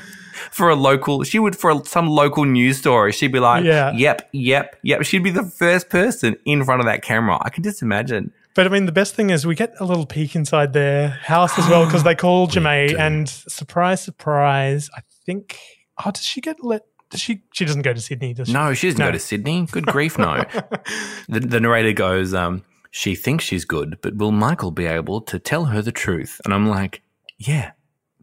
For 0.52 0.70
a 0.70 0.76
local, 0.76 1.24
she 1.24 1.40
would 1.40 1.56
for 1.56 1.84
some 1.86 2.08
local 2.08 2.46
news 2.46 2.78
story. 2.78 3.12
She'd 3.12 3.32
be 3.32 3.40
like, 3.40 3.64
Yeah. 3.66 3.92
"Yep, 3.94 4.30
yep, 4.34 4.76
yep." 4.84 5.04
She'd 5.04 5.24
be 5.24 5.32
the 5.32 5.44
first 5.44 5.90
person 5.90 6.38
in 6.46 6.64
front 6.64 6.80
of 6.80 6.86
that 6.86 7.02
camera. 7.02 7.40
I 7.42 7.50
can 7.50 7.64
just 7.64 7.82
imagine. 7.82 8.32
But 8.58 8.66
I 8.66 8.70
mean, 8.72 8.88
the 8.88 8.92
best 8.92 9.14
thing 9.14 9.30
is 9.30 9.46
we 9.46 9.54
get 9.54 9.76
a 9.80 9.86
little 9.86 10.08
peek 10.08 10.36
inside 10.36 10.74
their 10.74 11.10
house 11.10 11.60
as 11.60 11.70
well 11.70 11.86
because 11.86 12.02
they 12.04 12.16
call 12.26 12.48
Jemay, 12.48 12.98
and 12.98 13.30
surprise, 13.30 14.02
surprise, 14.02 14.90
I 14.98 15.02
think. 15.28 15.60
Oh, 16.04 16.10
does 16.10 16.24
she 16.24 16.42
get 16.42 16.64
let? 16.64 16.82
Does 17.12 17.22
she? 17.22 17.44
She 17.54 17.66
doesn't 17.66 17.84
go 17.84 17.94
to 17.94 18.02
Sydney, 18.02 18.34
does 18.34 18.48
she? 18.48 18.54
No, 18.54 18.74
she 18.74 18.88
doesn't 18.88 18.98
No. 19.00 19.06
go 19.06 19.12
to 19.12 19.20
Sydney. 19.20 19.68
Good 19.70 19.86
grief, 19.86 20.18
no. 20.18 20.38
the, 21.30 21.40
the 21.40 21.60
narrator 21.60 21.94
goes, 21.94 22.34
um, 22.34 22.64
"She 22.90 23.14
thinks 23.14 23.46
she's 23.46 23.64
good, 23.64 24.00
but 24.02 24.18
will 24.18 24.32
Michael 24.32 24.72
be 24.72 24.88
able 24.88 25.22
to 25.22 25.38
tell 25.38 25.66
her 25.66 25.84
the 25.84 25.92
truth?" 25.92 26.42
And 26.44 26.52
I'm 26.52 26.68
like, 26.68 27.04
"Yeah." 27.38 27.74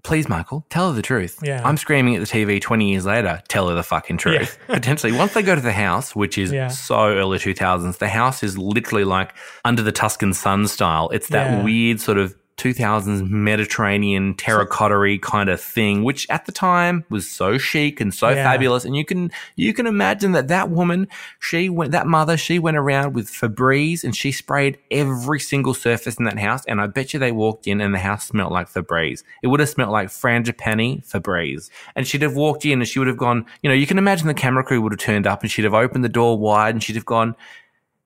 Please, 0.05 0.29
Michael, 0.29 0.65
tell 0.69 0.91
her 0.91 0.95
the 0.95 1.03
truth. 1.03 1.39
Yeah. 1.43 1.63
I'm 1.67 1.77
screaming 1.79 2.15
at 2.15 2.21
the 2.21 2.27
TV 2.27 2.61
20 2.61 2.91
years 2.91 3.07
later, 3.07 3.43
tell 3.49 3.69
her 3.71 3.75
the 3.75 3.83
fucking 3.83 4.19
truth. 4.19 4.59
Potentially. 4.69 5.13
Once 5.13 5.33
they 5.35 5.43
go 5.43 5.55
to 5.55 5.61
the 5.63 5.73
house, 5.73 6.15
which 6.15 6.37
is 6.39 6.53
Yeah. 6.53 6.69
so 6.69 7.09
early 7.09 7.39
2000s, 7.39 7.97
the 7.99 8.09
house 8.09 8.43
is 8.43 8.59
literally 8.59 9.05
like 9.05 9.35
under 9.65 9.83
the 9.83 9.93
Tuscan 9.93 10.35
sun 10.35 10.67
style. 10.69 11.09
It's 11.09 11.29
that 11.29 11.51
Yeah. 11.51 11.63
weird 11.65 12.01
sort 12.01 12.19
of 12.19 12.35
2000s 12.57 13.29
Mediterranean 13.29 14.35
terracotta 14.35 15.19
kind 15.21 15.49
of 15.49 15.61
thing, 15.61 16.05
which 16.05 16.29
at 16.31 16.47
the 16.47 16.53
time 16.53 17.05
was 17.11 17.29
so 17.29 17.59
chic 17.59 18.01
and 18.01 18.15
so 18.15 18.29
Yeah. 18.31 18.45
fabulous. 18.45 18.85
And 18.85 18.97
you 18.97 19.05
can 19.05 19.31
you 19.57 19.75
can 19.75 19.87
imagine 19.87 20.33
that 20.33 20.49
that 20.49 20.71
woman, 20.71 21.09
she 21.41 21.69
went 21.69 21.91
that 21.93 22.07
mother, 22.07 22.37
she 22.37 22.59
went 22.59 22.77
around 22.77 23.15
with 23.15 23.29
Febreze 23.31 24.05
and 24.05 24.15
she 24.15 24.31
sprayed 24.31 24.79
every 24.91 25.41
single 25.41 25.75
surface 25.75 26.17
in 26.17 26.25
that 26.27 26.39
house. 26.39 26.65
And 26.67 26.81
I 26.81 26.87
bet 26.87 27.13
you 27.13 27.19
they 27.21 27.33
walked 27.33 27.67
in 27.67 27.81
and 27.81 27.93
the 27.95 27.99
house 27.99 28.29
smelled 28.29 28.53
like 28.53 28.69
Febreze. 28.71 29.25
It 29.43 29.49
would 29.49 29.61
have 29.61 29.69
smelled 29.69 29.91
like 29.91 30.09
Frangipani 30.09 31.05
Febreze. 31.07 31.71
And 31.97 32.07
she'd 32.07 32.23
have 32.23 32.37
walked 32.37 32.65
in 32.65 32.81
and 32.81 32.89
she 32.89 32.99
would 32.99 33.09
have 33.09 33.17
gone, 33.19 33.47
you 33.63 33.69
know, 33.69 33.75
you 33.75 33.87
can 33.87 33.99
imagine 33.99 34.29
the 34.29 34.35
camera 34.35 34.63
crew 34.63 34.81
would 34.81 34.93
have 34.93 35.01
turned 35.01 35.27
up 35.27 35.43
and 35.43 35.51
she'd 35.51 35.65
have 35.65 35.75
opened 35.75 36.05
the 36.05 36.09
door 36.09 36.39
wide 36.39 36.75
and 36.75 36.83
she'd 36.83 36.97
have 36.97 37.05
gone, 37.05 37.35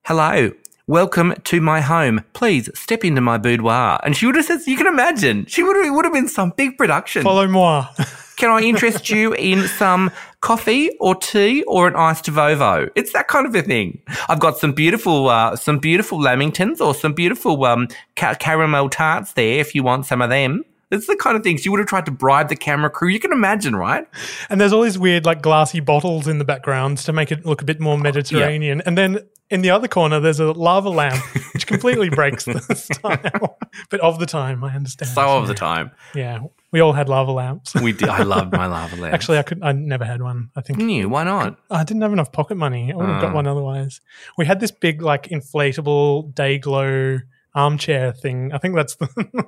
hello. 0.04 0.52
Welcome 0.88 1.34
to 1.44 1.60
my 1.60 1.82
home. 1.82 2.24
Please 2.32 2.70
step 2.72 3.04
into 3.04 3.20
my 3.20 3.36
boudoir. 3.36 4.00
And 4.02 4.16
she 4.16 4.24
would 4.24 4.36
have 4.36 4.46
said, 4.46 4.60
you 4.66 4.74
can 4.74 4.86
imagine, 4.86 5.44
she 5.44 5.62
would 5.62 5.76
have, 5.76 5.84
it 5.84 5.90
would 5.90 6.06
have 6.06 6.14
been 6.14 6.28
some 6.28 6.54
big 6.56 6.78
production. 6.78 7.22
Follow 7.22 7.46
moi. 7.46 7.88
Can 8.38 8.48
I 8.48 8.62
interest 8.62 9.10
you 9.10 9.34
in 9.34 9.68
some 9.68 10.10
coffee 10.40 10.90
or 10.98 11.14
tea 11.14 11.62
or 11.64 11.88
an 11.88 11.94
iced 11.94 12.24
Vovo? 12.24 12.88
It's 12.94 13.12
that 13.12 13.28
kind 13.28 13.46
of 13.46 13.54
a 13.54 13.60
thing. 13.60 14.00
I've 14.30 14.40
got 14.40 14.56
some 14.56 14.72
beautiful, 14.72 15.28
uh, 15.28 15.56
some 15.56 15.78
beautiful 15.78 16.18
lamingtons 16.18 16.80
or 16.80 16.94
some 16.94 17.12
beautiful 17.12 17.62
um, 17.66 17.88
ca- 18.16 18.36
caramel 18.36 18.88
tarts 18.88 19.34
there. 19.34 19.60
If 19.60 19.74
you 19.74 19.82
want 19.82 20.06
some 20.06 20.22
of 20.22 20.30
them, 20.30 20.64
it's 20.90 21.06
the 21.06 21.16
kind 21.16 21.36
of 21.36 21.42
things 21.42 21.66
you 21.66 21.70
would 21.72 21.80
have 21.80 21.88
tried 21.88 22.06
to 22.06 22.12
bribe 22.12 22.48
the 22.48 22.56
camera 22.56 22.88
crew. 22.88 23.10
You 23.10 23.20
can 23.20 23.32
imagine, 23.32 23.76
right? 23.76 24.06
And 24.48 24.58
there's 24.58 24.72
all 24.72 24.80
these 24.80 24.98
weird, 24.98 25.26
like 25.26 25.42
glassy 25.42 25.80
bottles 25.80 26.26
in 26.26 26.38
the 26.38 26.46
background 26.46 26.96
to 26.98 27.12
make 27.12 27.30
it 27.30 27.44
look 27.44 27.60
a 27.60 27.66
bit 27.66 27.78
more 27.78 27.98
Mediterranean. 27.98 28.80
And 28.86 28.96
then 28.96 29.18
in 29.50 29.62
the 29.62 29.70
other 29.70 29.88
corner, 29.88 30.20
there's 30.20 30.40
a 30.40 30.52
lava 30.52 30.90
lamp, 30.90 31.22
which 31.54 31.66
completely 31.66 32.10
breaks 32.10 32.44
the 32.44 32.60
style. 32.74 33.58
But 33.90 34.00
of 34.00 34.18
the 34.18 34.26
time, 34.26 34.62
I 34.64 34.74
understand. 34.74 35.10
So 35.10 35.22
of 35.38 35.48
the 35.48 35.54
time, 35.54 35.90
Yeah, 36.14 36.40
we 36.70 36.80
all 36.80 36.92
had 36.92 37.08
lava 37.08 37.32
lamps. 37.32 37.74
we 37.74 37.92
did. 37.92 38.08
I 38.08 38.22
loved 38.24 38.52
my 38.52 38.66
lava 38.76 38.96
lamp. 38.96 39.14
Actually, 39.14 39.38
I 39.38 39.42
could. 39.42 39.62
I 39.62 39.72
never 39.72 40.04
had 40.04 40.20
one. 40.22 40.50
I 40.56 40.60
think 40.60 40.78
knew 40.78 41.08
why 41.08 41.24
not? 41.24 41.58
I 41.70 41.84
didn't 41.84 42.02
have 42.02 42.12
enough 42.12 42.30
pocket 42.32 42.56
money. 42.56 42.92
I 42.92 42.96
would 42.96 43.08
have 43.08 43.20
got 43.22 43.30
Ah. 43.32 43.34
one 43.34 43.46
otherwise. 43.46 44.00
We 44.36 44.44
had 44.46 44.60
this 44.60 44.70
big, 44.70 45.00
like, 45.02 45.24
inflatable 45.28 46.34
day 46.34 46.58
glow 46.58 47.20
armchair 47.54 48.12
thing. 48.12 48.52
I 48.52 48.58
think 48.58 48.74
that's 48.74 48.94
the, 48.96 49.44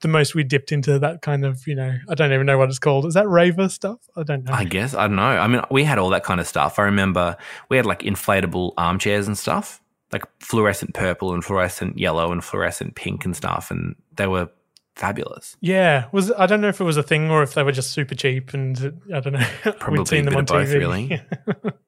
the 0.00 0.08
most 0.08 0.34
we 0.34 0.44
dipped 0.44 0.72
into 0.72 0.98
that 0.98 1.22
kind 1.22 1.44
of, 1.44 1.66
you 1.66 1.74
know, 1.74 1.96
I 2.08 2.14
don't 2.14 2.32
even 2.32 2.46
know 2.46 2.58
what 2.58 2.68
it's 2.68 2.78
called. 2.78 3.06
Is 3.06 3.14
that 3.14 3.28
raver 3.28 3.68
stuff? 3.68 3.98
I 4.16 4.22
don't 4.22 4.44
know. 4.44 4.52
I 4.52 4.64
guess 4.64 4.94
I 4.94 5.06
don't 5.06 5.16
know. 5.16 5.22
I 5.22 5.46
mean, 5.46 5.62
we 5.70 5.84
had 5.84 5.98
all 5.98 6.10
that 6.10 6.24
kind 6.24 6.40
of 6.40 6.46
stuff. 6.46 6.78
I 6.78 6.82
remember 6.82 7.36
we 7.68 7.76
had 7.76 7.86
like 7.86 8.00
inflatable 8.00 8.72
armchairs 8.76 9.26
and 9.26 9.36
stuff, 9.36 9.80
like 10.12 10.24
fluorescent 10.40 10.94
purple 10.94 11.34
and 11.34 11.44
fluorescent 11.44 11.98
yellow 11.98 12.32
and 12.32 12.42
fluorescent 12.44 12.94
pink 12.94 13.24
and 13.24 13.36
stuff, 13.36 13.70
and 13.70 13.96
they 14.16 14.26
were 14.26 14.50
fabulous. 14.94 15.56
Yeah, 15.60 16.06
was 16.12 16.30
I 16.32 16.46
don't 16.46 16.60
know 16.60 16.68
if 16.68 16.80
it 16.80 16.84
was 16.84 16.96
a 16.96 17.02
thing 17.02 17.30
or 17.30 17.42
if 17.42 17.54
they 17.54 17.62
were 17.62 17.72
just 17.72 17.92
super 17.92 18.14
cheap 18.14 18.52
and 18.52 19.00
I 19.14 19.20
don't 19.20 19.32
know. 19.32 19.46
Probably 19.78 20.00
We'd 20.00 20.08
seen 20.08 20.24
them 20.24 20.34
on 20.34 20.40
of 20.40 20.46
both, 20.46 20.68
TV. 20.68 20.78
really. 20.78 21.22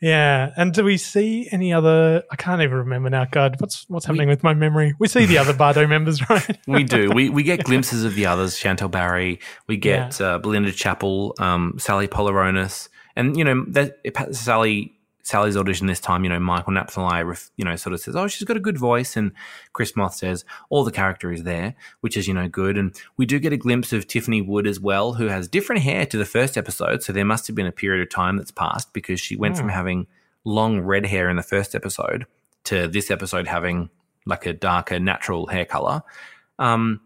yeah, 0.00 0.52
and 0.56 0.72
do 0.72 0.82
we 0.82 0.96
see 0.96 1.48
any 1.52 1.72
other? 1.74 2.22
I 2.30 2.36
can't 2.36 2.62
even 2.62 2.76
remember 2.78 3.10
now. 3.10 3.26
God, 3.30 3.60
what's 3.60 3.84
what's 3.88 4.06
happening 4.06 4.28
with 4.28 4.42
my 4.42 4.54
memory? 4.54 4.94
We 4.98 5.08
see 5.08 5.26
the 5.26 5.36
other 5.36 5.52
Bardot 5.52 5.88
members, 5.88 6.26
right? 6.30 6.58
We 6.66 6.84
do. 6.84 7.10
We 7.10 7.28
we 7.28 7.42
get 7.42 7.64
glimpses 7.64 8.04
of 8.04 8.14
the 8.14 8.26
others. 8.26 8.56
Chantelle 8.56 8.88
Barry. 8.88 9.40
We 9.66 9.76
get 9.76 10.18
uh, 10.20 10.38
Belinda 10.38 10.72
Chapple, 10.72 11.38
um, 11.40 11.74
Sally 11.78 12.08
Polihronas, 12.08 12.88
and 13.14 13.36
you 13.36 13.44
know 13.44 13.64
that 13.68 13.98
Sally. 14.34 14.96
Sally's 15.22 15.56
audition 15.56 15.86
this 15.86 16.00
time, 16.00 16.24
you 16.24 16.30
know, 16.30 16.40
Michael 16.40 16.72
Napthali, 16.72 17.24
ref- 17.26 17.50
you 17.56 17.64
know, 17.64 17.76
sort 17.76 17.92
of 17.92 18.00
says, 18.00 18.16
"Oh, 18.16 18.26
she's 18.26 18.44
got 18.46 18.56
a 18.56 18.60
good 18.60 18.78
voice," 18.78 19.16
and 19.16 19.32
Chris 19.72 19.94
Moss 19.96 20.18
says, 20.18 20.44
"All 20.70 20.82
the 20.84 20.90
character 20.90 21.32
is 21.32 21.42
there," 21.44 21.74
which 22.00 22.16
is, 22.16 22.26
you 22.26 22.34
know, 22.34 22.48
good. 22.48 22.76
And 22.78 22.94
we 23.16 23.26
do 23.26 23.38
get 23.38 23.52
a 23.52 23.56
glimpse 23.56 23.92
of 23.92 24.06
Tiffany 24.06 24.40
Wood 24.42 24.66
as 24.66 24.80
well, 24.80 25.14
who 25.14 25.26
has 25.26 25.46
different 25.48 25.82
hair 25.82 26.06
to 26.06 26.16
the 26.16 26.24
first 26.24 26.56
episode. 26.56 27.02
So 27.02 27.12
there 27.12 27.24
must 27.24 27.46
have 27.46 27.56
been 27.56 27.66
a 27.66 27.72
period 27.72 28.02
of 28.02 28.08
time 28.10 28.36
that's 28.36 28.50
passed 28.50 28.92
because 28.92 29.20
she 29.20 29.36
went 29.36 29.56
from 29.56 29.66
Hmm. 29.68 29.74
having 29.74 30.06
long 30.44 30.80
red 30.80 31.06
hair 31.06 31.28
in 31.28 31.36
the 31.36 31.42
first 31.42 31.74
episode 31.74 32.26
to 32.64 32.88
this 32.88 33.10
episode 33.10 33.46
having 33.46 33.90
like 34.26 34.46
a 34.46 34.52
darker 34.52 34.98
natural 34.98 35.46
hair 35.48 35.64
color. 35.64 36.02
Um, 36.58 37.00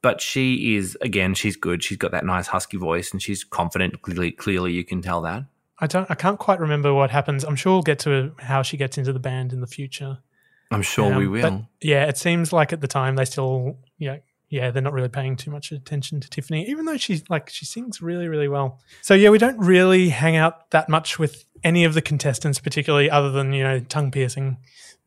but 0.00 0.20
she 0.20 0.76
is 0.76 0.96
again, 1.00 1.34
she's 1.34 1.56
good. 1.56 1.82
She's 1.82 1.96
got 1.98 2.10
that 2.12 2.24
nice 2.24 2.46
husky 2.46 2.76
voice, 2.76 3.10
and 3.12 3.20
she's 3.20 3.42
confident. 3.44 4.00
Clearly, 4.02 4.30
clearly, 4.32 4.72
you 4.72 4.84
can 4.84 5.02
tell 5.02 5.20
that. 5.22 5.44
I 5.80 5.86
don't. 5.86 6.10
I 6.10 6.14
can't 6.14 6.38
quite 6.38 6.60
remember 6.60 6.92
what 6.92 7.10
happens. 7.10 7.44
I'm 7.44 7.56
sure 7.56 7.74
we'll 7.74 7.82
get 7.82 7.98
to 8.00 8.32
how 8.38 8.62
she 8.62 8.76
gets 8.76 8.98
into 8.98 9.12
the 9.12 9.20
band 9.20 9.52
in 9.52 9.60
the 9.60 9.66
future. 9.66 10.18
I'm 10.70 10.82
sure 10.82 11.16
we 11.16 11.24
Um, 11.26 11.30
will. 11.32 11.42
but 11.42 11.62
yeah, 11.80 12.04
it 12.06 12.18
seems 12.18 12.52
like 12.52 12.72
at 12.72 12.80
the 12.80 12.88
time 12.88 13.16
they 13.16 13.24
still, 13.24 13.78
yeah, 13.96 14.16
yeah, 14.50 14.70
they're 14.70 14.82
not 14.82 14.92
really 14.92 15.08
paying 15.08 15.36
too 15.36 15.50
much 15.50 15.72
attention 15.72 16.20
to 16.20 16.28
Tiffany, 16.28 16.68
even 16.68 16.84
though 16.84 16.96
she's 16.96 17.22
like 17.30 17.48
she 17.48 17.64
sings 17.64 18.02
really, 18.02 18.28
really 18.28 18.48
well. 18.48 18.80
So 19.02 19.14
yeah, 19.14 19.30
we 19.30 19.38
don't 19.38 19.58
really 19.58 20.08
hang 20.10 20.36
out 20.36 20.70
that 20.72 20.88
much 20.88 21.18
with 21.18 21.44
any 21.64 21.84
of 21.84 21.94
the 21.94 22.02
contestants, 22.02 22.58
particularly 22.58 23.10
other 23.10 23.30
than 23.30 23.52
you 23.52 23.62
know 23.62 23.80
tongue 23.80 24.10
piercing, 24.10 24.58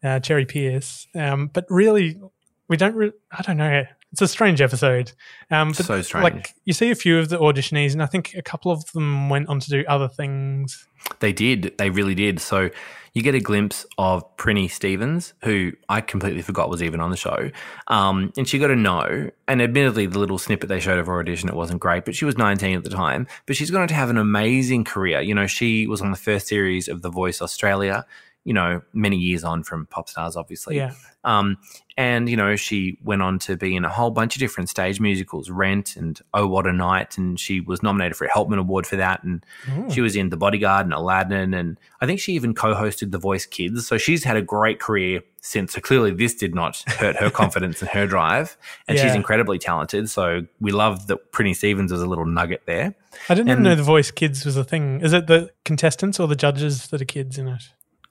uh, 0.04 0.20
Cherry 0.20 0.46
Pierce. 0.46 1.08
Um, 1.16 1.48
but 1.54 1.66
really, 1.70 2.20
we 2.68 2.78
don't. 2.78 2.96
Re- 2.96 3.12
I 3.32 3.42
don't 3.42 3.58
know. 3.58 3.84
It's 4.12 4.22
a 4.22 4.28
strange 4.28 4.60
episode. 4.60 5.14
Um, 5.50 5.70
but 5.70 5.86
So 5.86 6.02
strange. 6.02 6.24
Like 6.24 6.54
you 6.66 6.74
see 6.74 6.92
a 6.92 6.96
few 6.96 7.18
of 7.20 7.30
the 7.30 7.38
auditionees, 7.38 7.94
and 7.94 8.04
I 8.04 8.06
think 8.06 8.36
a 8.36 8.42
couple 8.42 8.72
of 8.72 8.92
them 8.92 9.30
went 9.30 9.48
on 9.48 9.60
to 9.60 9.70
do 9.70 9.86
other 9.88 10.08
things. 10.08 10.86
They 11.20 11.32
did. 11.32 11.78
They 11.78 11.90
really 11.90 12.16
did. 12.16 12.40
So 12.40 12.70
you 13.14 13.22
get 13.22 13.36
a 13.36 13.40
glimpse 13.40 13.86
of 13.98 14.38
Prinnie 14.38 14.70
Stevens, 14.70 15.34
who 15.44 15.74
I 15.90 16.02
completely 16.02 16.42
forgot 16.42 16.70
was 16.70 16.82
even 16.82 17.00
on 17.02 17.10
the 17.10 17.18
show. 17.18 17.52
Um, 17.88 18.32
and 18.38 18.48
she 18.48 18.58
got 18.60 18.72
a 18.72 18.76
no. 18.76 19.30
And 19.48 19.62
admittedly, 19.62 20.06
the 20.06 20.20
little 20.20 20.38
snippet 20.38 20.70
they 20.70 20.80
showed 20.80 21.00
of 21.00 21.08
her 21.08 21.20
audition, 21.20 21.50
it 21.50 21.56
wasn't 21.56 21.82
great, 21.82 22.06
but 22.06 22.16
she 22.16 22.26
was 22.26 22.38
19 22.38 22.78
at 22.78 22.84
the 22.84 22.90
time. 22.90 23.28
But 23.46 23.56
she's 23.56 23.72
going 23.72 23.88
to 23.88 23.94
have 23.94 24.10
an 24.10 24.18
amazing 24.18 24.86
career. 24.86 25.22
You 25.22 25.36
know, 25.36 25.48
she 25.48 25.88
was 25.88 26.02
on 26.02 26.12
the 26.12 26.18
first 26.18 26.48
series 26.48 26.88
of 26.88 27.02
The 27.02 27.10
Voice 27.10 27.42
Australia, 27.42 28.06
you 28.44 28.54
know, 28.54 28.82
many 28.94 29.18
years 29.18 29.44
on 29.44 29.64
from 29.64 29.86
Pop 29.86 30.10
Stars, 30.10 30.36
obviously. 30.36 30.76
Yeah. 30.76 30.94
Um, 31.24 31.58
and, 31.96 32.28
you 32.28 32.36
know, 32.36 32.56
she 32.56 32.98
went 33.04 33.22
on 33.22 33.38
to 33.40 33.56
be 33.56 33.76
in 33.76 33.86
a 33.86 33.90
whole 33.90 34.10
bunch 34.10 34.36
of 34.36 34.40
different 34.40 34.70
stage 34.70 35.00
musicals, 35.00 35.52
Rent 35.52 35.96
and 35.96 36.20
Oh 36.34 36.48
What 36.48 36.66
a 36.66 36.74
Night. 36.74 37.20
And 37.20 37.40
she 37.40 37.60
was 37.60 37.84
nominated 37.84 38.18
for 38.18 38.26
a 38.26 38.30
Helpman 38.30 38.58
Award 38.58 38.88
for 38.88 38.96
that. 38.96 39.24
And 39.24 39.46
she 39.92 40.02
was 40.02 40.16
in 40.16 40.30
The 40.30 40.38
Bodyguard 40.38 40.88
and 40.88 40.94
Aladdin. 40.94 41.54
And 41.54 41.78
I 42.00 42.08
think 42.08 42.20
she 42.20 42.34
even 42.34 42.56
co 42.56 42.74
hosted 42.74 43.12
The 43.12 43.20
Voice 43.20 43.46
Kids. 43.46 43.86
So 43.86 44.00
she's 44.00 44.24
had 44.24 44.38
a 44.38 44.42
great 44.42 44.80
career 44.80 45.22
since. 45.42 45.74
So 45.74 45.82
clearly, 45.82 46.10
this 46.10 46.34
did 46.34 46.56
not 46.56 46.84
hurt 46.88 47.18
her 47.18 47.30
confidence 47.32 47.82
and 47.82 47.92
her 47.92 48.08
drive. 48.08 48.58
And 48.88 48.98
she's 48.98 49.14
incredibly 49.14 49.60
talented. 49.60 50.10
So 50.10 50.48
we 50.60 50.72
love 50.72 51.06
that 51.08 51.32
Prinnie 51.32 51.56
Stevens 51.56 51.92
was 51.92 52.02
a 52.02 52.08
little 52.08 52.26
nugget 52.26 52.64
there. 52.66 52.96
I 53.30 53.36
didn't 53.36 53.50
even 53.50 53.64
know 53.64 53.76
the 53.76 53.84
voice 53.84 54.10
kids 54.10 54.46
was 54.46 54.58
a 54.58 54.64
thing. 54.64 55.02
Is 55.02 55.14
it 55.14 55.28
the 55.28 55.52
contestants 55.66 56.20
or 56.20 56.28
the 56.28 56.36
judges 56.36 56.88
that 56.88 57.02
are 57.02 57.06
kids 57.06 57.38
in 57.38 57.48
it? 57.48 57.62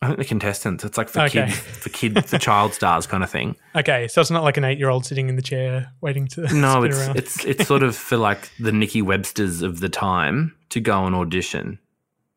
I 0.03 0.07
think 0.07 0.19
the 0.19 0.25
contestants, 0.25 0.83
it's 0.83 0.97
like 0.97 1.09
for 1.11 1.21
Okay. 1.23 1.45
kids, 1.47 1.57
for 1.59 1.89
kids, 1.91 2.31
for 2.31 2.39
child 2.39 2.73
stars 2.73 3.07
kind 3.07 3.23
of 3.23 3.29
thing. 3.31 3.55
Okay, 3.77 4.09
so 4.09 4.21
it's 4.21 4.31
not 4.31 4.43
like 4.43 4.57
an 4.57 4.65
eight-year-old 4.65 5.05
sitting 5.07 5.29
in 5.29 5.37
the 5.37 5.43
chair 5.43 5.93
waiting 6.01 6.27
to 6.29 6.41
No, 6.55 6.83
it's 6.85 6.99
around. 6.99 7.17
it's 7.19 7.45
it's 7.45 7.67
sort 7.69 7.83
of 7.83 7.95
for 7.95 8.17
like 8.17 8.51
the 8.59 8.73
Nikki 8.73 9.03
Websters 9.03 9.63
of 9.63 9.81
the 9.81 9.89
time 9.91 10.55
to 10.71 10.81
go 10.81 11.05
and 11.07 11.15
audition. 11.15 11.79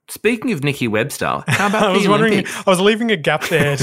Speaking 0.10 0.52
of 0.52 0.64
Nikki 0.66 0.88
Webster, 0.90 1.44
how 1.48 1.68
about 1.68 1.84
I 1.90 1.92
was 1.94 2.04
the 2.04 2.10
wondering. 2.10 2.34
Olympics? 2.34 2.68
I 2.68 2.70
was 2.70 2.82
leaving 2.82 3.10
a 3.12 3.16
gap 3.16 3.46
there 3.48 3.72
as 3.72 3.82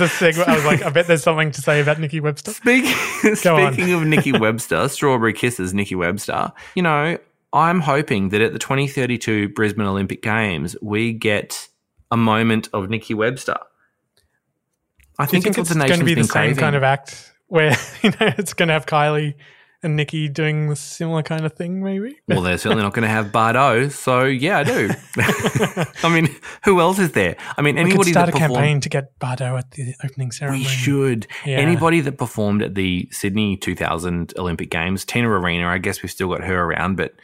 a 0.00 0.06
segue. 0.08 0.44
I 0.48 0.56
was 0.56 0.64
like, 0.64 0.82
I 0.82 0.88
bet 0.88 1.06
there's 1.06 1.22
something 1.22 1.50
to 1.52 1.60
say 1.60 1.80
about 1.80 2.00
Nikki 2.00 2.18
Webster. 2.20 2.52
Speaking, 2.52 2.90
on. 3.24 3.36
speaking 3.36 3.92
of 3.92 4.02
Nikki 4.06 4.32
Webster, 4.32 4.88
Strawberry 4.88 5.34
Kisses, 5.34 5.74
Nikki 5.74 5.94
Webster, 5.94 6.50
you 6.74 6.82
know, 6.82 7.18
I'm 7.52 7.80
hoping 7.80 8.30
that 8.30 8.40
at 8.40 8.52
the 8.54 8.58
2032 8.58 9.50
Brisbane 9.50 9.84
Olympic 9.86 10.22
Games, 10.22 10.74
we 10.80 11.12
get 11.12 11.68
a 12.10 12.16
moment 12.16 12.68
of 12.72 12.90
Nikki 12.90 13.14
Webster. 13.14 13.56
I 15.18 15.26
think, 15.26 15.44
think 15.44 15.58
it's 15.58 15.70
it's 15.70 15.78
going 15.78 15.98
to 15.98 16.04
be 16.04 16.14
the 16.14 16.24
same 16.24 16.30
craving. 16.30 16.56
kind 16.56 16.76
of 16.76 16.82
act 16.82 17.32
where 17.48 17.76
you 18.02 18.10
know 18.10 18.32
it's 18.38 18.54
going 18.54 18.68
to 18.68 18.72
have 18.72 18.86
Kylie 18.86 19.34
and 19.82 19.96
Nikki 19.96 20.28
doing 20.28 20.68
the 20.68 20.76
similar 20.76 21.22
kind 21.22 21.44
of 21.44 21.54
thing? 21.54 21.82
Maybe. 21.82 22.18
Well, 22.28 22.42
they're 22.42 22.58
certainly 22.58 22.82
not 22.82 22.92
going 22.92 23.02
to 23.02 23.08
have 23.08 23.26
Bardot, 23.26 23.92
so 23.92 24.24
yeah, 24.24 24.58
I 24.58 24.64
do. 24.64 24.90
I 26.06 26.14
mean, 26.14 26.34
who 26.64 26.80
else 26.80 26.98
is 26.98 27.12
there? 27.12 27.36
I 27.56 27.62
mean, 27.62 27.76
we 27.76 27.82
could 27.82 27.90
anybody 27.90 28.12
start 28.12 28.26
that 28.26 28.36
a 28.36 28.38
performed, 28.38 28.54
campaign 28.56 28.80
to 28.80 28.88
get 28.88 29.18
Bardot 29.18 29.58
at 29.58 29.70
the 29.72 29.94
opening 30.04 30.32
ceremony. 30.32 30.64
We 30.64 30.68
should. 30.68 31.26
Yeah. 31.46 31.58
Anybody 31.58 32.00
that 32.00 32.18
performed 32.18 32.62
at 32.62 32.74
the 32.74 33.08
Sydney 33.10 33.56
2000 33.56 34.34
Olympic 34.38 34.70
Games, 34.70 35.04
Tina 35.04 35.28
Arena, 35.28 35.68
I 35.68 35.78
guess 35.78 36.02
we've 36.02 36.12
still 36.12 36.28
got 36.28 36.42
her 36.42 36.62
around, 36.62 36.96
but 36.96 37.14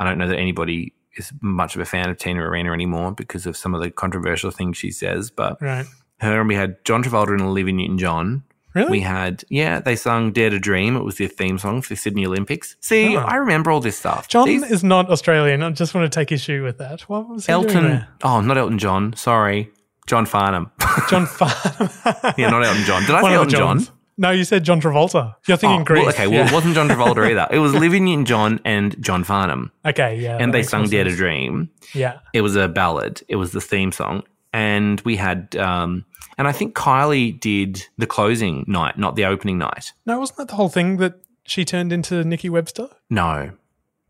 I 0.00 0.04
don't 0.04 0.18
know 0.18 0.28
that 0.28 0.38
anybody 0.38 0.94
is 1.16 1.32
much 1.40 1.74
of 1.74 1.80
a 1.80 1.84
fan 1.84 2.08
of 2.10 2.18
Tina 2.18 2.40
Arena 2.42 2.72
anymore 2.72 3.12
because 3.12 3.46
of 3.46 3.56
some 3.56 3.74
of 3.74 3.80
the 3.80 3.90
controversial 3.90 4.50
things 4.50 4.76
she 4.76 4.90
says. 4.90 5.30
But 5.30 5.60
Right. 5.60 5.86
her 6.20 6.40
and 6.40 6.48
we 6.48 6.54
had 6.54 6.84
John 6.84 7.02
Travolta 7.02 7.30
and 7.32 7.42
Olivia 7.42 7.72
Newton 7.74 7.98
John. 7.98 8.42
Really? 8.74 8.90
We 8.90 9.00
had, 9.00 9.44
yeah, 9.48 9.78
they 9.78 9.94
sung 9.94 10.32
Dare 10.32 10.50
to 10.50 10.58
Dream. 10.58 10.96
It 10.96 11.04
was 11.04 11.16
their 11.18 11.28
theme 11.28 11.58
song 11.58 11.80
for 11.80 11.90
the 11.90 11.96
Sydney 11.96 12.26
Olympics. 12.26 12.74
See, 12.80 13.16
Oh. 13.16 13.20
I 13.20 13.36
remember 13.36 13.70
all 13.70 13.80
this 13.80 13.96
stuff. 13.96 14.26
John 14.26 14.46
These- 14.48 14.64
is 14.68 14.82
not 14.82 15.08
Australian. 15.10 15.62
I 15.62 15.70
just 15.70 15.94
want 15.94 16.10
to 16.12 16.18
take 16.18 16.32
issue 16.32 16.64
with 16.64 16.78
that. 16.78 17.02
What 17.02 17.28
was 17.28 17.48
Elton, 17.48 18.04
oh, 18.24 18.40
not 18.40 18.58
Elton 18.58 18.80
John. 18.80 19.14
Sorry. 19.16 19.70
John 20.08 20.26
Farnham. 20.26 20.70
John 21.08 21.24
Farnham. 21.38 21.88
yeah, 22.36 22.50
not 22.50 22.64
Elton 22.64 22.82
John. 22.84 23.02
Did 23.02 23.12
I 23.14 23.22
One 23.22 23.30
say 23.30 23.36
Elton 23.36 23.50
John? 23.50 23.86
No, 24.16 24.30
you 24.30 24.44
said 24.44 24.64
John 24.64 24.80
Travolta. 24.80 25.34
You're 25.46 25.56
thinking 25.56 25.80
Oh, 25.80 25.84
Grease. 25.84 26.00
Well, 26.06 26.14
okay, 26.14 26.26
well, 26.26 26.46
it 26.46 26.52
wasn't 26.52 26.74
John 26.74 26.88
Travolta 26.88 27.26
either. 27.30 27.48
It 27.50 27.58
was 27.58 27.74
Olivia 27.74 28.00
Newton 28.00 28.24
John 28.24 28.60
and 28.64 29.00
John 29.02 29.24
Farnham. 29.24 29.72
Okay, 29.84 30.20
yeah. 30.20 30.36
and 30.40 30.54
they 30.54 30.62
sung 30.62 30.88
Dare 30.88 31.04
to. 31.04 31.14
Dream. 31.14 31.70
Yeah. 31.94 32.18
It 32.32 32.42
was 32.42 32.54
a 32.56 32.68
ballad. 32.68 33.22
It 33.28 33.36
was 33.36 33.52
the 33.52 33.60
theme 33.60 33.90
song. 33.92 34.22
And 34.52 35.00
we 35.00 35.16
had, 35.16 35.56
um, 35.56 36.04
and 36.38 36.46
I 36.46 36.52
think 36.52 36.76
Kylie 36.76 37.38
did 37.40 37.84
the 37.98 38.06
closing 38.06 38.64
night, 38.68 38.96
not 38.96 39.16
the 39.16 39.24
opening 39.24 39.58
night. 39.58 39.92
No, 40.06 40.20
wasn't 40.20 40.38
that 40.38 40.48
the 40.48 40.54
whole 40.54 40.68
thing 40.68 40.98
that 40.98 41.14
she 41.44 41.64
turned 41.64 41.92
into 41.92 42.22
Nikki 42.22 42.48
Webster? 42.48 42.88
No. 43.10 43.50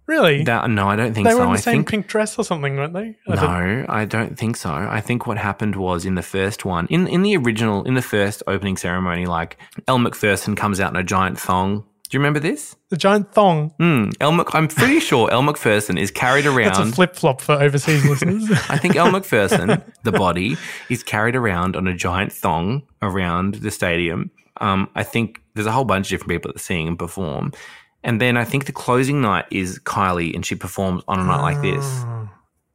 Really? 0.07 0.45
That, 0.45 0.69
no, 0.71 0.87
I 0.89 0.97
don't 0.97 1.15
think 1.15 1.27
they 1.27 1.33
so. 1.33 1.39
were 1.39 1.45
in 1.45 1.53
the 1.53 1.59
I 1.59 1.61
same 1.61 1.75
think 1.79 1.89
pink 1.89 2.07
dress 2.09 2.39
or 2.39 2.45
something, 2.45 2.77
weren't 2.77 2.93
they? 2.93 3.17
I 3.29 3.35
No, 3.35 3.87
I 3.89 4.05
don't 4.05 4.39
think 4.39 4.57
so. 4.57 4.71
I 4.71 5.01
think 5.01 5.27
what 5.27 5.39
happened 5.39 5.77
was 5.77 6.05
in 6.05 6.15
the 6.15 6.23
first 6.23 6.65
one, 6.65 6.87
in 6.91 7.07
in 7.09 7.23
the 7.23 7.37
original, 7.37 7.85
in 7.85 7.95
the 7.95 8.03
first 8.03 8.43
opening 8.47 8.77
ceremony, 8.77 9.25
like 9.27 9.57
Elle 9.89 9.99
Macpherson 9.99 10.57
comes 10.57 10.79
out 10.81 10.91
in 10.91 10.97
a 10.97 11.03
giant 11.05 11.39
thong 11.39 11.85
Do 12.11 12.17
you 12.17 12.19
remember 12.21 12.39
this? 12.39 12.77
The 12.91 12.99
giant 12.99 13.33
thong. 13.33 13.73
Mm, 13.81 14.13
El 14.21 14.33
Mc- 14.33 14.55
I'm 14.55 14.69
pretty 14.69 15.01
sure 15.01 15.31
Elle 15.33 15.43
Macpherson 15.43 15.97
is 15.99 16.11
carried 16.11 16.45
That's 16.45 16.79
a 16.79 16.83
around. 16.83 16.93
flip 16.95 17.17
flop 17.17 17.41
for 17.41 17.55
overseas 17.55 18.05
listeners. 18.11 18.51
I 18.69 18.77
think 18.79 18.95
Elle 18.97 19.11
Macpherson, 19.11 19.83
the 20.03 20.13
body, 20.13 20.57
is 20.91 21.03
carried 21.03 21.35
around 21.35 21.77
on 21.77 21.87
a 21.89 21.95
giant 21.95 22.33
thong 22.33 22.83
around 23.01 23.55
the 23.57 23.71
stadium. 23.71 24.31
Um, 24.61 24.89
I 24.95 25.03
think 25.03 25.41
there's 25.55 25.67
a 25.67 25.73
whole 25.73 25.85
bunch 25.87 26.07
of 26.07 26.11
different 26.11 26.31
people 26.31 26.53
that 26.53 26.61
sing 26.61 26.87
and 26.87 26.99
perform. 26.99 27.53
And 28.05 28.21
then 28.21 28.37
I 28.37 28.45
think 28.45 28.67
the 28.67 28.73
closing 28.73 29.21
night 29.23 29.47
is 29.51 29.79
Kylie, 29.81 30.35
and 30.35 30.45
she 30.47 30.55
performs 30.55 31.03
on 31.09 31.19
a 31.21 31.25
night 31.25 31.41
like 31.43 31.61
this. 31.63 31.85
Ah. 31.85 32.29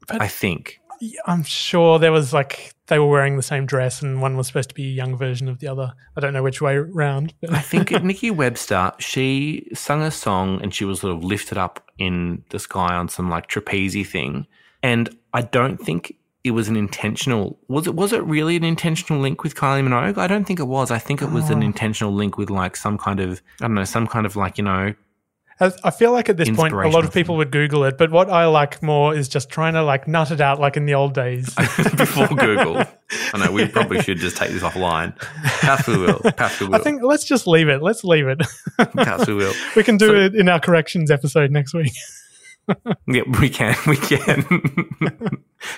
I 0.09 0.27
think. 0.27 0.79
I'm 1.27 1.43
sure 1.43 1.97
there 1.99 2.11
was 2.11 2.33
like 2.33 2.73
they 2.87 2.99
were 2.99 3.07
wearing 3.07 3.37
the 3.37 3.43
same 3.43 3.65
dress, 3.65 4.01
and 4.01 4.21
one 4.21 4.35
was 4.35 4.47
supposed 4.47 4.69
to 4.69 4.75
be 4.75 4.85
a 4.87 4.91
young 4.91 5.15
version 5.15 5.47
of 5.47 5.59
the 5.59 5.67
other. 5.67 5.93
I 6.17 6.19
don't 6.19 6.33
know 6.33 6.43
which 6.43 6.61
way 6.61 6.77
round. 6.77 7.33
But 7.41 7.51
I 7.53 7.59
think 7.61 7.91
Nikki 8.03 8.31
Webster, 8.31 8.91
she 8.99 9.69
sung 9.73 10.01
a 10.01 10.11
song 10.11 10.59
and 10.61 10.73
she 10.73 10.83
was 10.83 10.99
sort 11.01 11.15
of 11.15 11.23
lifted 11.23 11.57
up 11.57 11.89
in 11.99 12.43
the 12.49 12.59
sky 12.59 12.95
on 12.95 13.07
some 13.07 13.29
like 13.29 13.47
trapeze 13.47 14.09
thing. 14.09 14.45
And 14.83 15.15
I 15.33 15.41
don't 15.43 15.77
think 15.77 16.15
it 16.43 16.51
was 16.51 16.67
an 16.69 16.75
intentional 16.75 17.59
was 17.67 17.85
it 17.85 17.95
was 17.95 18.11
it 18.13 18.23
really 18.23 18.55
an 18.55 18.63
intentional 18.63 19.21
link 19.21 19.43
with 19.43 19.55
Kylie 19.55 19.87
Minogue? 19.87 20.17
I 20.17 20.25
don't 20.27 20.45
think 20.45 20.59
it 20.59 20.67
was. 20.67 20.89
I 20.89 20.97
think 20.97 21.21
it 21.21 21.29
was 21.31 21.49
an 21.49 21.59
Oh. 21.59 21.65
intentional 21.65 22.13
link 22.13 22.37
with 22.37 22.49
like 22.49 22.75
some 22.75 22.97
kind 22.97 23.19
of 23.19 23.41
I 23.61 23.65
don't 23.67 23.75
know, 23.75 23.83
some 23.85 24.07
kind 24.07 24.25
of 24.25 24.35
like, 24.35 24.57
you 24.57 24.63
know, 24.63 24.93
I 25.59 25.71
I 25.83 25.91
feel 25.91 26.11
like 26.11 26.29
at 26.29 26.37
this 26.37 26.49
point, 26.49 26.73
a 26.73 26.87
lot 26.87 27.03
of 27.03 27.13
people 27.13 27.37
would 27.37 27.51
Google 27.51 27.83
it. 27.83 27.97
But 27.97 28.11
what 28.11 28.29
I 28.29 28.45
like 28.47 28.81
more 28.81 29.15
is 29.15 29.27
just 29.27 29.49
trying 29.49 29.73
to 29.73 29.83
like 29.83 30.07
nut 30.07 30.31
it 30.31 30.41
out 30.41 30.59
like 30.59 30.77
in 30.77 30.85
the 30.85 30.93
old 30.95 31.13
days. 31.13 31.53
before 31.97 32.27
Google. 32.27 32.83
I 33.33 33.37
know 33.45 33.51
we 33.51 33.67
probably 33.67 34.01
should 34.01 34.17
just 34.17 34.37
take 34.37 34.51
this 34.51 34.63
offline. 34.63 35.17
Perhaps 35.17 35.87
we 35.87 35.97
will. 35.97 36.19
Perhaps 36.19 36.59
we 36.59 36.67
will. 36.67 36.75
I 36.75 36.79
think 36.79 37.01
let's 37.03 37.25
just 37.25 37.47
leave 37.47 37.67
it. 37.69 37.81
Let's 37.81 38.03
leave 38.03 38.27
it. 38.27 38.39
Perhaps 38.77 39.27
we 39.27 39.33
will. 39.33 39.53
we 39.75 39.83
can 39.83 39.97
do 39.97 40.07
So- 40.07 40.15
it 40.15 40.35
in 40.35 40.47
our 40.47 40.59
corrections 40.59 41.11
episode 41.11 41.51
next 41.51 41.73
week. 41.73 41.91
Yeah, 43.07 43.23
we 43.41 43.49
can. 43.49 43.75
We 43.87 43.97
can. 43.97 44.45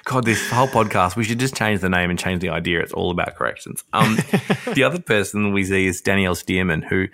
God, 0.03 0.25
this 0.25 0.51
whole 0.51 0.67
podcast, 0.67 1.15
we 1.15 1.23
should 1.23 1.39
just 1.39 1.55
change 1.55 1.79
the 1.79 1.87
name 1.87 2.09
and 2.09 2.19
change 2.19 2.41
the 2.41 2.49
idea. 2.49 2.81
It's 2.81 2.91
all 2.91 3.11
about 3.11 3.35
corrections. 3.37 3.85
Um, 3.93 4.17
the 4.73 4.83
other 4.83 4.99
person 4.99 5.53
we 5.53 5.63
see 5.63 5.85
is 5.87 6.01
Danielle 6.01 6.35
Stearman, 6.35 6.83
who 6.83 7.07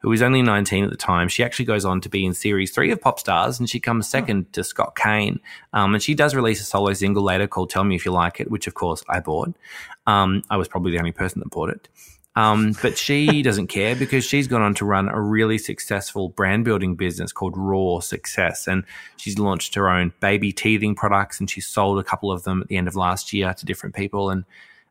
who 0.00 0.08
was 0.08 0.22
only 0.22 0.42
19 0.42 0.84
at 0.84 0.90
the 0.90 0.96
time. 0.96 1.28
She 1.28 1.42
actually 1.42 1.64
goes 1.64 1.84
on 1.84 2.00
to 2.02 2.08
be 2.08 2.24
in 2.24 2.34
series 2.34 2.70
three 2.70 2.90
of 2.90 3.00
Pop 3.00 3.18
Stars, 3.18 3.58
and 3.58 3.68
she 3.68 3.80
comes 3.80 4.08
second 4.08 4.52
to 4.52 4.62
Scott 4.62 4.96
Cain. 4.96 5.40
Um, 5.72 5.94
and 5.94 6.02
she 6.02 6.14
does 6.14 6.34
release 6.34 6.60
a 6.60 6.64
solo 6.64 6.92
single 6.92 7.22
later 7.22 7.46
called 7.46 7.70
Tell 7.70 7.84
Me 7.84 7.96
If 7.96 8.04
You 8.04 8.12
Like 8.12 8.40
It, 8.40 8.50
which 8.50 8.66
of 8.66 8.74
course 8.74 9.02
I 9.08 9.20
bought. 9.20 9.54
Um, 10.06 10.42
I 10.50 10.56
was 10.56 10.68
probably 10.68 10.92
the 10.92 10.98
only 10.98 11.12
person 11.12 11.40
that 11.40 11.50
bought 11.50 11.70
it. 11.70 11.88
Um, 12.36 12.76
but 12.82 12.96
she 12.96 13.42
doesn't 13.42 13.66
care 13.66 13.96
because 13.96 14.24
she's 14.24 14.46
gone 14.46 14.62
on 14.62 14.74
to 14.74 14.84
run 14.84 15.08
a 15.08 15.20
really 15.20 15.58
successful 15.58 16.28
brand 16.28 16.64
building 16.64 16.94
business 16.94 17.32
called 17.32 17.54
Raw 17.56 17.98
Success. 17.98 18.68
And 18.68 18.84
she's 19.16 19.40
launched 19.40 19.74
her 19.74 19.88
own 19.90 20.12
baby 20.20 20.52
teething 20.52 20.94
products 20.94 21.40
and 21.40 21.50
she 21.50 21.60
sold 21.60 21.98
a 21.98 22.04
couple 22.04 22.30
of 22.30 22.44
them 22.44 22.62
at 22.62 22.68
the 22.68 22.76
end 22.76 22.86
of 22.86 22.94
last 22.94 23.32
year 23.32 23.52
to 23.54 23.66
different 23.66 23.96
people. 23.96 24.30
And 24.30 24.44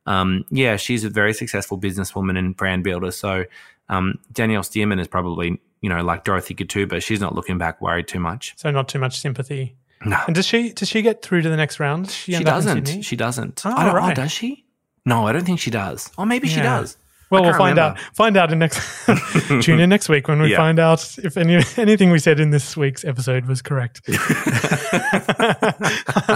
um, 0.05 0.43
yeah, 0.49 0.75
she's 0.75 1.05
a 1.05 1.09
very 1.09 1.33
successful 1.33 1.79
businesswoman 1.79 2.37
and 2.37 2.55
brand 2.55 2.83
builder. 2.83 3.11
So 3.11 3.45
um, 3.89 4.19
Danielle 4.31 4.63
Stearman 4.63 4.99
is 4.99 5.07
probably, 5.07 5.59
you 5.81 5.89
know, 5.89 6.01
like 6.03 6.23
Dorothy 6.23 6.53
Ghettuba. 6.55 7.01
She's 7.01 7.19
not 7.21 7.35
looking 7.35 7.57
back 7.57 7.81
worried 7.81 8.07
too 8.07 8.19
much. 8.19 8.53
So 8.57 8.69
not 8.71 8.87
too 8.87 8.99
much 8.99 9.19
sympathy. 9.19 9.75
No. 10.05 10.17
And 10.27 10.35
does 10.35 10.45
she 10.45 10.71
does 10.73 10.89
she 10.89 11.01
get 11.01 11.21
through 11.23 11.41
to 11.41 11.49
the 11.49 11.57
next 11.57 11.79
round? 11.79 12.09
She 12.11 12.33
in 12.35 12.43
doesn't. 12.43 13.01
She 13.03 13.15
doesn't. 13.15 13.63
Oh, 13.65 13.73
I 13.75 13.85
don't, 13.85 13.95
right. 13.95 14.11
oh, 14.11 14.13
does 14.21 14.31
she? 14.31 14.65
No, 15.05 15.25
I 15.25 15.31
don't 15.31 15.45
think 15.45 15.59
she 15.59 15.71
does. 15.71 16.11
Or 16.17 16.25
maybe 16.25 16.47
she 16.47 16.61
does. 16.61 16.97
Well, 17.29 17.41
we'll 17.43 17.51
find 17.53 17.77
remember. 17.77 17.99
out. 17.99 18.15
Find 18.15 18.37
out 18.37 18.53
in 18.53 18.59
next. 18.59 18.79
tune 19.61 19.79
in 19.81 19.89
next 19.89 20.07
week 20.07 20.27
when 20.29 20.41
we 20.41 20.51
Yeah. 20.51 20.57
find 20.57 20.79
out 20.79 21.17
if 21.23 21.35
any 21.35 21.61
anything 21.77 22.09
we 22.11 22.19
said 22.19 22.39
in 22.39 22.51
this 22.51 22.77
week's 22.77 23.03
episode 23.03 23.47
was 23.47 23.61
correct. 23.61 24.01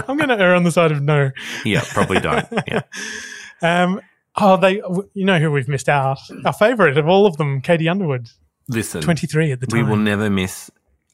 I'm 0.08 0.16
going 0.16 0.28
to 0.28 0.36
err 0.38 0.54
on 0.54 0.64
the 0.64 0.70
side 0.72 0.92
of 0.92 1.02
no. 1.02 1.30
Yeah, 1.64 1.82
probably 1.88 2.20
don't. 2.20 2.46
Yeah. 2.66 2.82
Um. 3.62 4.00
Oh, 4.36 4.56
they. 4.56 4.76
You 5.14 5.24
know 5.24 5.38
who 5.38 5.50
we've 5.50 5.68
missed 5.68 5.88
out? 5.88 6.18
Our 6.44 6.52
favorite 6.52 6.96
of 6.98 7.06
all 7.08 7.26
of 7.26 7.36
them, 7.36 7.60
Katie 7.60 7.88
Underwood, 7.88 8.28
Listen, 8.68 9.02
23 9.02 9.52
at 9.52 9.60
the 9.60 9.66
time. 9.66 9.84
we 9.84 9.88
will 9.88 9.96
never 9.98 10.30
miss 10.30 10.70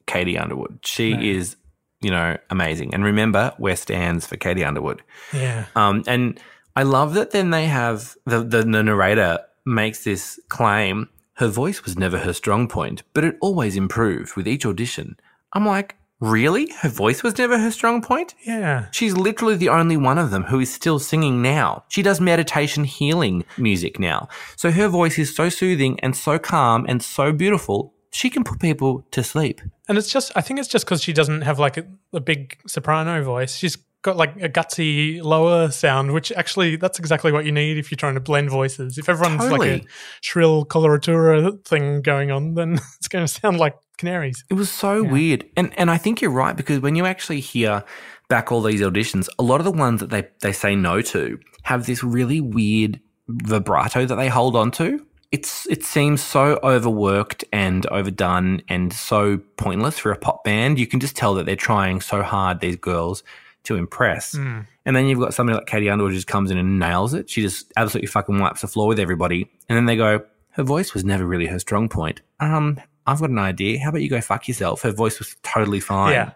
Katie 0.06 0.38
Underwood. 0.38 0.78
She 0.84 1.14
No. 1.14 1.20
is, 1.22 1.56
you 2.00 2.10
know, 2.10 2.36
amazing. 2.50 2.94
And 2.94 3.04
remember, 3.04 3.52
we're 3.58 3.76
stands 3.76 4.26
for 4.26 4.36
Katie 4.36 4.64
Underwood. 4.64 5.02
Yeah. 5.32 5.66
Um, 5.74 6.04
and 6.06 6.38
I 6.76 6.84
love 6.84 7.14
that 7.14 7.32
then 7.32 7.50
they 7.50 7.66
have 7.66 8.16
the, 8.24 8.40
the, 8.44 8.62
the 8.62 8.82
narrator 8.84 9.40
makes 9.66 10.04
this 10.04 10.38
claim 10.48 11.08
her 11.34 11.48
voice 11.48 11.84
was 11.84 11.96
never 11.98 12.18
her 12.18 12.32
strong 12.32 12.66
point, 12.68 13.02
but 13.14 13.22
it 13.24 13.36
always 13.40 13.76
improved 13.76 14.34
with 14.36 14.46
each 14.48 14.64
audition. 14.66 15.16
I'm 15.52 15.64
like, 15.66 15.96
really? 16.20 16.70
Her 16.80 16.88
voice 16.88 17.22
was 17.22 17.38
never 17.38 17.58
her 17.58 17.70
strong 17.70 18.02
point? 18.02 18.34
Yeah. 18.44 18.86
She's 18.90 19.16
literally 19.16 19.56
the 19.56 19.68
only 19.68 19.96
one 19.96 20.18
of 20.18 20.30
them 20.30 20.44
who 20.44 20.60
is 20.60 20.72
still 20.72 20.98
singing 20.98 21.42
now. 21.42 21.84
She 21.88 22.02
does 22.02 22.20
meditation 22.20 22.84
healing 22.84 23.44
music 23.56 23.98
now. 23.98 24.28
So 24.56 24.70
her 24.70 24.88
voice 24.88 25.18
is 25.18 25.34
so 25.34 25.48
soothing 25.48 25.98
and 26.00 26.16
so 26.16 26.38
calm 26.38 26.86
and 26.88 27.02
so 27.02 27.32
beautiful, 27.32 27.94
she 28.10 28.30
can 28.30 28.44
put 28.44 28.60
people 28.60 29.06
to 29.12 29.22
sleep. 29.22 29.60
And 29.88 29.98
it's 29.98 30.12
just, 30.12 30.32
I 30.34 30.40
think 30.40 30.60
it's 30.60 30.68
just 30.68 30.84
because 30.84 31.02
she 31.02 31.12
doesn't 31.12 31.42
have 31.42 31.58
like 31.58 31.76
a, 31.76 31.86
a 32.12 32.20
big 32.20 32.58
soprano 32.66 33.22
voice. 33.22 33.56
She's 33.56 33.76
got 34.02 34.16
like 34.16 34.36
a 34.42 34.48
gutsy 34.48 35.22
lower 35.22 35.70
sound, 35.70 36.12
which 36.12 36.32
actually 36.32 36.76
that's 36.76 36.98
exactly 36.98 37.32
what 37.32 37.44
you 37.44 37.52
need 37.52 37.78
if 37.78 37.90
you're 37.90 37.96
trying 37.96 38.14
to 38.14 38.20
blend 38.20 38.50
voices. 38.50 38.98
If 38.98 39.08
everyone's 39.08 39.50
like 39.50 39.68
a 39.68 39.84
shrill 40.20 40.64
coloratura 40.64 41.64
thing 41.64 42.02
going 42.02 42.30
on, 42.30 42.54
then 42.54 42.74
it's 42.98 43.08
going 43.08 43.26
to 43.26 43.32
sound 43.32 43.58
like 43.58 43.76
canaries. 43.98 44.44
It 44.48 44.54
was 44.54 44.70
so 44.70 45.02
weird. 45.02 45.44
And 45.56 45.76
and 45.78 45.90
I 45.90 45.98
think 45.98 46.22
you're 46.22 46.30
right 46.30 46.56
because 46.56 46.80
when 46.80 46.96
you 46.96 47.04
actually 47.04 47.40
hear 47.40 47.84
back 48.28 48.50
all 48.52 48.62
these 48.62 48.80
auditions, 48.80 49.28
a 49.38 49.42
lot 49.42 49.60
of 49.60 49.64
the 49.64 49.72
ones 49.72 50.00
that 50.00 50.10
they, 50.10 50.28
they 50.40 50.52
say 50.52 50.74
no 50.74 51.02
to 51.02 51.38
have 51.62 51.86
this 51.86 52.02
really 52.02 52.40
weird 52.40 53.00
vibrato 53.28 54.06
that 54.06 54.14
they 54.14 54.28
hold 54.28 54.56
on 54.56 54.70
to. 54.72 55.04
It's 55.30 55.66
it 55.66 55.84
seems 55.84 56.22
so 56.22 56.58
overworked 56.62 57.44
and 57.52 57.84
overdone 57.86 58.62
and 58.68 58.92
so 58.92 59.38
pointless 59.58 59.98
for 59.98 60.10
a 60.10 60.16
pop 60.16 60.42
band. 60.44 60.78
You 60.78 60.86
can 60.86 61.00
just 61.00 61.16
tell 61.16 61.34
that 61.34 61.44
they're 61.44 61.56
trying 61.56 62.00
so 62.00 62.22
hard, 62.22 62.60
these 62.60 62.76
girls, 62.76 63.22
to 63.64 63.76
impress. 63.76 64.34
Mm. 64.34 64.66
And 64.86 64.96
then 64.96 65.06
you've 65.06 65.18
got 65.18 65.34
somebody 65.34 65.58
like 65.58 65.66
Katie 65.66 65.90
Underwood 65.90 66.12
who 66.12 66.16
just 66.16 66.26
comes 66.26 66.50
in 66.50 66.56
and 66.56 66.78
nails 66.78 67.12
it. 67.12 67.28
She 67.28 67.42
just 67.42 67.70
absolutely 67.76 68.06
fucking 68.06 68.38
wipes 68.38 68.62
the 68.62 68.68
floor 68.68 68.88
with 68.88 68.98
everybody. 68.98 69.50
And 69.68 69.76
then 69.76 69.84
they 69.84 69.96
go, 69.96 70.24
her 70.52 70.62
voice 70.62 70.94
was 70.94 71.04
never 71.04 71.26
really 71.26 71.46
her 71.46 71.58
strong 71.58 71.90
point. 71.90 72.22
Um, 72.40 72.80
I've 73.08 73.20
got 73.20 73.30
an 73.30 73.38
idea. 73.38 73.80
How 73.80 73.88
about 73.90 74.02
you 74.02 74.08
go 74.10 74.20
fuck 74.20 74.46
yourself? 74.48 74.82
Her 74.82 74.92
voice 74.92 75.18
was 75.18 75.34
totally 75.42 75.80
fine. 75.80 76.12
Yeah. 76.12 76.30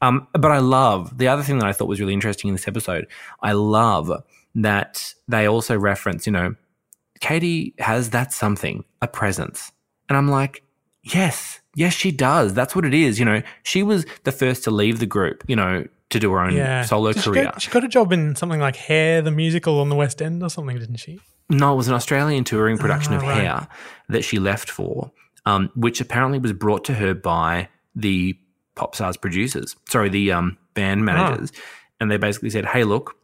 Um, 0.00 0.28
but 0.32 0.50
I 0.50 0.58
love 0.58 1.18
the 1.18 1.28
other 1.28 1.42
thing 1.42 1.58
that 1.58 1.66
I 1.66 1.72
thought 1.72 1.88
was 1.88 2.00
really 2.00 2.14
interesting 2.14 2.48
in 2.48 2.54
this 2.54 2.68
episode. 2.68 3.06
I 3.42 3.52
love 3.52 4.10
that 4.54 5.14
they 5.26 5.46
also 5.46 5.76
reference, 5.76 6.26
you 6.26 6.32
know, 6.32 6.54
Katie 7.20 7.74
has 7.78 8.10
that 8.10 8.32
something, 8.32 8.84
a 9.02 9.08
presence. 9.08 9.72
And 10.08 10.16
I'm 10.16 10.28
like, 10.28 10.62
yes, 11.02 11.60
yes, 11.74 11.92
she 11.94 12.12
does. 12.12 12.54
That's 12.54 12.76
what 12.76 12.84
it 12.84 12.94
is. 12.94 13.18
You 13.18 13.24
know, 13.24 13.42
she 13.64 13.82
was 13.82 14.06
the 14.24 14.32
first 14.32 14.64
to 14.64 14.70
leave 14.70 15.00
the 15.00 15.06
group, 15.06 15.42
you 15.48 15.56
know, 15.56 15.84
to 16.10 16.18
do 16.20 16.30
her 16.32 16.40
own 16.40 16.54
Yeah. 16.54 16.84
solo 16.84 17.12
she 17.12 17.20
career. 17.20 17.44
get- 17.44 17.60
She 17.62 17.70
got, 17.70 17.84
a 17.84 17.88
job 17.88 18.12
in 18.12 18.36
something 18.36 18.60
like 18.60 18.76
Hair, 18.76 19.22
the 19.22 19.30
musical 19.32 19.80
on 19.80 19.88
the 19.88 19.96
West 19.96 20.22
End 20.22 20.42
or 20.42 20.48
something, 20.48 20.78
didn't 20.78 20.96
she? 20.96 21.18
No, 21.50 21.72
it 21.72 21.76
was 21.76 21.88
an 21.88 21.94
Australian 21.94 22.44
touring 22.44 22.78
production 22.78 23.14
Ah, 23.14 23.16
of 23.16 23.22
right. 23.22 23.34
Hair 23.42 23.68
that 24.10 24.22
she 24.22 24.38
left 24.38 24.70
for, 24.70 25.10
um, 25.48 25.70
which 25.74 26.00
apparently 26.00 26.38
was 26.38 26.52
brought 26.52 26.84
to 26.84 26.94
her 26.94 27.14
by 27.14 27.68
the 27.94 28.38
pop 28.74 28.94
stars 28.94 29.16
producers. 29.16 29.76
Sorry, 29.88 30.10
the 30.10 30.30
um, 30.30 30.58
band 30.74 31.04
managers, 31.06 31.52
and 32.00 32.10
they 32.10 32.18
basically 32.18 32.50
said, 32.50 32.66
"Hey, 32.66 32.84
look, 32.84 33.16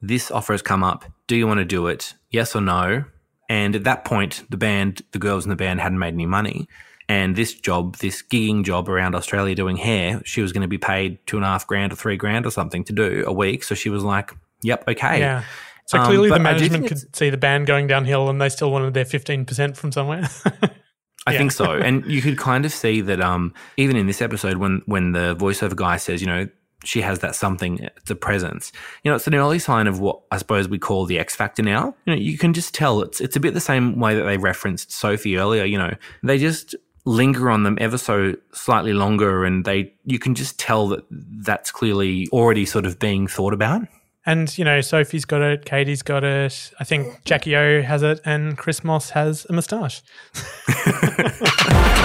this 0.00 0.30
offer 0.30 0.52
has 0.52 0.62
come 0.62 0.84
up. 0.84 1.04
Do 1.26 1.34
you 1.34 1.46
want 1.46 1.58
to 1.58 1.64
do 1.64 1.88
it? 1.88 2.14
Yes 2.30 2.54
or 2.54 2.60
no?" 2.60 3.04
And 3.48 3.74
at 3.74 3.82
that 3.84 4.04
point, 4.04 4.44
the 4.48 4.56
band, 4.56 5.02
the 5.10 5.18
girls 5.18 5.44
in 5.44 5.50
the 5.50 5.56
band, 5.56 5.80
hadn't 5.80 5.98
made 5.98 6.14
any 6.14 6.24
money. 6.24 6.68
And 7.08 7.34
this 7.34 7.52
job, 7.52 7.96
this 7.96 8.22
gigging 8.22 8.64
job 8.64 8.88
around 8.88 9.16
Australia 9.16 9.56
doing 9.56 9.76
hair, 9.76 10.22
she 10.24 10.40
was 10.40 10.52
going 10.52 10.62
to 10.62 10.68
be 10.68 10.78
paid 10.78 11.18
two 11.26 11.36
and 11.36 11.44
a 11.44 11.48
half 11.48 11.66
grand 11.66 11.92
or 11.92 11.96
three 11.96 12.16
grand 12.16 12.46
or 12.46 12.50
something 12.50 12.84
to 12.84 12.92
do 12.92 13.24
a 13.26 13.32
week. 13.32 13.64
So 13.64 13.74
she 13.74 13.90
was 13.90 14.04
like, 14.04 14.32
"Yep, 14.62 14.84
okay." 14.86 15.18
Yeah. 15.18 15.42
So 15.86 15.98
Um, 15.98 16.06
clearly 16.06 16.28
but 16.30 16.42
the 16.42 16.48
I 16.48 16.52
do 16.52 16.60
think 16.60 16.72
management 16.72 17.00
could 17.00 17.16
see 17.16 17.28
the 17.28 17.36
band 17.36 17.66
going 17.66 17.88
downhill 17.88 18.30
and 18.30 18.40
they 18.40 18.48
still 18.48 18.70
wanted 18.70 18.94
their 18.94 19.04
15% 19.04 19.76
from 19.76 19.90
somewhere. 19.90 20.28
I 21.26 21.32
Yeah. 21.32 21.38
think 21.38 21.52
so. 21.52 21.72
And 21.82 22.04
you 22.06 22.20
could 22.22 22.38
kind 22.38 22.64
of 22.64 22.72
see 22.72 23.00
that 23.02 23.20
um, 23.20 23.54
even 23.76 23.96
in 23.96 24.06
this 24.06 24.20
episode 24.22 24.56
when 24.56 24.82
when 24.86 25.12
the 25.12 25.36
voiceover 25.36 25.76
guy 25.76 25.96
says, 25.96 26.20
you 26.20 26.26
know, 26.26 26.48
she 26.84 27.00
has 27.00 27.20
that 27.20 27.36
something, 27.36 27.78
it's 27.96 28.10
a 28.10 28.16
presence. 28.16 28.72
You 29.04 29.10
know, 29.12 29.14
it's 29.16 29.28
an 29.28 29.34
early 29.36 29.60
sign 29.60 29.86
of 29.86 30.00
what 30.00 30.20
I 30.32 30.38
suppose 30.38 30.68
we 30.68 30.78
call 30.80 31.06
the 31.06 31.18
X 31.18 31.36
factor 31.36 31.62
now. 31.62 31.94
You 32.06 32.14
know, 32.16 32.20
you 32.20 32.36
can 32.38 32.52
just 32.52 32.74
tell 32.74 33.02
it's 33.02 33.20
it's 33.20 33.36
a 33.36 33.40
bit 33.40 33.54
the 33.54 33.60
same 33.60 34.00
way 34.00 34.16
that 34.16 34.24
they 34.24 34.36
referenced 34.36 34.90
Sophie 34.90 35.36
earlier, 35.38 35.64
you 35.64 35.78
know. 35.78 35.94
They 36.24 36.38
just 36.38 36.74
linger 37.04 37.50
on 37.50 37.64
them 37.64 37.76
ever 37.80 37.98
so 37.98 38.34
slightly 38.52 38.92
longer 38.92 39.44
and 39.44 39.64
they 39.64 39.92
you 40.04 40.20
can 40.20 40.34
just 40.36 40.56
tell 40.58 40.86
that 40.88 41.04
that's 41.10 41.70
clearly 41.72 42.28
already 42.32 42.64
sort 42.64 42.86
of 42.86 42.98
being 42.98 43.26
thought 43.28 43.52
about. 43.54 43.82
And 44.24 44.56
you 44.56 44.64
know, 44.64 44.80
Sophie's 44.80 45.24
got 45.24 45.42
it, 45.42 45.64
Katie's 45.64 46.02
got 46.02 46.24
it. 46.24 46.70
I 46.78 46.84
think 46.84 47.24
Jackie 47.24 47.56
O 47.56 47.82
has 47.82 48.02
it, 48.02 48.20
and 48.24 48.56
Chris 48.56 48.84
Moss 48.84 49.10
has 49.10 49.46
a 49.48 49.52
moustache. 49.52 50.02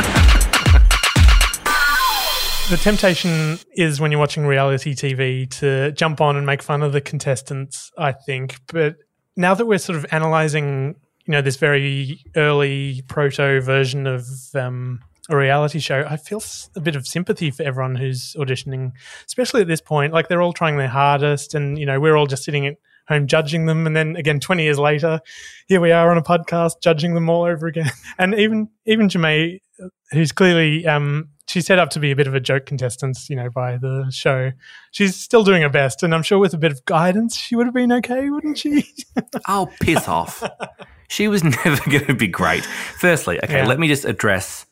The 2.70 2.76
temptation 2.76 3.60
is 3.78 4.02
when 4.02 4.12
you're 4.12 4.20
watching 4.20 4.46
reality 4.46 4.94
TV 4.94 5.50
to 5.60 5.94
jump 5.94 6.20
on 6.20 6.36
and 6.36 6.46
make 6.46 6.62
fun 6.62 6.84
of 6.84 6.92
the 6.92 7.00
contestants, 7.00 7.94
I 7.98 8.12
think. 8.12 8.60
But 8.68 8.98
now 9.38 9.54
that 9.54 9.66
we're 9.66 9.78
sort 9.78 9.98
of 9.98 10.06
analyzing, 10.12 10.96
you 11.26 11.32
know, 11.32 11.42
this 11.42 11.56
very 11.56 12.20
early 12.36 13.04
proto 13.08 13.62
version 13.62 14.06
of 14.06 14.26
um, 14.54 15.00
a 15.30 15.36
reality 15.38 15.80
show, 15.80 16.06
I 16.10 16.18
feel 16.18 16.42
a 16.76 16.80
bit 16.82 16.96
of 16.96 17.08
sympathy 17.08 17.52
for 17.52 17.64
everyone 17.64 17.96
who's 17.96 18.36
auditioning, 18.40 18.92
especially 19.26 19.62
at 19.62 19.68
this 19.68 19.82
point. 19.82 20.14
Like 20.14 20.28
they're 20.28 20.42
all 20.42 20.54
trying 20.54 20.78
their 20.78 20.88
hardest, 20.88 21.54
and 21.56 21.78
you 21.78 21.86
know, 21.86 22.00
we're 22.00 22.16
all 22.16 22.28
just 22.28 22.44
sitting 22.44 22.68
at 22.68 22.78
home 23.08 23.26
judging 23.28 23.66
them, 23.66 23.88
and 23.88 23.96
then 23.96 24.16
again, 24.16 24.40
twenty 24.40 24.64
years 24.64 24.80
later, 24.80 25.20
here 25.68 25.80
we 25.82 25.92
are 25.92 26.12
on 26.12 26.18
a 26.18 26.22
podcast 26.24 26.82
judging 26.82 27.14
them 27.14 27.30
all 27.30 27.44
over 27.44 27.68
again. 27.68 27.90
And 28.20 28.34
even 28.36 28.70
even 28.86 29.10
Jemay, 29.10 29.60
who's 30.12 30.32
clearly 30.32 30.86
um, 30.86 31.30
she's 31.48 31.66
set 31.66 31.80
up 31.80 31.90
to 31.92 32.00
be 32.00 32.12
a 32.12 32.16
bit 32.16 32.28
of 32.28 32.34
a 32.36 32.40
joke 32.40 32.66
contestant, 32.66 33.18
you 33.30 33.36
know, 33.36 33.50
by 33.50 33.78
the 33.78 34.10
show. 34.12 34.52
She's 34.92 35.16
still 35.16 35.44
doing 35.44 35.62
her 35.62 35.70
best, 35.70 36.04
and 36.04 36.14
I'm 36.16 36.24
sure 36.24 36.40
with 36.40 36.54
a 36.54 36.58
bit 36.58 36.72
of 36.72 36.84
guidance, 36.86 37.36
she 37.38 37.56
would 37.56 37.66
have 37.66 37.74
been 37.74 37.92
okay, 37.94 38.30
wouldn't 38.30 38.58
she? 38.58 38.86
Oh, 39.48 39.68
piss 39.82 40.08
off. 40.08 40.44
She 41.10 41.28
was 41.28 41.44
never 41.66 41.78
going 41.90 42.06
to 42.08 42.14
be 42.14 42.28
great. 42.28 42.66
Firstly, 42.66 43.40
okay, 43.44 43.60
Yeah. 43.60 43.68
let 43.68 43.80
me 43.80 43.88
just 43.88 44.04
address 44.06 44.66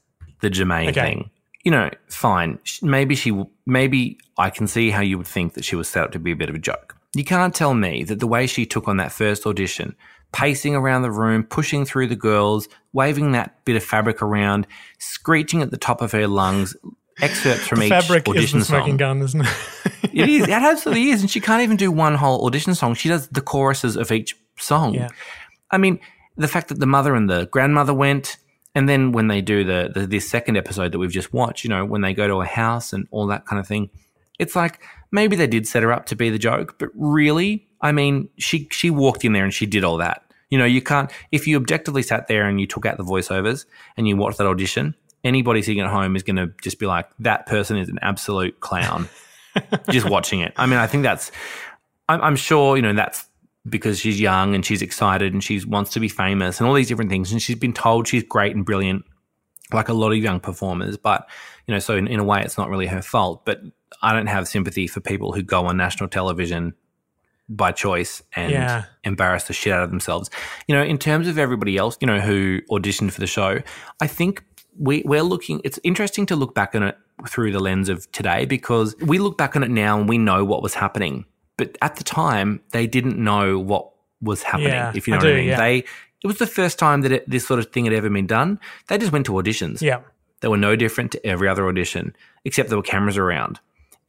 the 0.49 0.55
Jermaine 0.55 0.89
Okay. 0.89 1.01
thing. 1.01 1.29
You 1.63 1.71
know, 1.71 1.89
fine. 2.09 2.59
Maybe 2.81 3.15
she, 3.15 3.31
maybe 3.65 4.19
I 4.37 4.49
can 4.51 4.67
see 4.67 4.91
how 4.91 5.01
you 5.01 5.17
would 5.17 5.27
think 5.27 5.53
that 5.55 5.65
she 5.65 5.75
was 5.75 5.87
set 5.89 6.03
up 6.03 6.11
to 6.11 6.19
be 6.19 6.31
a 6.31 6.35
bit 6.35 6.49
of 6.49 6.55
a 6.55 6.59
joke. 6.59 6.95
You 7.15 7.23
can't 7.23 7.55
tell 7.55 7.73
me 7.73 8.03
that 8.03 8.19
the 8.19 8.27
way 8.27 8.45
she 8.45 8.65
took 8.65 8.87
on 8.87 8.97
that 8.97 9.11
first 9.11 9.45
audition, 9.47 9.95
pacing 10.31 10.75
around 10.75 11.01
the 11.01 11.11
room, 11.11 11.43
pushing 11.43 11.85
through 11.85 12.07
the 12.07 12.15
girls, 12.15 12.67
waving 12.93 13.31
that 13.31 13.63
bit 13.65 13.75
of 13.75 13.83
fabric 13.83 14.21
around, 14.21 14.67
screeching 14.99 15.61
at 15.61 15.71
the 15.71 15.77
top 15.77 16.01
of 16.01 16.11
her 16.11 16.27
lungs, 16.27 16.75
excerpts 17.21 17.65
from 17.67 17.79
the 17.79 17.85
each 17.85 17.89
fabric 17.89 18.27
is 18.27 18.31
audition 18.35 18.59
the 18.59 18.65
smoking 18.65 18.91
song. 18.93 18.97
gun, 18.97 19.21
isn't 19.21 19.41
it? 19.41 19.47
It 20.13 20.29
is. 20.29 20.43
It 20.43 20.49
absolutely 20.51 21.09
is. 21.09 21.21
And 21.21 21.31
she 21.31 21.39
can't 21.39 21.63
even 21.63 21.77
do 21.77 21.89
one 21.91 22.15
whole 22.15 22.45
audition 22.45 22.75
song. 22.75 22.93
She 22.93 23.09
does 23.09 23.27
the 23.29 23.41
choruses 23.41 23.95
of 23.95 24.11
each 24.11 24.35
song. 24.59 24.93
Yeah. 24.93 25.07
I 25.71 25.77
mean, 25.77 25.99
the 26.37 26.47
fact 26.49 26.67
that 26.67 26.79
the 26.79 26.85
mother 26.85 27.15
and 27.15 27.29
the 27.29 27.47
grandmother 27.47 27.93
went, 27.93 28.37
and 28.75 28.87
then 28.87 29.13
when 29.13 29.27
they 29.27 29.41
do 29.41 29.63
the, 29.63 29.89
the 29.93 30.05
this 30.05 30.29
second 30.29 30.57
episode 30.57 30.91
that 30.91 30.99
we've 30.99 31.11
just 31.11 31.33
watched, 31.33 31.63
you 31.63 31.69
know, 31.69 31.85
when 31.85 32.01
they 32.01 32.13
go 32.13 32.27
to 32.27 32.41
a 32.41 32.45
house 32.45 32.93
and 32.93 33.07
all 33.09 33.25
that 33.27 33.45
kind 33.45 33.59
of 33.59 33.67
thing, 33.67 33.89
it's 34.37 34.55
like 34.55 34.83
maybe 35.11 35.35
they 35.35 35.47
did 35.47 35.67
set 35.67 35.81
her 35.81 35.91
up 35.93 36.05
to 36.07 36.15
be 36.15 36.29
the 36.29 36.37
joke, 36.37 36.75
but 36.77 36.89
really, 36.93 37.67
I 37.81 37.93
mean, 37.93 38.29
she 38.37 38.67
she 38.71 38.89
walked 38.89 39.23
in 39.23 39.33
there 39.33 39.45
and 39.45 39.53
she 39.53 39.65
did 39.65 39.83
all 39.83 39.97
that. 39.97 40.23
You 40.49 40.59
know, 40.59 40.65
you 40.65 40.81
can't 40.81 41.11
if 41.31 41.47
you 41.47 41.55
objectively 41.55 42.03
sat 42.03 42.27
there 42.27 42.47
and 42.47 42.59
you 42.59 42.67
took 42.67 42.85
out 42.85 42.97
the 42.97 43.03
voiceovers 43.03 43.65
and 43.97 44.07
you 44.07 44.17
watched 44.17 44.37
that 44.37 44.47
audition, 44.47 44.93
anybody 45.23 45.61
sitting 45.61 45.79
at 45.81 45.89
home 45.89 46.15
is 46.15 46.23
going 46.23 46.35
to 46.35 46.51
just 46.61 46.77
be 46.77 46.85
like, 46.85 47.09
that 47.19 47.45
person 47.45 47.77
is 47.77 47.89
an 47.89 47.99
absolute 48.01 48.59
clown. 48.59 49.09
just 49.89 50.09
watching 50.09 50.41
it. 50.41 50.53
I 50.57 50.65
mean, 50.65 50.79
I 50.79 50.87
think 50.87 51.03
that's. 51.03 51.31
I'm, 52.07 52.21
I'm 52.21 52.35
sure 52.35 52.75
you 52.75 52.81
know 52.81 52.93
that's 52.93 53.25
because 53.67 53.99
she's 53.99 54.19
young 54.19 54.53
and 54.55 54.65
she's 54.65 54.81
excited 54.81 55.33
and 55.33 55.43
she 55.43 55.63
wants 55.65 55.91
to 55.91 55.99
be 55.99 56.07
famous 56.09 56.59
and 56.59 56.67
all 56.67 56.73
these 56.75 56.87
different 56.87 57.09
things. 57.09 57.31
And 57.31 57.41
she's 57.41 57.55
been 57.57 57.73
told 57.73 58.07
she's 58.07 58.23
great 58.23 58.55
and 58.55 58.65
brilliant, 58.65 59.03
like 59.73 59.89
a 59.89 59.93
lot 59.93 60.11
of 60.11 60.17
young 60.17 60.39
performers. 60.39 60.97
But 60.97 61.27
you 61.67 61.73
know, 61.73 61.79
so 61.79 61.95
in, 61.95 62.07
in 62.07 62.19
a 62.19 62.23
way, 62.23 62.41
it's 62.41 62.57
not 62.57 62.69
really 62.69 62.87
her 62.87 63.01
fault. 63.01 63.43
But 63.45 63.61
I 64.01 64.13
don't 64.13 64.27
have 64.27 64.47
sympathy 64.47 64.87
for 64.87 64.99
people 64.99 65.31
who 65.33 65.41
go 65.41 65.65
on 65.65 65.77
national 65.77 66.09
television 66.09 66.73
by 67.49 67.71
choice 67.71 68.21
and 68.35 68.51
Yeah. 68.51 68.83
embarrass 69.03 69.45
the 69.45 69.53
shit 69.53 69.73
out 69.73 69.83
of 69.83 69.89
themselves. 69.89 70.29
You 70.67 70.75
know, 70.75 70.83
in 70.83 70.97
terms 70.97 71.27
of 71.27 71.37
everybody 71.37 71.77
else, 71.77 71.97
you 72.01 72.07
know, 72.07 72.19
who 72.19 72.61
auditioned 72.71 73.11
for 73.11 73.19
the 73.19 73.27
show, 73.27 73.59
I 74.01 74.07
think 74.07 74.43
we, 74.77 75.03
we're 75.05 75.21
looking, 75.21 75.61
it's 75.63 75.79
interesting 75.83 76.25
to 76.27 76.35
look 76.35 76.53
back 76.55 76.75
on 76.75 76.83
it 76.83 76.97
through 77.27 77.51
the 77.51 77.59
lens 77.59 77.87
of 77.87 78.11
today 78.11 78.45
because 78.45 78.95
we 78.99 79.19
look 79.19 79.37
back 79.37 79.55
on 79.55 79.63
it 79.63 79.69
now 79.69 79.97
and 79.99 80.09
we 80.09 80.17
know 80.17 80.43
what 80.43 80.61
was 80.63 80.73
happening. 80.73 81.25
But 81.57 81.77
at 81.81 81.95
the 81.95 82.03
time, 82.03 82.61
they 82.71 82.87
didn't 82.87 83.17
know 83.17 83.57
what 83.59 83.89
was 84.21 84.43
happening, 84.43 84.69
Yeah, 84.69 84.91
if 84.95 85.07
you 85.07 85.13
know 85.13 85.19
I 85.19 85.23
what 85.23 85.31
I 85.31 85.35
mean. 85.35 85.47
yeah. 85.47 85.57
They, 85.57 85.77
it 85.79 86.27
was 86.27 86.37
the 86.37 86.47
first 86.47 86.79
time 86.79 87.01
that 87.01 87.11
it, 87.11 87.29
this 87.29 87.45
sort 87.47 87.59
of 87.59 87.71
thing 87.71 87.85
had 87.85 87.93
ever 87.93 88.09
been 88.09 88.27
done. 88.27 88.59
They 88.87 88.97
just 88.97 89.11
went 89.11 89.25
to 89.27 89.33
auditions. 89.33 89.81
yeah. 89.81 89.99
They 90.41 90.47
were 90.49 90.57
no 90.57 90.75
different 90.75 91.11
to 91.13 91.25
every 91.25 91.47
other 91.47 91.67
audition, 91.67 92.15
except 92.43 92.69
there 92.69 92.77
were 92.77 92.83
cameras 92.83 93.17
around. 93.17 93.59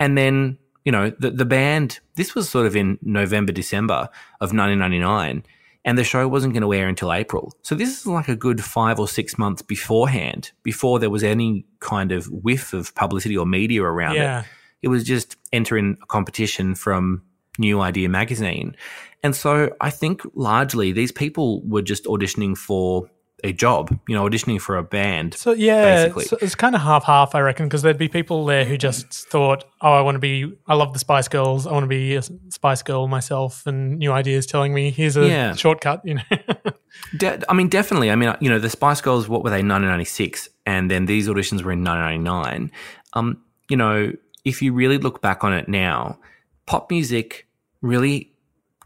And 0.01 0.18
then, 0.18 0.59
you 0.84 0.90
know, 0.92 1.11
the, 1.18 1.30
the 1.30 1.44
band, 1.44 2.01
this 2.16 2.34
was 2.34 2.49
sort 2.49 2.66
of 2.66 2.74
in 2.76 2.99
November, 3.01 3.53
December 3.53 4.09
of 4.40 4.53
1999, 4.53 5.44
and 5.84 5.97
the 5.97 6.05
show 6.05 6.26
wasn't 6.26 6.53
going 6.53 6.62
to 6.62 6.74
air 6.74 6.88
until 6.88 7.12
April. 7.12 7.53
So 7.62 7.74
this 7.76 8.01
is 8.01 8.07
like 8.07 8.28
a 8.28 8.34
good 8.36 8.62
five 8.62 8.99
or 8.99 9.07
six 9.07 9.38
months 9.38 9.62
beforehand, 9.62 10.51
before 10.64 10.99
there 10.99 11.11
was 11.11 11.22
any 11.22 11.64
kind 11.78 12.11
of 12.12 12.26
whiff 12.26 12.72
of 12.72 12.92
publicity 12.97 13.36
or 13.36 13.47
media 13.47 13.82
around 13.84 14.16
Yeah. 14.16 14.40
it. 14.40 14.47
It 14.82 14.88
was 14.88 15.05
just 15.05 15.36
entering 15.53 15.97
a 16.03 16.07
competition 16.07 16.74
from 16.74 17.22
New 17.59 17.80
Idea 17.80 18.09
magazine. 18.09 18.76
And 19.22 19.34
so 19.34 19.70
I 19.80 19.90
think 19.90 20.22
largely 20.34 20.92
these 20.92 21.12
people 21.12 21.62
were 21.66 21.82
just 21.82 22.04
auditioning 22.04 22.57
for 22.57 23.11
a 23.44 23.52
job, 23.52 23.96
you 24.09 24.14
know, 24.14 24.24
auditioning 24.26 24.59
for 24.61 24.76
a 24.78 24.82
band. 24.82 25.34
So 25.34 25.52
yeah, 25.52 25.82
basically. 26.07 26.24
so 26.24 26.38
it's 26.40 26.54
kind 26.54 26.74
of 26.74 26.80
half 26.80 27.04
half, 27.04 27.34
I 27.34 27.40
reckon, 27.40 27.66
because 27.66 27.82
there'd 27.82 27.98
be 27.98 28.09
people 28.09 28.46
there 28.46 28.64
who 28.64 28.78
just 28.78 29.28
thought, 29.28 29.64
"Oh, 29.82 29.92
I 29.92 30.00
want 30.00 30.14
to 30.14 30.18
be. 30.20 30.50
I 30.66 30.74
love 30.74 30.94
the 30.94 30.98
Spice 30.98 31.28
Girls. 31.28 31.66
I 31.66 31.72
want 31.72 31.84
to 31.84 31.88
be 31.88 32.14
a 32.16 32.22
Spice 32.22 32.82
Girl 32.82 33.09
myself." 33.09 33.66
And 33.66 33.98
new 33.98 34.11
ideas 34.11 34.46
telling 34.46 34.72
me, 34.72 34.90
"Here's 34.90 35.16
a 35.18 35.28
Yeah. 35.28 35.54
shortcut." 35.54 36.00
You 36.04 36.14
know, 36.14 36.22
De- 37.18 37.42
I 37.50 37.52
mean, 37.54 37.68
definitely. 37.68 38.11
I 38.11 38.16
mean, 38.16 38.34
you 38.40 38.48
know, 38.48 38.59
the 38.59 38.70
Spice 38.70 39.02
Girls, 39.02 39.28
what 39.28 39.44
were 39.44 39.50
they, 39.50 39.57
1996? 39.57 40.48
And 40.64 40.90
then 40.90 41.04
these 41.07 41.28
auditions 41.28 41.62
were 41.62 41.72
in 41.72 41.84
1999. 41.84 42.72
Um, 43.12 43.42
you 43.68 43.76
know, 43.76 44.12
if 44.46 44.62
you 44.62 44.72
really 44.72 44.98
look 44.98 45.20
back 45.20 45.44
on 45.44 45.52
it 45.52 45.68
now, 45.68 46.18
pop 46.66 46.90
music, 46.90 47.45
really 47.87 48.32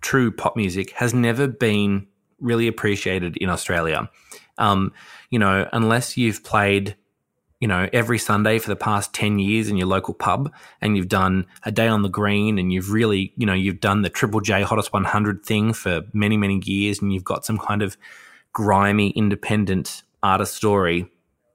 true 0.01 0.31
pop 0.31 0.57
music, 0.57 0.91
has 0.93 1.13
never 1.15 1.47
been 1.47 2.07
really 2.41 2.67
appreciated 2.67 3.37
in 3.37 3.49
Australia. 3.49 4.11
Um, 4.59 4.93
you 5.31 5.39
know, 5.39 5.69
unless 5.73 6.17
you've 6.17 6.43
played, 6.43 6.97
you 7.61 7.69
know, 7.69 7.89
every 7.93 8.19
Sunday 8.19 8.59
for 8.59 8.69
the 8.69 8.77
past 8.77 9.13
10 9.15 9.39
years 9.39 9.69
in 9.69 9.77
your 9.77 9.87
local 9.87 10.15
pub 10.15 10.53
and 10.81 10.97
you've 10.97 11.09
done 11.09 11.47
a 11.65 11.73
day 11.73 11.89
on 11.89 12.03
the 12.03 12.09
green 12.09 12.59
and 12.59 12.73
you've 12.73 12.91
really, 12.91 13.33
you 13.37 13.47
know, 13.47 13.55
you've 13.55 13.81
done 13.81 14.03
the 14.03 14.11
Triple 14.11 14.41
J 14.41 14.63
Hottest 14.63 14.93
100 14.93 15.45
thing 15.45 15.73
for 15.73 16.03
many, 16.13 16.37
many 16.37 16.61
years 16.65 17.01
and 17.01 17.13
you've 17.13 17.25
got 17.25 17.45
some 17.45 17.59
kind 17.59 17.83
of 17.83 17.97
grimy, 18.53 19.11
independent 19.11 20.03
artist 20.23 20.55
story. 20.55 21.07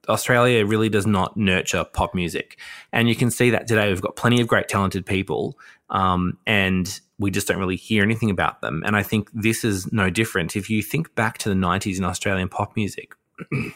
Australia 0.08 0.64
really 0.64 0.88
does 0.88 1.06
not 1.06 1.36
nurture 1.36 1.84
pop 1.84 2.14
music. 2.14 2.58
And 2.92 3.08
you 3.08 3.16
can 3.16 3.30
see 3.30 3.50
that 3.50 3.66
today. 3.66 3.88
We've 3.88 4.00
got 4.00 4.16
plenty 4.16 4.40
of 4.40 4.46
great, 4.46 4.68
talented 4.68 5.04
people, 5.04 5.58
um, 5.90 6.38
and 6.46 7.00
we 7.18 7.30
just 7.30 7.48
don't 7.48 7.58
really 7.58 7.76
hear 7.76 8.02
anything 8.02 8.30
about 8.30 8.60
them. 8.60 8.82
And 8.84 8.96
I 8.96 9.02
think 9.02 9.30
this 9.32 9.64
is 9.64 9.90
no 9.92 10.10
different. 10.10 10.56
If 10.56 10.68
you 10.68 10.82
think 10.82 11.14
back 11.14 11.38
to 11.38 11.48
the 11.48 11.54
90s 11.54 11.98
in 11.98 12.04
Australian 12.04 12.48
pop 12.48 12.76
music, 12.76 13.14
you 13.52 13.72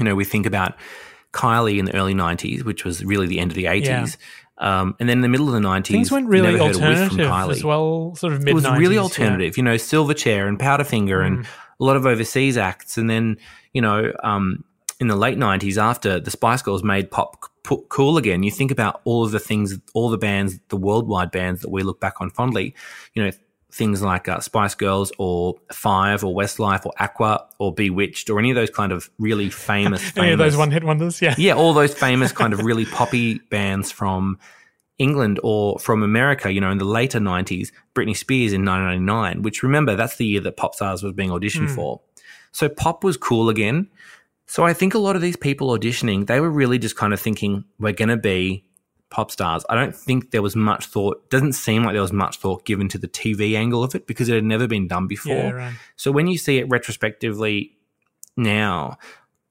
know, 0.00 0.14
we 0.14 0.24
think 0.24 0.46
about 0.46 0.74
Kylie 1.32 1.78
in 1.78 1.86
the 1.86 1.94
early 1.94 2.14
90s, 2.14 2.64
which 2.64 2.84
was 2.84 3.04
really 3.04 3.26
the 3.26 3.38
end 3.38 3.50
of 3.50 3.54
the 3.54 3.64
80s. 3.64 4.16
Um, 4.58 4.94
and 5.00 5.08
then 5.08 5.18
in 5.18 5.22
the 5.22 5.28
middle 5.28 5.46
of 5.46 5.54
the 5.54 5.66
90s, 5.66 5.86
things 5.86 6.10
went 6.12 6.28
really 6.28 6.52
never 6.52 6.64
heard 6.64 6.76
from 6.76 6.84
alternative 6.84 7.18
Kylie 7.18 7.50
as 7.52 7.64
well. 7.64 8.14
Sort 8.16 8.34
of 8.34 8.40
mid. 8.40 8.48
it 8.48 8.54
was 8.54 8.68
really 8.72 8.98
alternative. 8.98 9.56
You 9.56 9.62
know, 9.62 9.76
Silverchair 9.76 10.46
and 10.46 10.58
Powderfinger 10.58 11.26
and 11.26 11.46
a 11.46 11.84
lot 11.84 11.96
of 11.96 12.04
overseas 12.04 12.58
acts. 12.58 12.98
And 12.98 13.08
then, 13.08 13.38
you 13.72 13.80
know, 13.80 14.12
um, 14.22 14.64
in 15.00 15.08
the 15.08 15.16
late 15.16 15.38
90s, 15.38 15.78
after 15.78 16.20
the 16.20 16.30
Spice 16.30 16.60
Girls 16.62 16.84
made 16.84 17.10
pop 17.10 17.46
cool 17.88 18.18
again, 18.18 18.42
you 18.42 18.50
think 18.50 18.70
about 18.70 19.00
all 19.04 19.24
of 19.24 19.32
the 19.32 19.38
things, 19.38 19.78
all 19.94 20.10
the 20.10 20.18
bands, 20.18 20.60
the 20.68 20.76
worldwide 20.76 21.30
bands 21.30 21.62
that 21.62 21.70
we 21.70 21.82
look 21.82 22.00
back 22.00 22.20
on 22.20 22.30
fondly, 22.30 22.74
you 23.14 23.24
know, 23.24 23.30
things 23.72 24.02
like 24.02 24.28
uh, 24.28 24.40
Spice 24.40 24.74
Girls 24.74 25.10
or 25.16 25.54
Five 25.72 26.22
or 26.22 26.34
Westlife 26.34 26.84
or 26.84 26.92
Aqua 26.98 27.46
or 27.58 27.72
Bewitched 27.72 28.28
or 28.28 28.38
any 28.38 28.50
of 28.50 28.56
those 28.56 28.70
kind 28.70 28.92
of 28.92 29.08
really 29.18 29.48
famous, 29.48 30.02
famous 30.02 30.16
Any 30.16 30.32
of 30.32 30.38
those 30.38 30.56
one 30.56 30.70
hit 30.70 30.84
wonders, 30.84 31.22
yeah. 31.22 31.34
yeah, 31.38 31.54
all 31.54 31.72
those 31.72 31.94
famous 31.98 32.32
kind 32.32 32.52
of 32.52 32.60
really 32.60 32.84
poppy 32.84 33.38
bands 33.38 33.90
from 33.90 34.38
England 34.98 35.40
or 35.42 35.78
from 35.78 36.02
America, 36.02 36.52
you 36.52 36.60
know, 36.60 36.70
in 36.70 36.78
the 36.78 36.84
later 36.84 37.20
90s, 37.20 37.70
Britney 37.94 38.16
Spears 38.16 38.52
in 38.52 38.64
1999, 38.66 39.42
which 39.42 39.62
remember, 39.62 39.96
that's 39.96 40.16
the 40.16 40.26
year 40.26 40.40
that 40.40 40.58
Pop 40.58 40.74
Stars 40.74 41.02
was 41.02 41.14
being 41.14 41.30
auditioned 41.30 41.70
for. 41.74 42.02
So 42.52 42.68
pop 42.68 43.04
was 43.04 43.16
cool 43.16 43.48
again. 43.48 43.88
So 44.50 44.64
I 44.64 44.72
think 44.74 44.94
a 44.94 44.98
lot 44.98 45.14
of 45.14 45.22
these 45.22 45.36
people 45.36 45.68
auditioning, 45.68 46.26
they 46.26 46.40
were 46.40 46.50
really 46.50 46.76
just 46.76 46.96
kind 46.96 47.12
of 47.12 47.20
thinking, 47.20 47.64
we're 47.78 47.92
going 47.92 48.08
to 48.08 48.16
be 48.16 48.64
pop 49.08 49.30
stars. 49.30 49.64
I 49.70 49.76
don't 49.76 49.94
think 49.94 50.32
there 50.32 50.42
was 50.42 50.56
much 50.56 50.86
thought, 50.86 51.30
doesn't 51.30 51.52
seem 51.52 51.84
like 51.84 51.92
there 51.92 52.02
was 52.02 52.12
much 52.12 52.38
thought 52.38 52.64
given 52.64 52.88
to 52.88 52.98
the 52.98 53.06
TV 53.06 53.56
angle 53.56 53.84
of 53.84 53.94
it 53.94 54.08
because 54.08 54.28
it 54.28 54.34
had 54.34 54.42
never 54.42 54.66
been 54.66 54.88
done 54.88 55.06
before. 55.06 55.36
Yeah, 55.36 55.50
right. 55.52 55.74
So 55.94 56.10
when 56.10 56.26
you 56.26 56.36
see 56.36 56.58
it 56.58 56.68
retrospectively 56.68 57.78
now, 58.36 58.98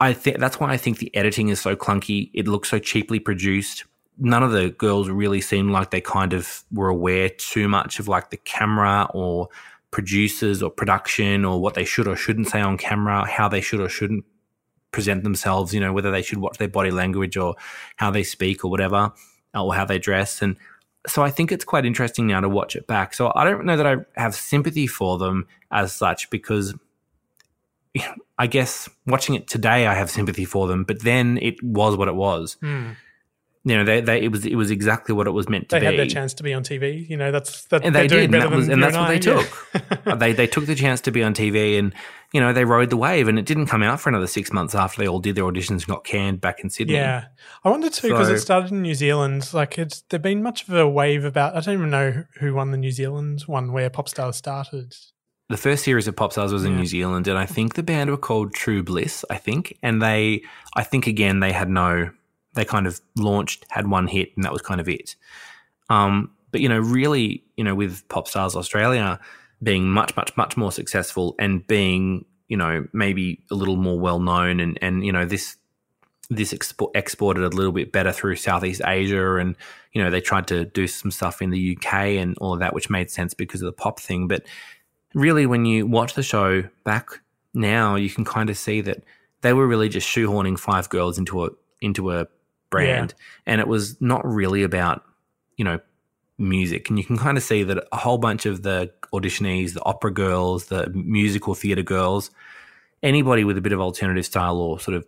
I 0.02 0.12
think 0.12 0.38
that's 0.38 0.60
why 0.60 0.74
I 0.74 0.76
think 0.76 0.98
the 0.98 1.16
editing 1.16 1.48
is 1.48 1.62
so 1.62 1.78
clunky. 1.78 2.30
It 2.34 2.50
looks 2.50 2.68
so 2.68 2.78
cheaply 2.78 3.20
produced. 3.20 3.86
None 4.18 4.44
of 4.44 4.52
the 4.52 4.72
girls 4.72 5.08
really 5.08 5.40
seemed 5.40 5.72
like 5.72 5.92
they 5.92 6.02
kind 6.02 6.34
of 6.34 6.66
were 6.74 6.90
aware 6.90 7.30
too 7.30 7.70
much 7.70 8.00
of 8.00 8.10
like 8.10 8.32
the 8.32 8.38
camera 8.38 9.08
or 9.14 9.48
producers 9.92 10.62
or 10.62 10.70
production 10.70 11.46
or 11.46 11.62
what 11.62 11.76
they 11.76 11.86
should 11.86 12.06
or 12.06 12.18
shouldn't 12.18 12.50
say 12.50 12.60
on 12.60 12.78
camera, 12.78 13.26
how 13.26 13.48
they 13.48 13.62
should 13.62 13.80
or 13.80 13.88
shouldn't 13.88 14.26
present 14.92 15.24
themselves, 15.24 15.74
you 15.74 15.80
know, 15.80 15.94
whether 15.94 16.12
they 16.12 16.22
should 16.22 16.40
watch 16.40 16.58
their 16.58 16.68
body 16.68 16.92
language 16.92 17.38
or 17.38 17.56
how 17.98 18.12
they 18.12 18.24
speak 18.24 18.64
or 18.64 18.72
whatever, 18.72 19.12
or 19.54 19.74
how 19.74 19.86
they 19.86 20.00
dress. 20.00 20.42
And 20.42 20.58
so 21.08 21.24
I 21.24 21.30
think 21.30 21.52
it's 21.52 21.66
quite 21.66 21.86
interesting 21.86 22.28
now 22.28 22.42
to 22.42 22.50
watch 22.50 22.76
it 22.76 22.88
back. 22.88 23.14
So 23.14 23.32
I 23.36 23.44
don't 23.44 23.66
know 23.66 23.78
that 23.78 23.88
I 23.88 23.98
have 24.16 24.36
sympathy 24.36 24.88
for 24.88 25.18
them 25.18 25.48
as 25.72 25.94
such 25.94 26.30
because 26.30 26.74
I 28.38 28.48
guess 28.48 28.90
watching 29.06 29.36
it 29.36 29.48
today, 29.48 29.88
I 29.88 29.94
have 29.94 30.10
sympathy 30.10 30.46
for 30.46 30.68
them, 30.68 30.84
but 30.84 31.04
then 31.04 31.38
it 31.42 31.62
was 31.64 31.96
what 31.96 32.08
it 32.08 32.16
was. 32.16 32.58
Hmm. 32.62 32.92
You 33.66 33.76
know, 33.78 33.84
they, 33.84 34.00
they 34.00 34.22
it 34.22 34.32
was 34.32 34.46
it 34.46 34.56
was 34.56 34.72
exactly 34.72 35.14
what 35.14 35.28
it 35.28 35.32
was 35.32 35.50
meant 35.50 35.68
to 35.70 35.76
They 35.76 35.80
be. 35.82 35.86
They 35.86 35.92
had 35.92 36.00
their 36.00 36.06
chance 36.14 36.34
to 36.36 36.44
be 36.44 36.54
on 36.54 36.64
TV. 36.64 37.08
You 37.10 37.18
know, 37.18 37.30
that's 37.32 37.66
that, 37.66 37.84
and 37.84 37.94
doing 37.94 38.08
did, 38.08 38.24
and, 38.26 38.34
that 38.36 38.52
was, 38.52 38.70
and 38.70 38.82
that's 38.82 38.96
what 38.96 39.10
I, 39.10 39.18
they 39.18 39.30
yeah. 39.30 39.44
took. 40.06 40.20
they 40.20 40.32
they 40.32 40.48
took 40.48 40.66
the 40.66 40.76
chance 40.76 41.02
to 41.02 41.12
be 41.12 41.22
on 41.22 41.34
TV, 41.34 41.78
and 41.78 41.94
you 42.32 42.40
know 42.40 42.54
they 42.54 42.64
rode 42.64 42.90
the 42.90 42.96
wave. 42.96 43.28
And 43.28 43.38
it 43.38 43.46
didn't 43.46 43.66
come 43.66 43.84
out 43.84 44.00
for 44.00 44.08
another 44.08 44.28
six 44.28 44.54
months 44.54 44.76
after 44.76 45.02
they 45.02 45.10
all 45.10 45.20
did 45.20 45.36
their 45.36 45.44
auditions 45.44 45.70
and 45.70 45.88
got 45.88 46.06
canned 46.06 46.40
back 46.40 46.62
in 46.62 46.70
Sydney. 46.70 46.94
Yeah, 46.94 47.26
I 47.66 47.70
wonder 47.70 47.90
too 47.90 48.08
because 48.08 48.28
So- 48.28 48.34
it 48.34 48.40
started 48.40 48.72
in 48.72 48.82
New 48.82 48.96
Zealand. 48.96 49.54
Like 49.54 49.78
it's 49.78 50.04
there'd 50.10 50.22
been 50.22 50.42
much 50.42 50.66
of 50.68 50.74
a 50.74 50.88
wave 50.88 51.26
about. 51.26 51.58
I 51.58 51.60
don't 51.60 51.74
even 51.74 51.90
know 51.90 52.24
who 52.40 52.54
won 52.54 52.72
the 52.72 52.78
New 52.78 52.92
Zealand 52.92 53.42
one 53.42 53.74
where 53.74 53.90
Popstars 53.90 54.36
started. 54.36 54.96
the 55.50 55.58
first 55.58 55.84
series 55.84 56.08
of 56.08 56.16
pop 56.16 56.32
stars 56.32 56.54
was 56.54 56.64
in 56.64 56.72
Yeah. 56.72 56.78
New 56.78 56.86
Zealand, 56.86 57.28
and 57.28 57.38
I 57.38 57.46
think 57.46 57.74
the 57.74 57.84
band 57.84 58.10
were 58.10 58.18
called 58.18 58.54
True 58.54 58.84
Bliss. 58.84 59.26
I 59.30 59.36
think, 59.36 59.78
and 59.84 60.02
they, 60.02 60.44
I 60.76 60.84
think 60.84 61.08
again 61.08 61.42
they 61.42 61.52
had 61.52 61.70
no, 61.70 62.12
they 62.54 62.66
kind 62.66 62.88
of 62.88 63.00
launched, 63.16 63.66
had 63.70 63.88
one 63.88 64.08
hit, 64.08 64.32
and 64.36 64.44
that 64.44 64.52
was 64.52 64.62
kind 64.62 64.82
of 64.82 64.90
it. 64.90 65.16
Um, 65.90 66.32
but 66.52 66.62
you 66.62 66.70
know, 66.70 66.80
really, 66.80 67.44
you 67.58 67.64
know, 67.64 67.76
with 67.76 68.08
Pop 68.10 68.28
Stars 68.28 68.56
Australia 68.56 69.20
being 69.62 69.90
much, 69.90 70.16
much, 70.16 70.36
much 70.38 70.58
more 70.58 70.72
successful 70.72 71.36
and 71.38 71.66
being, 71.68 72.26
you 72.48 72.58
know, 72.58 72.86
maybe 72.94 73.44
a 73.52 73.56
little 73.56 73.76
more 73.76 74.00
well 74.00 74.20
known, 74.20 74.60
and 74.60 74.78
and 74.82 75.06
you 75.06 75.12
know 75.12 75.26
this 75.26 75.58
this 76.30 76.54
expo- 76.54 76.92
exported 76.94 77.44
a 77.44 77.50
little 77.50 77.72
bit 77.72 77.92
better 77.92 78.12
through 78.12 78.36
Southeast 78.36 78.82
Asia, 78.86 79.36
and 79.36 79.56
you 79.94 80.04
know 80.04 80.10
they 80.10 80.22
tried 80.22 80.48
to 80.48 80.66
do 80.66 80.88
some 80.88 81.12
stuff 81.12 81.42
in 81.42 81.50
the 81.50 81.78
UK 81.78 81.94
and 81.94 82.38
all 82.40 82.54
of 82.54 82.60
that, 82.60 82.74
which 82.74 82.90
made 82.90 83.12
sense 83.12 83.34
because 83.34 83.62
of 83.62 83.68
the 83.68 83.72
pop 83.72 84.00
thing. 84.00 84.28
But 84.28 84.44
really, 85.14 85.46
when 85.46 85.66
you 85.66 85.86
watch 85.86 86.14
the 86.14 86.24
show 86.24 86.64
back 86.84 87.22
now, 87.54 87.96
you 87.96 88.10
can 88.10 88.26
kind 88.26 88.50
of 88.50 88.58
see 88.58 88.82
that 88.82 89.04
they 89.42 89.54
were 89.54 89.68
really 89.68 89.90
just 89.90 90.08
shoehorning 90.08 90.60
five 90.60 90.90
girls 90.90 91.18
into 91.18 91.46
a 91.46 91.50
into 91.82 92.12
a 92.12 92.28
brand, 92.70 93.14
and 93.46 93.60
it 93.62 93.68
was 93.68 94.00
not 94.02 94.26
really 94.26 94.64
about 94.64 95.04
you 95.58 95.66
know 95.66 95.80
music. 96.38 96.90
And 96.90 96.98
you 96.98 97.04
can 97.06 97.18
kind 97.18 97.38
of 97.38 97.44
see 97.44 97.64
that 97.64 97.86
a 97.92 97.98
whole 97.98 98.18
bunch 98.18 98.46
of 98.46 98.64
the 98.64 98.92
auditionees, 99.14 99.74
the 99.74 99.84
opera 99.84 100.12
girls, 100.14 100.66
the 100.66 100.90
musical 100.94 101.54
theatre 101.56 101.82
girls, 101.84 102.32
anybody 103.04 103.44
with 103.44 103.58
a 103.58 103.62
bit 103.62 103.74
of 103.74 103.80
alternative 103.82 104.26
style 104.26 104.58
or 104.58 104.80
sort 104.80 104.96
of 104.96 105.06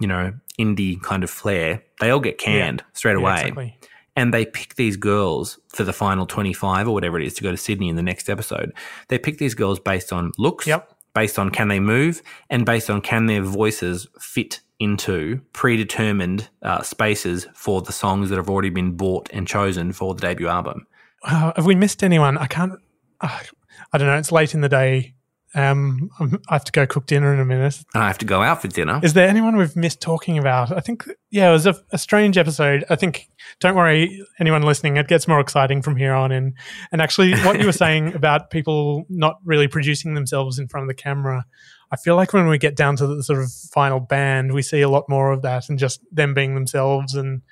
you 0.00 0.06
know 0.06 0.32
indie 0.58 1.00
kind 1.02 1.24
of 1.24 1.30
flair, 1.30 1.82
they 2.00 2.10
all 2.10 2.20
get 2.20 2.38
canned 2.38 2.82
straight 2.92 3.12
Yeah, 3.12 3.18
away 3.18 3.40
exactly. 3.40 3.78
and 4.16 4.34
they 4.34 4.44
pick 4.44 4.74
these 4.74 4.96
girls 4.96 5.58
for 5.68 5.84
the 5.84 5.92
final 5.92 6.26
25 6.26 6.88
or 6.88 6.92
whatever 6.92 7.18
it 7.20 7.26
is 7.26 7.34
to 7.34 7.42
go 7.42 7.50
to 7.52 7.56
Sydney 7.56 7.88
in 7.88 7.94
the 7.96 8.02
next 8.02 8.28
episode. 8.28 8.72
They 9.08 9.18
pick 9.18 9.38
these 9.38 9.54
girls 9.54 9.78
based 9.80 10.12
on 10.12 10.32
looks, 10.36 10.66
Yep. 10.66 10.92
Based 11.14 11.38
on 11.38 11.50
can 11.50 11.68
they 11.68 11.80
move, 11.80 12.22
and 12.50 12.64
based 12.64 12.90
on 12.90 13.00
can 13.00 13.26
their 13.26 13.42
voices 13.42 14.06
fit 14.20 14.60
into 14.78 15.40
predetermined 15.52 16.48
uh, 16.62 16.82
spaces 16.82 17.46
for 17.54 17.82
the 17.82 17.92
songs 17.92 18.30
that 18.30 18.36
have 18.36 18.48
already 18.48 18.70
been 18.70 18.92
bought 18.92 19.28
and 19.32 19.46
chosen 19.46 19.92
for 19.92 20.14
the 20.14 20.20
debut 20.20 20.48
album. 20.48 20.86
Uh, 21.22 21.52
have 21.56 21.66
we 21.66 21.74
missed 21.74 22.04
anyone? 22.04 22.38
I 22.38 22.46
can't. 22.46 22.74
Uh, 23.20 23.40
I 23.92 23.98
don't 23.98 24.06
know. 24.06 24.16
It's 24.16 24.32
late 24.32 24.54
in 24.54 24.60
the 24.60 24.68
day. 24.68 25.14
Um, 25.54 26.10
I'm, 26.20 26.40
I 26.48 26.54
have 26.54 26.64
to 26.64 26.72
go 26.72 26.86
cook 26.86 27.06
dinner 27.06 27.32
in 27.32 27.40
a 27.40 27.44
minute. 27.44 27.82
And 27.94 28.02
I 28.02 28.06
have 28.06 28.18
to 28.18 28.24
go 28.26 28.42
out 28.42 28.60
for 28.60 28.68
dinner. 28.68 29.00
Is 29.02 29.14
there 29.14 29.26
anyone 29.26 29.56
we've 29.56 29.76
missed 29.76 30.00
talking 30.00 30.38
about? 30.38 30.70
I 30.70 30.80
think, 30.80 31.08
yeah, 31.30 31.48
it 31.48 31.52
was 31.52 31.66
a, 31.66 31.74
a 31.90 31.98
strange 31.98 32.36
episode. 32.36 32.84
I 32.90 32.96
think, 32.96 33.28
don't 33.60 33.74
worry, 33.74 34.22
anyone 34.38 34.62
listening, 34.62 34.96
it 34.96 35.08
gets 35.08 35.26
more 35.26 35.40
exciting 35.40 35.80
from 35.82 35.96
here 35.96 36.12
on 36.12 36.32
in. 36.32 36.54
And 36.92 37.00
actually, 37.00 37.34
what 37.40 37.58
you 37.58 37.66
were 37.66 37.72
saying 37.84 38.14
about 38.14 38.50
people 38.50 39.04
not 39.08 39.36
really 39.44 39.68
producing 39.68 40.14
themselves 40.14 40.58
in 40.58 40.68
front 40.68 40.84
of 40.84 40.88
the 40.88 41.02
camera, 41.02 41.44
I 41.90 41.96
feel 41.96 42.16
like 42.16 42.32
when 42.32 42.48
we 42.48 42.58
get 42.58 42.76
down 42.76 42.96
to 42.96 43.06
the 43.06 43.22
sort 43.22 43.40
of 43.40 43.50
final 43.72 44.00
band, 44.00 44.52
we 44.52 44.62
see 44.62 44.82
a 44.82 44.88
lot 44.88 45.08
more 45.08 45.32
of 45.32 45.42
that 45.42 45.68
and 45.68 45.78
just 45.78 46.00
them 46.12 46.34
being 46.34 46.54
themselves. 46.54 47.14
And 47.14 47.42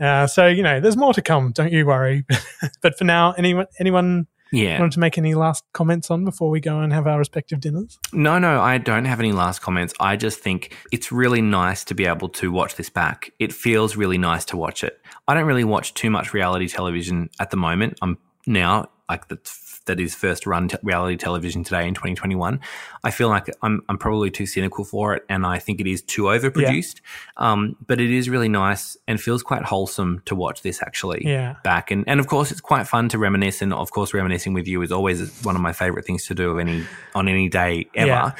uh, 0.00 0.26
so, 0.26 0.46
you 0.46 0.62
know, 0.62 0.80
there's 0.80 0.96
more 0.96 1.12
to 1.12 1.22
come. 1.22 1.52
Don't 1.52 1.72
you 1.72 1.86
worry. 1.86 2.24
but 2.82 2.96
for 2.96 3.04
now, 3.04 3.32
anyone, 3.32 3.66
anyone 3.78 4.26
yeah. 4.52 4.78
wanted 4.78 4.92
to 4.92 5.00
make 5.00 5.18
any 5.18 5.34
last 5.34 5.64
comments 5.72 6.10
on 6.10 6.24
before 6.24 6.50
we 6.50 6.60
go 6.60 6.80
and 6.80 6.92
have 6.92 7.06
our 7.06 7.18
respective 7.18 7.60
dinners? 7.60 7.98
No, 8.12 8.38
no, 8.38 8.60
I 8.60 8.78
don't 8.78 9.04
have 9.04 9.20
any 9.20 9.32
last 9.32 9.60
comments. 9.60 9.94
I 10.00 10.16
just 10.16 10.40
think 10.40 10.74
it's 10.92 11.12
really 11.12 11.42
nice 11.42 11.84
to 11.84 11.94
be 11.94 12.06
able 12.06 12.28
to 12.30 12.50
watch 12.50 12.76
this 12.76 12.90
back. 12.90 13.32
It 13.38 13.52
feels 13.52 13.96
really 13.96 14.18
nice 14.18 14.44
to 14.46 14.56
watch 14.56 14.84
it. 14.84 15.00
I 15.26 15.34
don't 15.34 15.46
really 15.46 15.64
watch 15.64 15.94
too 15.94 16.10
much 16.10 16.32
reality 16.32 16.68
television 16.68 17.30
at 17.40 17.50
the 17.50 17.56
moment. 17.56 17.98
I'm 18.02 18.18
now 18.46 18.88
like 19.08 19.28
that 19.28 19.46
that 19.88 19.98
is 20.00 20.14
first 20.14 20.46
run 20.46 20.68
te- 20.68 20.78
reality 20.82 21.16
television 21.16 21.64
today 21.64 21.86
in 21.86 21.92
2021. 21.94 22.60
I 23.04 23.10
feel 23.10 23.28
like 23.28 23.50
I'm 23.60 23.82
I'm 23.88 23.98
probably 23.98 24.30
too 24.30 24.46
cynical 24.46 24.84
for 24.84 25.14
it, 25.16 25.24
and 25.28 25.44
I 25.44 25.58
think 25.58 25.80
it 25.80 25.86
is 25.86 26.00
too 26.00 26.22
overproduced. 26.22 27.00
Um, 27.36 27.76
but 27.86 28.00
it 28.00 28.10
is 28.10 28.30
really 28.30 28.48
nice 28.48 28.96
and 29.06 29.20
feels 29.20 29.42
quite 29.42 29.62
wholesome 29.64 30.22
to 30.26 30.34
watch 30.34 30.62
this 30.62 30.80
actually 30.82 31.22
Yeah. 31.24 31.56
back. 31.64 31.90
And 31.90 32.04
and 32.06 32.20
of 32.20 32.26
course, 32.28 32.50
it's 32.52 32.60
quite 32.60 32.86
fun 32.86 33.08
to 33.10 33.18
reminisce. 33.18 33.60
And 33.60 33.74
of 33.74 33.90
course, 33.90 34.14
reminiscing 34.14 34.54
with 34.54 34.66
you 34.68 34.80
is 34.82 34.92
always 34.92 35.42
one 35.42 35.56
of 35.56 35.60
my 35.62 35.72
favorite 35.72 36.04
things 36.04 36.26
to 36.26 36.34
do 36.34 36.50
of 36.50 36.58
any 36.58 36.84
on 37.14 37.28
any 37.28 37.48
day 37.48 37.88
ever. 37.94 38.06
Yeah. 38.08 38.30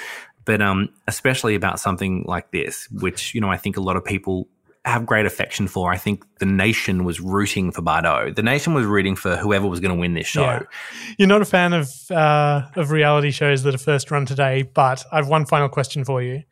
But 0.44 0.62
um, 0.62 0.88
especially 1.06 1.54
about 1.56 1.78
something 1.78 2.24
like 2.26 2.52
this, 2.52 2.88
which 2.90 3.34
you 3.34 3.40
know 3.40 3.50
I 3.50 3.56
think 3.58 3.76
a 3.76 3.82
lot 3.82 3.96
of 3.96 4.04
people 4.04 4.48
have 4.88 5.06
great 5.06 5.26
affection 5.26 5.68
for. 5.68 5.92
I 5.92 5.96
think 5.96 6.24
the 6.38 6.46
nation 6.46 7.04
was 7.04 7.20
rooting 7.20 7.70
for 7.70 7.82
Bardot. 7.82 8.34
The 8.34 8.42
nation 8.42 8.74
was 8.74 8.86
rooting 8.86 9.16
for 9.16 9.36
whoever 9.36 9.66
was 9.66 9.80
going 9.80 9.94
to 9.94 10.00
win 10.00 10.14
this 10.14 10.26
show. 10.26 10.42
Yeah. 10.42 10.62
You're 11.18 11.28
not 11.28 11.42
a 11.42 11.46
fan 11.46 11.72
of 11.72 11.90
uh, 12.10 12.62
of 12.76 12.90
reality 12.90 13.30
shows 13.30 13.62
that 13.62 13.74
are 13.74 13.78
first 13.78 14.10
run 14.10 14.26
today, 14.26 14.62
but 14.62 15.04
I've 15.12 15.28
one 15.28 15.46
final 15.46 15.68
question 15.68 16.04
for 16.04 16.22
you. 16.22 16.42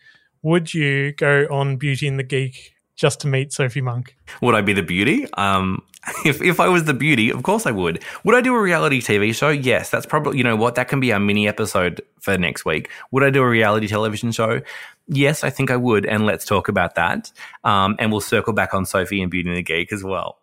Would 0.42 0.74
you 0.74 1.12
go 1.12 1.46
on 1.50 1.76
Beauty 1.76 2.06
and 2.06 2.18
the 2.18 2.24
Geek 2.24 2.75
just 2.96 3.20
to 3.20 3.28
meet 3.28 3.52
Sophie 3.52 3.80
Monk? 3.80 4.16
Would 4.42 4.54
I 4.54 4.62
be 4.62 4.72
the 4.72 4.82
beauty? 4.82 5.26
Um, 5.34 5.82
if, 6.24 6.42
if 6.42 6.58
I 6.60 6.68
was 6.68 6.84
the 6.84 6.94
beauty, 6.94 7.30
of 7.30 7.42
course 7.42 7.66
I 7.66 7.70
would. 7.70 8.02
Would 8.24 8.34
I 8.34 8.40
do 8.40 8.54
a 8.54 8.60
reality 8.60 9.00
TV 9.00 9.34
show? 9.34 9.50
Yes, 9.50 9.90
that's 9.90 10.06
probably, 10.06 10.38
you 10.38 10.44
know 10.44 10.56
what, 10.56 10.74
that 10.76 10.88
can 10.88 10.98
be 11.00 11.12
our 11.12 11.20
mini 11.20 11.46
episode 11.46 12.00
for 12.20 12.36
next 12.38 12.64
week. 12.64 12.90
Would 13.12 13.22
I 13.22 13.30
do 13.30 13.42
a 13.42 13.48
reality 13.48 13.86
television 13.86 14.32
show? 14.32 14.62
Yes, 15.08 15.44
I 15.44 15.50
think 15.50 15.70
I 15.70 15.76
would. 15.76 16.06
And 16.06 16.26
let's 16.26 16.44
talk 16.44 16.68
about 16.68 16.96
that. 16.96 17.30
Um, 17.62 17.96
and 17.98 18.10
we'll 18.10 18.20
circle 18.20 18.52
back 18.52 18.74
on 18.74 18.86
Sophie 18.86 19.22
and 19.22 19.30
Beauty 19.30 19.50
and 19.50 19.58
the 19.58 19.62
Geek 19.62 19.92
as 19.92 20.02
well. 20.02 20.38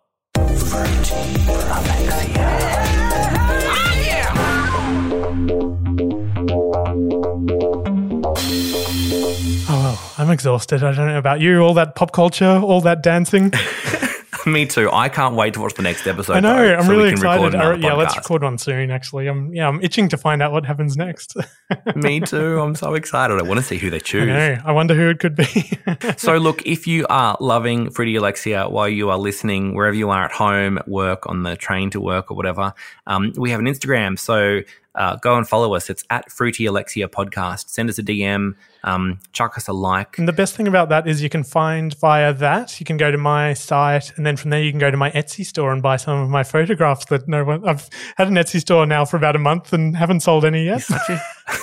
Oh, 9.96 10.14
I'm 10.18 10.30
exhausted. 10.30 10.82
I 10.82 10.92
don't 10.92 11.06
know 11.06 11.18
about 11.18 11.40
you. 11.40 11.60
All 11.60 11.74
that 11.74 11.94
pop 11.94 12.12
culture, 12.12 12.58
all 12.58 12.80
that 12.80 13.02
dancing. 13.02 13.52
Me 14.46 14.66
too. 14.66 14.90
I 14.92 15.08
can't 15.08 15.36
wait 15.36 15.54
to 15.54 15.60
watch 15.60 15.74
the 15.74 15.82
next 15.82 16.06
episode. 16.06 16.34
I 16.34 16.40
know. 16.40 16.56
though, 16.56 16.74
I'm 16.74 16.84
so 16.84 16.90
really 16.90 17.10
excited. 17.10 17.54
another 17.54 17.74
Uh, 17.74 17.76
yeah, 17.76 17.94
let's 17.94 18.14
record 18.16 18.42
one 18.42 18.58
soon. 18.58 18.90
Actually, 18.90 19.26
I'm 19.26 19.54
yeah, 19.54 19.68
I'm 19.68 19.80
itching 19.82 20.08
to 20.10 20.18
find 20.18 20.42
out 20.42 20.52
what 20.52 20.66
happens 20.66 20.96
next. 20.96 21.36
Me 21.96 22.20
too. 22.20 22.60
I'm 22.60 22.74
so 22.74 22.94
excited. 22.94 23.38
I 23.38 23.42
want 23.42 23.58
to 23.60 23.64
see 23.64 23.78
who 23.78 23.88
they 23.88 23.96
I 23.96 24.00
choose. 24.00 24.26
know. 24.26 24.58
I 24.64 24.72
wonder 24.72 24.94
who 24.94 25.08
it 25.08 25.18
could 25.18 25.34
be. 25.36 25.78
so 26.18 26.36
look, 26.36 26.66
if 26.66 26.86
you 26.86 27.06
are 27.08 27.36
loving 27.40 27.90
Fruity 27.90 28.16
Alexia 28.16 28.68
while 28.68 28.88
you 28.88 29.08
are 29.10 29.18
listening, 29.18 29.74
wherever 29.74 29.96
you 29.96 30.10
are 30.10 30.24
at 30.24 30.32
home, 30.32 30.76
at 30.76 30.88
work, 30.88 31.26
on 31.26 31.42
the 31.44 31.56
train 31.56 31.90
to 31.90 32.00
work 32.00 32.30
or 32.30 32.36
whatever, 32.36 32.74
um, 33.06 33.32
we 33.36 33.50
have 33.50 33.60
an 33.60 33.66
Instagram. 33.66 34.18
So 34.18 34.60
uh, 34.94 35.16
go 35.16 35.36
and 35.36 35.48
follow 35.48 35.74
us. 35.74 35.90
It's 35.90 36.04
at 36.10 36.30
Fruity 36.30 36.66
Alexia 36.66 37.08
Podcast. 37.08 37.68
Send 37.68 37.88
us 37.90 37.98
a 37.98 38.02
DM. 38.02 38.54
Um, 38.84 39.18
chuck 39.32 39.56
us 39.56 39.66
a 39.66 39.72
like. 39.72 40.18
And 40.18 40.28
the 40.28 40.32
best 40.32 40.54
thing 40.56 40.68
about 40.68 40.90
that 40.90 41.08
is 41.08 41.22
you 41.22 41.30
can 41.30 41.42
find 41.42 41.98
via 41.98 42.34
that. 42.34 42.78
You 42.78 42.84
can 42.84 42.98
go 42.98 43.10
to 43.10 43.16
my 43.16 43.54
site, 43.54 44.12
and 44.16 44.26
then 44.26 44.36
from 44.36 44.50
there 44.50 44.62
you 44.62 44.70
can 44.70 44.78
go 44.78 44.90
to 44.90 44.96
my 44.98 45.10
Etsy 45.12 45.44
store 45.44 45.72
and 45.72 45.82
buy 45.82 45.96
some 45.96 46.18
of 46.20 46.28
my 46.28 46.42
photographs 46.42 47.06
that 47.06 47.26
no 47.26 47.44
one. 47.44 47.66
I've 47.66 47.88
had 48.18 48.28
an 48.28 48.34
Etsy 48.34 48.60
store 48.60 48.84
now 48.84 49.06
for 49.06 49.16
about 49.16 49.36
a 49.36 49.38
month 49.38 49.72
and 49.72 49.96
haven't 49.96 50.20
sold 50.20 50.44
any 50.44 50.66
yet. 50.66 50.84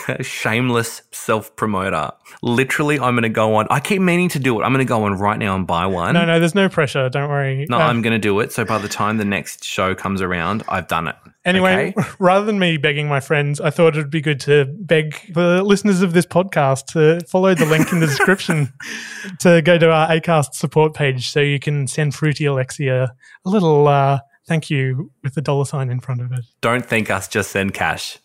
a 0.07 0.23
shameless 0.23 1.03
self 1.11 1.55
promoter. 1.55 2.11
Literally, 2.41 2.99
I'm 2.99 3.13
going 3.13 3.21
to 3.23 3.29
go 3.29 3.55
on. 3.55 3.67
I 3.69 3.79
keep 3.79 4.01
meaning 4.01 4.29
to 4.29 4.39
do 4.39 4.59
it. 4.59 4.63
I'm 4.63 4.73
going 4.73 4.86
to 4.86 4.89
go 4.89 5.03
on 5.03 5.13
right 5.19 5.38
now 5.38 5.55
and 5.55 5.67
buy 5.67 5.86
one. 5.86 6.13
no, 6.15 6.25
no, 6.25 6.39
there's 6.39 6.55
no 6.55 6.69
pressure. 6.69 7.07
Don't 7.09 7.29
worry. 7.29 7.67
No, 7.69 7.77
Uh, 7.77 7.82
I'm 7.82 8.01
going 8.01 8.13
to 8.13 8.19
do 8.19 8.39
it. 8.39 8.51
So 8.51 8.65
by 8.65 8.79
the 8.79 8.88
time 8.89 9.17
the 9.17 9.25
next 9.25 9.63
show 9.63 9.93
comes 9.93 10.21
around, 10.23 10.63
I've 10.67 10.88
done 10.88 11.07
it. 11.07 11.15
Anyway, 11.45 11.93
Okay? 11.97 12.07
rather 12.19 12.45
than 12.45 12.57
me 12.59 12.77
begging 12.77 13.07
my 13.07 13.19
friends, 13.22 13.61
I 13.61 13.69
thought 13.69 13.95
it 13.95 13.99
would 13.99 14.09
be 14.09 14.22
good 14.22 14.39
to 14.41 14.65
beg 14.65 15.34
the 15.34 15.63
listeners 15.63 16.01
of 16.01 16.13
this 16.13 16.26
podcast 16.26 16.88
to 16.88 17.26
follow 17.28 17.55
the 17.55 17.65
link 17.65 17.91
in 17.91 17.99
the 17.99 18.07
description 18.07 18.74
to 19.39 19.61
go 19.61 19.78
to 19.78 19.91
our 19.91 20.09
ACAST 20.09 20.55
support 20.55 20.93
page 20.93 21.30
so 21.30 21.39
you 21.39 21.59
can 21.59 21.88
send 21.88 22.13
Fruity 22.13 22.45
Alexia 22.45 23.13
a 23.45 23.49
little 23.49 23.88
uh, 23.88 24.19
thank 24.47 24.69
you 24.69 25.11
with 25.24 25.36
the 25.36 25.41
dollar 25.41 25.65
sign 25.65 25.89
in 25.89 25.99
front 25.99 26.22
of 26.22 26.32
it. 26.32 26.45
don't 26.61 26.86
thank 26.86 27.09
us, 27.09 27.28
just 27.28 27.51
send 27.51 27.74
cash. 27.74 28.17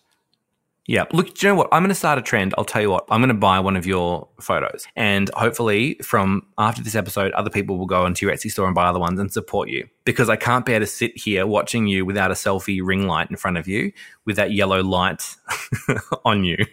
Yeah. 0.87 1.03
Look, 1.11 1.43
you 1.43 1.49
know 1.49 1.55
what? 1.55 1.67
I'm 1.73 1.81
going 1.81 1.89
to 1.89 1.95
start 1.95 2.17
a 2.17 2.21
trend. 2.21 2.55
I'll 2.57 2.63
tell 2.63 2.81
you 2.81 2.89
what. 2.89 3.05
I'm 3.11 3.19
going 3.19 3.27
to 3.27 3.33
buy 3.33 3.59
one 3.59 3.75
of 3.75 3.85
your 3.85 4.29
photos. 4.39 4.87
And 4.95 5.29
hopefully, 5.35 5.95
from 6.01 6.47
after 6.57 6.81
this 6.81 6.95
episode, 6.95 7.33
other 7.33 7.49
people 7.49 7.77
will 7.77 7.85
go 7.85 8.05
onto 8.05 8.25
your 8.25 8.33
Etsy 8.33 8.49
store 8.49 8.67
and 8.67 8.73
buy 8.73 8.87
other 8.87 8.99
ones 8.99 9.19
and 9.19 9.31
support 9.31 9.67
you. 9.67 9.85
Because 10.05 10.29
I 10.29 10.37
can't 10.37 10.65
bear 10.65 10.79
to 10.79 10.87
sit 10.87 11.17
here 11.17 11.45
watching 11.45 11.87
you 11.87 12.05
without 12.05 12.31
a 12.31 12.35
selfie 12.35 12.79
ring 12.81 13.05
light 13.05 13.29
in 13.29 13.35
front 13.35 13.57
of 13.57 13.67
you 13.67 13.91
with 14.25 14.37
that 14.37 14.53
yellow 14.53 14.81
light 14.81 15.35
on 16.25 16.45
you. 16.45 16.65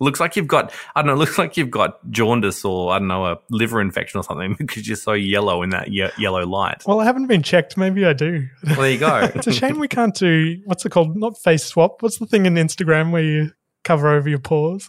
Looks 0.00 0.20
like 0.20 0.36
you've 0.36 0.46
got, 0.46 0.72
I 0.94 1.02
don't 1.02 1.08
know, 1.08 1.14
looks 1.18 1.38
like 1.38 1.56
you've 1.56 1.70
got 1.70 2.08
jaundice 2.10 2.64
or, 2.64 2.92
I 2.92 2.98
don't 2.98 3.08
know, 3.08 3.26
a 3.26 3.38
liver 3.50 3.80
infection 3.80 4.20
or 4.20 4.22
something 4.22 4.54
because 4.58 4.86
you're 4.86 4.96
so 4.96 5.12
yellow 5.12 5.62
in 5.62 5.70
that 5.70 5.90
ye- 5.92 6.10
yellow 6.18 6.46
light. 6.46 6.82
Well, 6.86 7.00
I 7.00 7.04
haven't 7.04 7.26
been 7.26 7.42
checked. 7.42 7.76
Maybe 7.76 8.04
I 8.06 8.12
do. 8.12 8.46
Well, 8.64 8.76
there 8.76 8.90
you 8.90 8.98
go. 8.98 9.16
it's 9.34 9.46
a 9.48 9.52
shame 9.52 9.78
we 9.78 9.88
can't 9.88 10.14
do 10.14 10.60
what's 10.66 10.84
it 10.86 10.90
called? 10.90 11.16
Not 11.16 11.36
face 11.38 11.64
swap. 11.64 12.00
What's 12.02 12.18
the 12.18 12.26
thing 12.26 12.46
in 12.46 12.54
Instagram 12.54 13.10
where 13.10 13.22
you 13.22 13.52
cover 13.84 14.08
over 14.14 14.28
your 14.28 14.38
pores? 14.38 14.88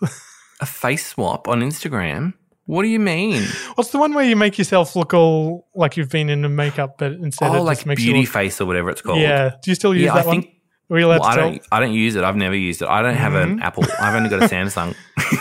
a 0.62 0.66
face 0.66 1.06
swap 1.08 1.48
on 1.48 1.62
Instagram? 1.62 2.34
What 2.66 2.84
do 2.84 2.90
you 2.90 3.00
mean? 3.00 3.42
What's 3.76 3.90
the 3.90 3.98
one 3.98 4.14
where 4.14 4.24
you 4.26 4.36
make 4.36 4.60
yourself 4.60 4.96
look 4.96 5.16
all 5.16 5.68
like 5.74 5.98
you've 5.98 6.10
been 6.10 6.30
in 6.30 6.46
a 6.46 6.50
makeup, 6.50 7.00
but 7.00 7.14
instead 7.14 7.50
oh, 7.50 7.56
it 7.56 7.60
like 7.62 7.78
just 7.80 7.88
makes 7.88 8.04
beauty 8.04 8.20
you 8.20 8.26
look, 8.26 8.34
face 8.34 8.62
or 8.62 8.68
whatever 8.68 8.92
it's 8.92 9.02
called. 9.02 9.20
Yeah. 9.20 9.56
Do 9.64 9.72
you 9.72 9.76
still 9.76 9.96
use 9.96 10.04
Yeah, 10.04 10.14
that 10.14 10.26
I 10.26 10.28
one? 10.28 10.42
think- 10.44 10.54
Are 10.92 11.00
you 11.00 11.06
allowed 11.06 11.20
Well, 11.22 11.30
I 11.30 11.36
don't. 11.36 11.62
I 11.72 11.80
don't 11.80 11.94
use 11.94 12.16
it. 12.16 12.24
I've 12.24 12.36
never 12.36 12.56
used 12.56 12.82
it. 12.82 12.88
I 12.88 13.02
don't 13.02 13.16
have 13.16 13.36
an 13.36 13.50
mm-hmm. 13.58 13.62
Apple. 13.62 13.86
I've 14.00 14.16
only 14.16 14.30
got 14.30 14.42
a 14.42 14.48
Samsung. 14.56 14.96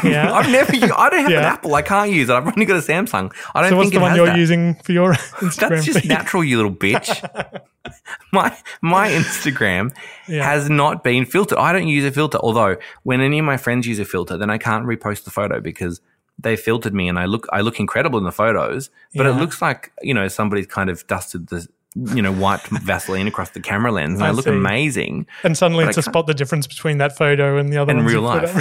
Yeah. 0.05 0.33
I've 0.35 0.51
never. 0.51 0.73
I 0.75 1.09
don't 1.09 1.21
have 1.21 1.33
an 1.33 1.45
Apple. 1.45 1.75
I 1.75 1.83
can't 1.83 2.11
use 2.11 2.29
it. 2.29 2.35
I've 2.35 2.47
only 2.47 2.67
got 2.67 2.77
a 2.77 2.81
Samsung. 2.81 3.33
I 3.55 3.63
don't 3.63 3.71
So 3.71 3.77
what's 3.77 3.91
the 3.91 4.01
one 4.01 4.15
you're 4.15 4.27
that. 4.27 4.37
using 4.37 4.75
for 4.77 4.93
your 4.93 5.13
Instagram 5.15 5.69
That's 5.71 5.87
just 5.87 6.01
feed? 6.01 6.09
natural, 6.09 6.45
you 6.45 6.57
little 6.57 6.75
bitch. 6.75 7.23
my 8.33 8.55
my 8.83 9.09
Instagram 9.11 9.95
Yeah. 10.27 10.45
has 10.45 10.69
not 10.69 11.03
been 11.03 11.25
filtered. 11.25 11.59
I 11.59 11.73
don't 11.73 11.89
use 11.89 12.05
a 12.05 12.11
filter. 12.13 12.39
Although 12.39 12.77
when 13.05 13.21
any 13.23 13.39
of 13.39 13.45
my 13.47 13.57
friends 13.57 13.87
use 13.87 13.99
a 13.99 14.05
filter, 14.05 14.37
then 14.37 14.51
I 14.51 14.59
can't 14.59 14.85
repost 14.85 15.25
the 15.25 15.31
photo 15.31 15.61
because 15.61 16.01
they 16.39 16.57
filtered 16.57 16.95
me 16.95 17.09
and 17.09 17.19
I 17.19 17.25
look 17.25 17.47
I 17.53 17.63
look 17.63 17.81
incredible 17.81 18.19
in 18.19 18.25
the 18.25 18.33
photos, 18.33 18.91
but 19.15 19.27
it 19.27 19.33
looks 19.33 19.61
like 19.63 19.93
you 20.03 20.13
know 20.15 20.29
somebody's 20.29 20.67
kind 20.67 20.91
of 20.91 21.07
dusted 21.07 21.49
the 21.49 21.67
you 22.15 22.23
know 22.23 22.33
white 22.33 22.61
Vaseline 22.69 23.27
across 23.27 23.51
the 23.51 23.61
camera 23.61 23.91
lens, 23.93 24.15
and 24.19 24.25
I, 24.25 24.29
I 24.29 24.31
look 24.31 24.45
see. 24.45 24.51
amazing. 24.51 25.27
And 25.43 25.57
suddenly 25.57 25.85
it's 25.85 25.97
to 25.97 26.03
can't- 26.03 26.13
spot 26.13 26.27
the 26.27 26.35
difference 26.35 26.67
between 26.67 26.99
that 26.99 27.17
photo 27.17 27.57
and 27.59 27.73
the 27.73 27.79
other 27.79 27.95
one. 27.95 28.01
in 28.05 28.07
real 28.07 28.23
life. 28.23 28.55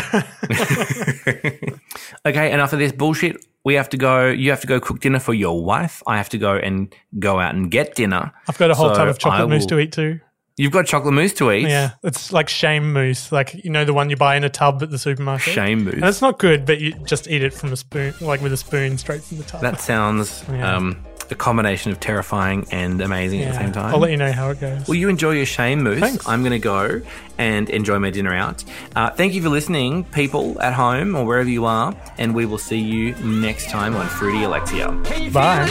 okay, 2.25 2.51
enough 2.51 2.73
of 2.73 2.79
this 2.79 2.91
bullshit. 2.91 3.37
We 3.63 3.73
have 3.75 3.89
to 3.89 3.97
go. 3.97 4.27
You 4.27 4.49
have 4.51 4.61
to 4.61 4.67
go 4.67 4.79
cook 4.79 4.99
dinner 5.01 5.19
for 5.19 5.33
your 5.33 5.63
wife. 5.63 6.01
I 6.07 6.17
have 6.17 6.29
to 6.29 6.37
go 6.37 6.55
and 6.55 6.93
go 7.19 7.39
out 7.39 7.53
and 7.55 7.69
get 7.69 7.95
dinner. 7.95 8.31
I've 8.47 8.57
got 8.57 8.71
a 8.71 8.75
whole 8.75 8.89
So 8.89 8.95
tub 8.95 9.07
of 9.09 9.19
chocolate 9.19 9.41
I 9.41 9.45
mousse 9.45 9.65
to 9.67 9.79
eat 9.79 9.91
too. 9.91 10.19
You've 10.59 10.71
got 10.71 10.87
chocolate 10.87 11.13
mousse 11.13 11.33
to 11.33 11.51
eat. 11.51 11.67
Yeah, 11.67 11.91
it's 12.03 12.31
like 12.31 12.49
shame 12.49 12.93
mousse, 12.93 13.31
like 13.31 13.53
you 13.63 13.69
know 13.69 13.85
the 13.85 13.93
one 13.93 14.09
you 14.09 14.15
buy 14.15 14.35
in 14.37 14.43
a 14.43 14.49
tub 14.49 14.81
at 14.81 14.89
the 14.89 14.97
supermarket. 14.97 15.53
Shame 15.53 15.83
mousse. 15.85 15.93
and 15.95 16.05
it's 16.05 16.21
not 16.21 16.39
good, 16.39 16.65
but 16.65 16.79
you 16.79 16.93
just 17.05 17.27
eat 17.29 17.43
it 17.43 17.53
from 17.53 17.71
a 17.73 17.77
spoon, 17.77 18.13
like 18.21 18.41
with 18.41 18.53
a 18.53 18.57
spoon 18.57 18.97
straight 18.97 19.21
from 19.23 19.37
the 19.37 19.43
tub. 19.43 19.61
That 19.61 19.79
sounds 19.81 20.43
Yeah. 20.51 20.75
um, 20.77 21.05
a 21.31 21.35
combination 21.35 21.91
of 21.91 21.99
terrifying 21.99 22.67
and 22.71 23.01
amazing 23.01 23.41
at 23.41 23.53
the 23.53 23.59
same 23.59 23.71
time. 23.71 23.93
I'll 23.93 23.99
let 23.99 24.11
you 24.11 24.17
know 24.17 24.31
how 24.31 24.49
it 24.49 24.59
goes. 24.59 24.87
Well, 24.87 24.95
you 24.95 25.09
enjoy 25.09 25.31
your 25.31 25.45
shame 25.45 25.83
mousse. 25.83 25.99
Thanks. 25.99 26.27
I'm 26.27 26.41
going 26.41 26.51
to 26.51 26.59
go 26.59 27.01
and 27.37 27.69
enjoy 27.69 27.99
my 27.99 28.09
dinner 28.09 28.33
out. 28.33 28.63
Uh, 28.95 29.09
thank 29.11 29.33
you 29.33 29.41
for 29.41 29.49
listening, 29.49 30.03
people 30.05 30.59
at 30.61 30.73
home 30.73 31.15
or 31.15 31.25
wherever 31.25 31.49
you 31.49 31.65
are, 31.65 31.95
and 32.17 32.33
we 32.33 32.45
will 32.45 32.57
see 32.57 32.79
you 32.79 33.15
next 33.15 33.69
time 33.69 33.95
on 33.95 34.07
Fruity 34.07 34.43
Alexia. 34.43 34.87
Can 35.05 35.23
you 35.23 35.31
Bye. 35.31 35.67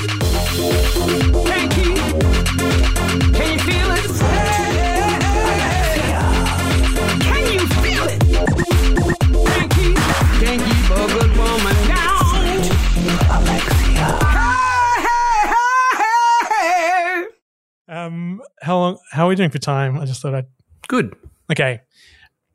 Um, 17.89 18.43
how 18.63 18.79
long? 18.79 18.99
How 19.13 19.27
are 19.27 19.29
we 19.29 19.37
doing 19.37 19.51
for 19.51 19.59
time? 19.59 19.99
I 19.99 20.05
just 20.05 20.21
thought 20.21 20.35
I'd. 20.35 20.47
Good. 20.89 21.15
Okay, 21.51 21.83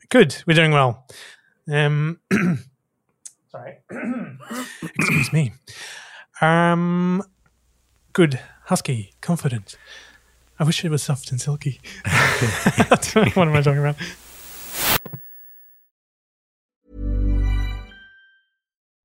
good. 0.10 0.36
We're 0.46 0.54
doing 0.56 0.72
well. 0.72 1.08
Um, 1.72 2.20
sorry. 3.52 3.80
Excuse 4.84 5.32
me. 5.32 5.54
Um, 6.42 7.24
good. 8.14 8.40
Husky, 8.66 9.14
confident. 9.22 9.78
I 10.60 10.64
wish 10.64 10.84
it 10.86 10.90
was 10.90 11.02
soft 11.02 11.32
and 11.32 11.40
silky. 11.42 11.80
what 12.04 13.48
am 13.48 13.56
I 13.56 13.62
talking 13.62 13.80
about? 13.80 13.96